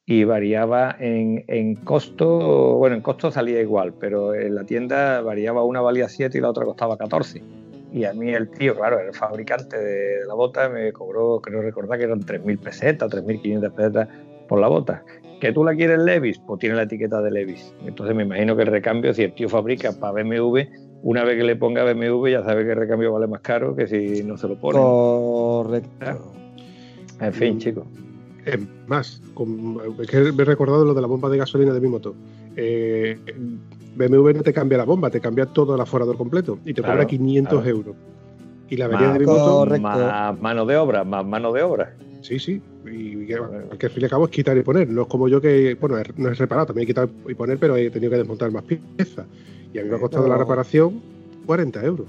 y 0.07 0.25
variaba 0.25 0.95
en, 0.99 1.45
en 1.49 1.77
costo, 1.77 2.77
bueno, 2.77 2.95
en 2.95 3.03
costo 3.03 3.31
salía 3.31 3.61
igual, 3.61 3.95
pero 3.99 4.35
en 4.35 4.55
la 4.55 4.65
tienda 4.65 5.21
variaba, 5.23 5.65
una 5.65 5.81
valía 5.81 6.09
7 6.09 6.37
y 6.37 6.41
la 6.41 6.51
otra 6.51 6.65
costaba 6.65 6.99
14. 6.99 7.43
Y 7.93 8.05
a 8.05 8.13
mí 8.13 8.31
el 8.31 8.51
tío, 8.51 8.75
claro, 8.75 8.99
el 8.99 9.15
fabricante 9.15 9.79
de 9.79 10.27
la 10.27 10.35
bota 10.35 10.69
me 10.69 10.93
cobró, 10.93 11.41
creo 11.41 11.63
recordar 11.63 11.99
que 11.99 12.05
eran 12.05 12.21
3.000 12.21 12.59
pesetas, 12.59 13.11
3.500 13.11 13.73
pesetas 13.73 14.09
por 14.49 14.61
la 14.61 14.69
bota. 14.69 15.05
¿Que 15.41 15.53
tú 15.53 15.65
la 15.65 15.75
quieres 15.75 15.99
Levis? 15.99 16.39
Pues 16.47 16.61
tiene 16.61 16.75
la 16.77 16.83
etiqueta 16.85 17.21
de 17.21 17.31
Levis. 17.31 17.75
Entonces 17.85 18.15
me 18.17 18.23
imagino 18.23 18.57
que 18.57 18.63
el 18.63 18.69
recambio, 18.69 19.13
si 19.13 19.23
el 19.25 19.35
tío 19.35 19.49
fabrica 19.49 19.93
para 19.93 20.23
BMW, 20.23 20.61
una 21.03 21.23
vez 21.25 21.37
que 21.37 21.45
le 21.45 21.57
ponga 21.57 21.85
BMW 21.85 22.29
ya 22.29 22.43
sabe 22.43 22.65
que 22.65 22.71
el 22.73 22.79
recambio 22.79 23.13
vale 23.13 23.27
más 23.27 23.41
caro 23.41 23.77
que 23.77 23.87
si 23.87 24.23
no 24.23 24.37
se 24.39 24.49
lo 24.49 24.57
pone. 24.59 24.79
Correcto. 24.79 26.33
En 27.21 27.33
fin, 27.33 27.59
chicos. 27.59 27.87
Es 28.47 28.59
más, 28.87 29.21
con- 29.35 29.81
es 30.01 30.07
que 30.09 30.33
me 30.33 30.43
he 30.43 30.47
recordado 30.47 30.85
lo 30.85 30.95
de 30.95 31.01
la 31.01 31.07
bomba 31.07 31.29
de 31.29 31.39
gasolina 31.39 31.73
de 31.73 31.81
mi 31.81 31.89
moto. 31.89 32.15
Eh, 32.57 33.19
BMW 33.97 34.33
no 34.35 34.43
te 34.43 34.53
cambia 34.53 34.79
la 34.79 34.85
bomba, 34.85 35.11
te 35.11 35.21
cambia 35.21 35.47
todo 35.47 35.75
el 35.75 35.81
aforador 35.81 36.17
completo 36.17 36.59
y 36.65 36.75
te 36.75 36.81
Claro, 36.83 36.95
cobra 36.95 37.07
500 37.07 37.53
claro. 37.63 37.69
euros. 37.69 37.97
Y 38.69 38.77
la 38.77 38.87
avería 38.87 39.09
Más- 39.09 39.13
de 39.15 39.19
mi 39.21 39.27
moto. 39.27 39.67
Más 39.81 40.41
mano 40.41 40.65
de 40.67 40.77
obra, 40.77 41.05
más 41.05 41.25
mano 41.27 41.53
de 41.53 41.63
obra. 41.63 41.95
sí, 42.23 42.39
sí. 42.39 42.63
Y 42.97 43.27
que, 43.27 43.39
que 43.79 43.87
al 43.87 43.93
fin 43.93 44.03
y 44.03 44.05
al 44.05 44.11
cabo 44.11 44.25
es 44.27 44.31
quitar 44.31 44.57
y 44.57 44.63
poner. 44.63 44.89
No 44.89 45.03
es 45.03 45.09
como 45.09 45.29
yo 45.29 45.41
que, 45.41 45.75
bueno, 45.81 45.97
no 46.17 46.31
es 46.31 46.39
reparado, 46.39 46.67
también 46.67 46.85
he 46.85 46.87
quitado 46.87 47.11
y 47.29 47.35
poner, 47.35 47.59
pero 47.59 47.77
he 47.77 47.91
tenido 47.91 48.11
que 48.11 48.19
desmontar 48.19 48.51
más 48.53 48.63
piezas. 48.65 49.27
Y 49.73 49.79
a 49.79 49.83
mí 49.83 49.89
me 49.91 49.97
ha 49.97 49.99
costado 49.99 50.29
la 50.29 50.37
reparación 50.37 51.03
40 51.47 51.85
euros. 51.85 52.07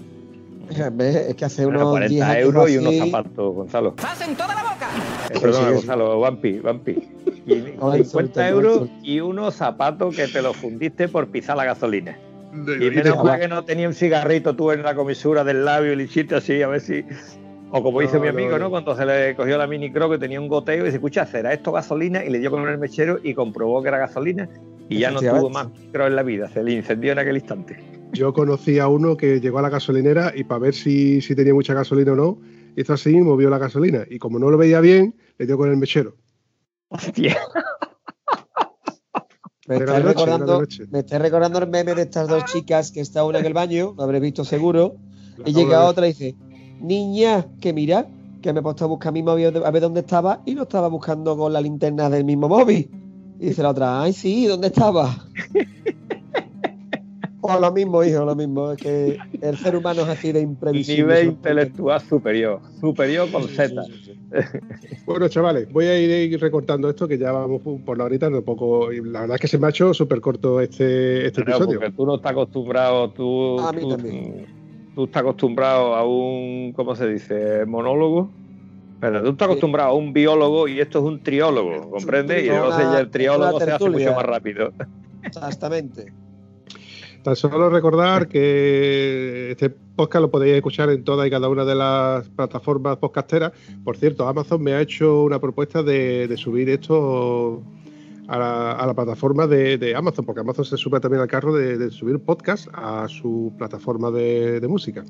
¿Ves? 0.94 1.16
Es 1.16 1.36
que 1.36 1.46
hace 1.46 1.66
Bueno, 1.66 1.92
unos 1.92 2.10
10 2.10 2.24
40 2.24 2.32
años 2.32 2.46
euros 2.46 2.70
y 2.72 2.78
unos 2.78 2.96
zapatos, 2.98 3.56
Gonzalo. 3.56 3.94
¡Hacen 4.04 4.36
toda 4.36 4.56
la 4.56 4.64
boca! 4.64 4.90
Eh, 5.30 5.40
perdona, 5.40 5.58
sí, 5.58 5.66
sí. 5.66 5.76
Gonzalo, 5.76 6.20
Vampi, 6.20 6.60
Vampi. 6.60 6.96
Y 7.48 7.76
Ahora 7.80 7.98
50 7.98 7.98
insulta, 7.98 8.50
euros 8.50 8.90
y 9.04 9.20
unos 9.20 9.54
zapatos 9.54 10.16
que 10.16 10.28
te 10.28 10.42
los 10.42 10.58
fundiste 10.58 11.08
por 11.08 11.28
pisar 11.28 11.56
la 11.56 11.66
gasolina. 11.66 12.18
Y 12.52 12.86
Y 12.86 12.90
menos 12.90 13.24
mal 13.24 13.40
que 13.40 13.48
no 13.48 13.64
tenía 13.64 13.88
un 13.88 13.94
cigarrito 13.94 14.56
tú 14.56 14.72
en 14.72 14.82
la 14.82 14.96
comisura 14.96 15.44
del 15.44 15.64
labio 15.64 15.94
y 15.94 15.96
le 15.96 16.04
hiciste 16.06 16.34
así, 16.36 16.64
a 16.64 16.68
ver 16.68 16.82
si. 16.82 17.06
O 17.78 17.84
como 17.84 18.02
hizo 18.02 18.16
No, 18.16 18.22
mi 18.22 18.28
amigo, 18.30 18.58
no. 18.58 18.70
Cuando 18.70 18.96
se 18.96 19.06
le 19.06 19.36
cogió 19.36 19.58
la 19.58 19.68
mini 19.68 19.92
croc 19.92 20.14
que 20.14 20.18
tenía 20.18 20.40
un 20.40 20.48
goteo 20.48 20.84
y 20.84 20.86
dice, 20.86 20.96
escucha, 20.96 21.26
¿será 21.26 21.52
esto 21.52 21.74
gasolina? 21.74 22.24
Y 22.24 22.30
le 22.30 22.40
dio 22.40 22.50
con 22.50 22.66
el 22.66 22.78
mechero 22.78 23.20
y 23.22 23.34
comprobó 23.34 23.82
que 23.82 23.90
era 23.90 23.98
gasolina 23.98 24.48
y 24.88 25.00
ya 25.00 25.12
no 25.12 25.20
tuvo 25.20 25.50
más 25.50 25.70
micro 25.72 26.08
en 26.08 26.16
la 26.16 26.24
vida, 26.24 26.48
se 26.48 26.64
le 26.64 26.72
incendió 26.72 27.12
en 27.12 27.20
aquel 27.20 27.36
instante. 27.36 27.78
Yo 28.14 28.32
conocí 28.32 28.80
a 28.80 28.88
uno 28.88 29.18
que 29.18 29.42
llegó 29.42 29.60
a 29.60 29.62
la 29.62 29.70
gasolinera 29.70 30.32
y 30.34 30.46
para 30.46 30.60
ver 30.60 30.74
si, 30.74 31.20
si 31.20 31.36
tenía 31.36 31.54
mucha 31.54 31.74
gasolina 31.74 32.14
o 32.14 32.16
no, 32.16 32.40
hizo 32.78 32.94
así 32.94 33.10
y 33.10 33.20
movió 33.20 33.50
la 33.50 33.58
gasolina. 33.58 34.06
Y 34.10 34.20
como 34.20 34.40
no 34.40 34.50
lo 34.50 34.58
veía 34.58 34.80
bien, 34.80 35.14
le 35.38 35.46
dio 35.46 35.58
con 35.58 35.70
el 35.70 35.76
mechero. 35.76 36.16
Hostia. 36.88 37.38
Me 39.68 39.80
noche, 39.80 39.94
de 39.94 40.00
recordando, 40.00 40.64
me 40.92 41.00
está 41.00 41.18
recordando 41.18 41.58
el 41.58 41.68
meme 41.68 41.96
de 41.96 42.04
estas 42.04 42.28
dos 42.28 42.46
chicas 42.46 42.92
que 42.92 43.02
está 43.02 43.24
una 43.24 43.40
en 43.40 43.46
el 43.48 43.54
baño, 43.54 43.96
lo 43.98 44.04
habréis 44.04 44.22
visto 44.22 44.46
seguro, 44.46 44.96
La 45.38 45.50
y 45.50 45.54
llega 45.54 45.86
otra 45.86 46.06
y 46.06 46.14
dice, 46.14 46.36
niña, 46.80 47.46
que 47.62 47.74
mira, 47.74 48.08
que 48.42 48.54
me 48.54 48.60
he 48.60 48.64
puesto 48.64 48.86
a 48.86 48.88
buscar 48.88 49.12
mi 49.14 49.24
móvil 49.24 49.64
a 49.64 49.72
ver 49.72 49.82
dónde 49.82 50.02
estaba 50.02 50.42
y 50.46 50.54
lo 50.54 50.64
estaba 50.64 50.88
buscando 50.88 51.36
con 51.38 51.52
la 51.54 51.62
linterna 51.62 52.10
del 52.10 52.26
mismo 52.26 52.48
móvil. 52.48 52.90
Y 53.40 53.48
dice 53.48 53.64
la 53.64 53.70
otra, 53.72 54.02
ay 54.02 54.14
sí, 54.14 54.46
¿dónde 54.46 54.68
estaba? 54.68 55.16
o 57.42 57.60
lo 57.60 57.72
mismo, 57.72 58.04
hijo, 58.04 58.26
lo 58.26 58.36
mismo. 58.36 58.72
Es 58.72 58.78
que 58.82 59.18
el 59.42 59.58
ser 59.58 59.76
humano 59.76 60.02
es 60.04 60.10
así 60.10 60.32
de 60.32 60.42
imprevisible. 60.42 61.04
Nivel 61.04 61.28
intelectual 61.28 62.02
superior. 62.02 62.60
Superior 62.80 63.32
con 63.32 63.44
Z. 63.48 63.84
Bueno, 65.06 65.28
chavales, 65.28 65.72
voy 65.72 65.86
a 65.86 65.98
ir 66.00 66.40
recortando 66.40 66.90
esto 66.90 67.08
que 67.08 67.18
ya 67.18 67.32
vamos 67.32 67.62
por 67.86 67.98
la 67.98 68.06
horita. 68.06 68.30
Tampoco, 68.32 68.92
y 68.92 69.02
la 69.04 69.22
verdad 69.22 69.36
es 69.36 69.42
que 69.42 69.48
se 69.48 69.58
me 69.58 69.68
ha 69.68 69.70
hecho 69.70 69.94
súper 69.94 70.22
corto 70.22 70.60
este, 70.60 71.28
este 71.28 71.44
Claro, 71.44 71.58
episodio. 71.66 71.80
porque 71.80 71.96
tú 71.96 72.06
no 72.06 72.16
estás 72.16 72.32
acostumbrado, 72.32 73.12
tú, 73.12 73.60
A 73.60 73.72
mí 73.72 73.82
tú, 73.82 73.90
también. 73.90 74.46
Tú 74.96 75.04
estás 75.04 75.22
acostumbrado 75.22 75.94
a 75.96 76.04
un, 76.06 76.74
¿cómo 76.74 76.96
se 76.96 77.08
dice? 77.08 77.66
Monólogo. 77.66 78.30
Pero 79.00 79.22
tú 79.22 79.30
estás 79.32 79.48
acostumbrado 79.48 79.90
a 79.90 79.94
un 79.94 80.14
biólogo 80.14 80.68
y 80.68 80.80
esto 80.80 81.00
es 81.00 81.06
un 81.06 81.22
triólogo, 81.22 81.92
¿comprendes? 81.92 82.46
Y 82.46 82.50
entonces 82.50 82.86
ya 82.92 83.00
el 83.00 83.10
triólogo 83.10 83.60
se 83.60 83.72
hace 83.72 83.90
mucho 83.90 84.14
más 84.14 84.26
rápido. 84.26 84.72
Exactamente. 85.24 86.14
Tan 87.22 87.36
solo 87.36 87.70
recordar 87.70 88.28
que 88.28 89.52
este 89.52 89.70
podcast 89.70 90.22
lo 90.22 90.32
podéis 90.32 90.56
escuchar 90.56 90.90
en 90.92 91.04
todas 91.04 91.28
y 91.28 91.30
cada 91.30 91.50
una 91.50 91.66
de 91.66 91.76
las 91.76 92.30
plataformas 92.30 92.98
podcasteras. 92.98 93.52
Por 93.84 93.98
cierto, 93.98 94.28
Amazon 94.28 94.64
me 94.64 94.74
ha 94.74 94.82
hecho 94.82 95.24
una 95.24 95.40
propuesta 95.40 95.84
de, 95.84 96.28
de 96.28 96.38
subir 96.38 96.70
esto 96.70 97.64
a 98.28 98.38
la, 98.38 98.72
a 98.72 98.86
la 98.88 98.94
plataforma 98.94 99.48
de, 99.48 99.78
de 99.78 99.96
Amazon, 99.96 100.26
porque 100.26 100.42
Amazon 100.42 100.66
se 100.66 100.78
sube 100.78 101.00
también 101.00 101.22
al 101.22 101.28
carro 101.28 101.54
de, 101.54 101.78
de 101.78 101.92
subir 101.92 102.20
podcast 102.20 102.68
a 102.74 103.08
su 103.08 103.54
plataforma 103.58 104.10
de, 104.12 104.60
de 104.60 104.68
música. 104.68 105.04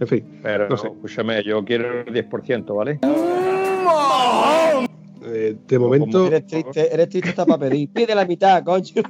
En 0.00 0.06
fin, 0.06 0.24
Pero 0.42 0.68
No 0.68 0.76
sé. 0.76 0.86
escúchame, 0.88 1.42
yo 1.44 1.64
quiero 1.64 2.00
el 2.02 2.06
10%, 2.28 2.74
¿vale? 2.76 2.98
eh, 5.24 5.56
de 5.66 5.78
momento, 5.78 6.26
Eres 6.26 6.46
triste, 6.46 6.92
eres 6.94 7.08
triste 7.08 7.30
hasta 7.30 7.44
para 7.46 7.58
pedir. 7.68 7.88
Pide 7.90 8.14
la 8.14 8.24
mitad, 8.24 8.62
coño. 8.64 9.02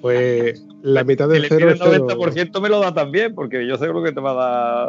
pues 0.00 0.64
la 0.82 1.04
mitad 1.04 1.26
Si 1.26 1.32
del 1.34 1.42
le 1.42 1.48
cero 1.48 1.66
pides 1.68 1.80
es 1.80 1.88
cero. 1.90 2.06
90% 2.08 2.60
me 2.62 2.68
lo 2.68 2.80
da 2.80 2.94
también, 2.94 3.34
porque 3.34 3.66
yo 3.66 3.76
seguro 3.76 4.02
que 4.02 4.12
te 4.12 4.20
va 4.20 4.30
a 4.30 4.34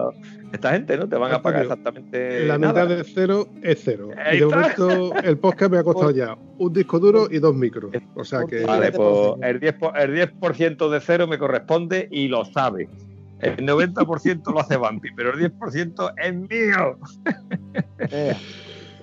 dar 0.05 0.13
esta 0.53 0.71
gente, 0.71 0.97
¿no? 0.97 1.07
Te 1.09 1.15
van 1.17 1.33
a 1.33 1.41
pagar 1.41 1.63
exactamente 1.63 2.45
La 2.45 2.57
nada. 2.57 2.85
mitad 2.85 2.97
de 2.97 3.03
cero 3.03 3.47
es 3.61 3.81
cero. 3.83 4.09
Y 4.33 4.37
de 4.39 4.45
momento 4.45 5.15
el 5.23 5.37
podcast 5.37 5.71
me 5.71 5.77
ha 5.79 5.83
costado 5.83 6.11
ya 6.15 6.37
un 6.57 6.73
disco 6.73 6.99
duro 6.99 7.27
y 7.29 7.39
dos 7.39 7.55
micros. 7.55 7.91
O 8.15 8.23
sea 8.23 8.45
que 8.49 8.63
Vale, 8.63 8.91
pues 8.91 9.09
el 9.43 9.59
10%, 9.59 9.77
por- 9.79 9.97
el 9.99 10.13
10 10.13 10.31
de 10.91 10.99
cero 11.01 11.27
me 11.27 11.37
corresponde 11.37 12.07
y 12.11 12.27
lo 12.27 12.45
sabe. 12.45 12.87
El 13.39 13.57
90% 13.57 14.53
lo 14.53 14.59
hace 14.59 14.77
Bumpy, 14.77 15.09
pero 15.15 15.33
el 15.33 15.39
10% 15.51 16.13
es 16.17 16.33
mío. 16.35 16.97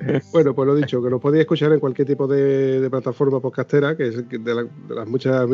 Bueno, 0.33 0.55
pues 0.55 0.67
lo 0.67 0.75
dicho, 0.75 1.03
que 1.03 1.11
lo 1.11 1.19
podéis 1.21 1.43
escuchar 1.43 1.73
en 1.73 1.81
cualquier 1.81 2.07
tipo 2.09 2.27
de, 2.27 2.87
plataforma 2.91 3.41
podcastera, 3.41 3.97
que 3.97 4.09
es 4.09 4.29
de, 4.29 4.55
la- 4.55 4.67
las 4.89 5.09
muchas, 5.09 5.47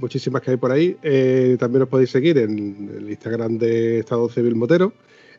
muchísimas 0.00 0.42
que 0.42 0.52
hay 0.52 0.56
por 0.56 0.70
ahí. 0.72 0.96
Eh, 1.02 1.56
también 1.58 1.82
os 1.82 1.88
podéis 1.88 2.10
seguir 2.10 2.38
en 2.38 2.90
el 2.96 3.08
Instagram 3.10 3.58
de 3.58 4.00
Estado 4.00 4.28
Civil 4.28 4.54
Motero, 4.54 4.92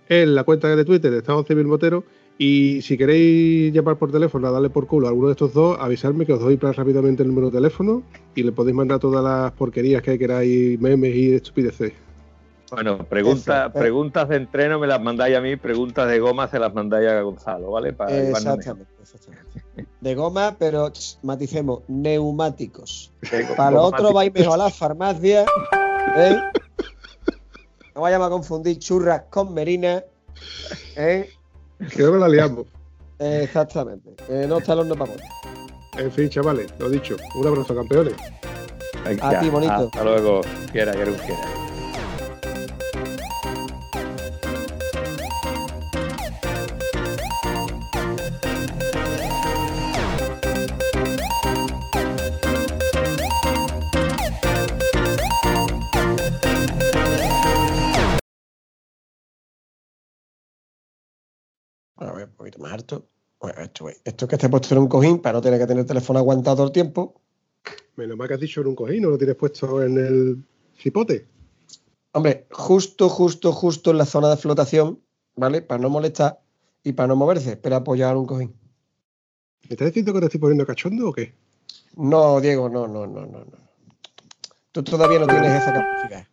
en 0.08 0.36
la 0.36 0.44
cuenta 0.44 0.76
de 0.76 0.86
Twitter 0.86 1.12
de 1.12 1.18
Estado 1.20 1.44
Civil 1.44 1.68
Motero. 1.68 2.04
Y 2.42 2.82
si 2.84 2.98
queréis 2.98 3.74
llamar 3.74 3.98
por 3.98 4.12
teléfono 4.14 4.48
a 4.48 4.52
darle 4.52 4.70
por 4.70 4.88
culo 4.88 5.08
a 5.08 5.10
alguno 5.10 5.28
de 5.28 5.34
estos 5.34 5.54
dos, 5.54 5.78
avisarme 5.78 6.26
que 6.26 6.32
os 6.32 6.40
doy 6.40 6.56
rápidamente 6.56 7.22
el 7.22 7.28
número 7.30 7.48
de 7.52 7.58
teléfono 7.58 8.02
y 8.34 8.44
le 8.44 8.54
podéis 8.54 8.76
mandar 8.76 9.00
todas 9.00 9.22
las 9.22 9.52
porquerías 9.52 10.02
que 10.02 10.18
queráis, 10.18 10.80
memes 10.80 11.14
y 11.16 11.34
estupideces. 11.34 11.92
Bueno, 12.72 13.04
pregunta, 13.06 13.66
Eso, 13.66 13.78
eh. 13.78 13.80
preguntas 13.80 14.30
de 14.30 14.36
entreno 14.36 14.80
me 14.80 14.88
las 14.88 15.02
mandáis 15.02 15.36
a 15.36 15.42
mí, 15.42 15.56
preguntas 15.56 16.08
de 16.08 16.20
goma 16.20 16.48
se 16.48 16.60
las 16.60 16.74
mandáis 16.74 17.10
a 17.10 17.22
Gonzalo, 17.22 17.72
¿vale? 17.72 17.94
Para 17.94 18.16
exactamente, 18.16 18.92
exactamente. 19.02 19.88
De 20.02 20.16
goma, 20.16 20.56
pero 20.58 20.90
ch, 20.92 21.18
maticemos, 21.24 21.82
neumáticos. 21.88 23.12
Para 23.58 23.72
lo 23.72 23.84
otro 23.84 24.14
vais 24.14 24.34
mejor 24.34 24.54
a 24.54 24.66
la 24.66 24.70
farmacia. 24.70 25.46
¿eh? 26.16 26.38
No 27.96 28.02
vayamos 28.02 28.28
a 28.28 28.30
confundir 28.30 28.78
churras 28.78 29.24
con 29.30 29.54
merinas. 29.54 30.04
¿eh? 30.96 31.30
Que 31.96 32.04
no 32.04 32.12
me 32.14 32.20
la 32.20 32.28
liamos. 32.28 32.68
Exactamente. 33.18 34.16
No 34.48 34.60
está 34.60 34.74
el 34.74 34.80
horno 34.80 34.96
para. 34.96 35.14
En 35.98 36.12
fin, 36.12 36.30
chavales, 36.30 36.72
lo 36.80 36.90
dicho. 36.90 37.18
Un 37.36 37.48
abrazo, 37.48 37.76
campeones. 37.76 38.14
Venga, 39.04 39.30
A 39.30 39.40
ti, 39.40 39.50
bonito. 39.50 39.74
Hasta 39.74 40.04
luego. 40.04 40.42
Quiera, 40.72 40.94
quiera, 40.94 41.12
quiera. 41.12 41.59
Bueno, 62.00 62.14
voy 62.14 62.24
un 62.24 62.30
poquito 62.30 62.60
más 62.60 62.72
alto. 62.72 63.10
Bueno, 63.42 63.62
esto, 63.62 63.90
esto 63.90 64.26
es 64.26 64.30
que 64.30 64.36
esté 64.36 64.48
puesto 64.48 64.74
en 64.74 64.82
un 64.82 64.88
cojín 64.88 65.20
para 65.20 65.34
no 65.34 65.42
tener 65.42 65.60
que 65.60 65.68
tener 65.68 65.82
el 65.82 65.88
teléfono 65.88 66.20
aguantado 66.20 66.56
todo 66.58 66.68
el 66.68 66.72
tiempo. 66.72 67.22
Menos 67.98 68.18
mal 68.18 68.28
que 68.28 68.36
has 68.36 68.40
dicho 68.40 68.62
en 68.62 68.68
un 68.68 68.76
cojín, 68.76 69.04
no 69.04 69.10
lo 69.10 69.18
tienes 69.18 69.36
puesto 69.36 69.84
en 69.84 69.98
el 69.98 70.44
cipote. 70.78 71.28
Hombre, 72.14 72.48
justo, 72.52 73.10
justo, 73.10 73.52
justo 73.52 73.92
en 73.92 73.98
la 73.98 74.06
zona 74.06 74.30
de 74.30 74.38
flotación, 74.38 75.02
¿vale? 75.36 75.62
Para 75.62 75.82
no 75.82 75.90
molestar 75.90 76.40
y 76.84 76.94
para 76.94 77.08
no 77.08 77.18
moverse, 77.18 77.58
pero 77.58 77.76
apoyar 77.76 78.16
un 78.16 78.26
cojín. 78.26 78.56
¿Me 79.68 79.72
estás 79.72 79.88
diciendo 79.88 80.14
que 80.14 80.20
te 80.22 80.26
estoy 80.28 80.40
poniendo 80.40 80.66
cachondo 80.66 81.10
o 81.10 81.14
qué? 81.14 81.34
No, 81.98 82.40
Diego, 82.40 82.70
no, 82.70 82.88
no, 82.88 83.06
no, 83.08 83.26
no, 83.26 83.40
no. 83.40 83.58
Tú 84.72 84.84
todavía 84.84 85.20
no 85.20 85.28
tienes 85.28 85.62
esa 85.62 85.74
capacidad. 85.74 86.26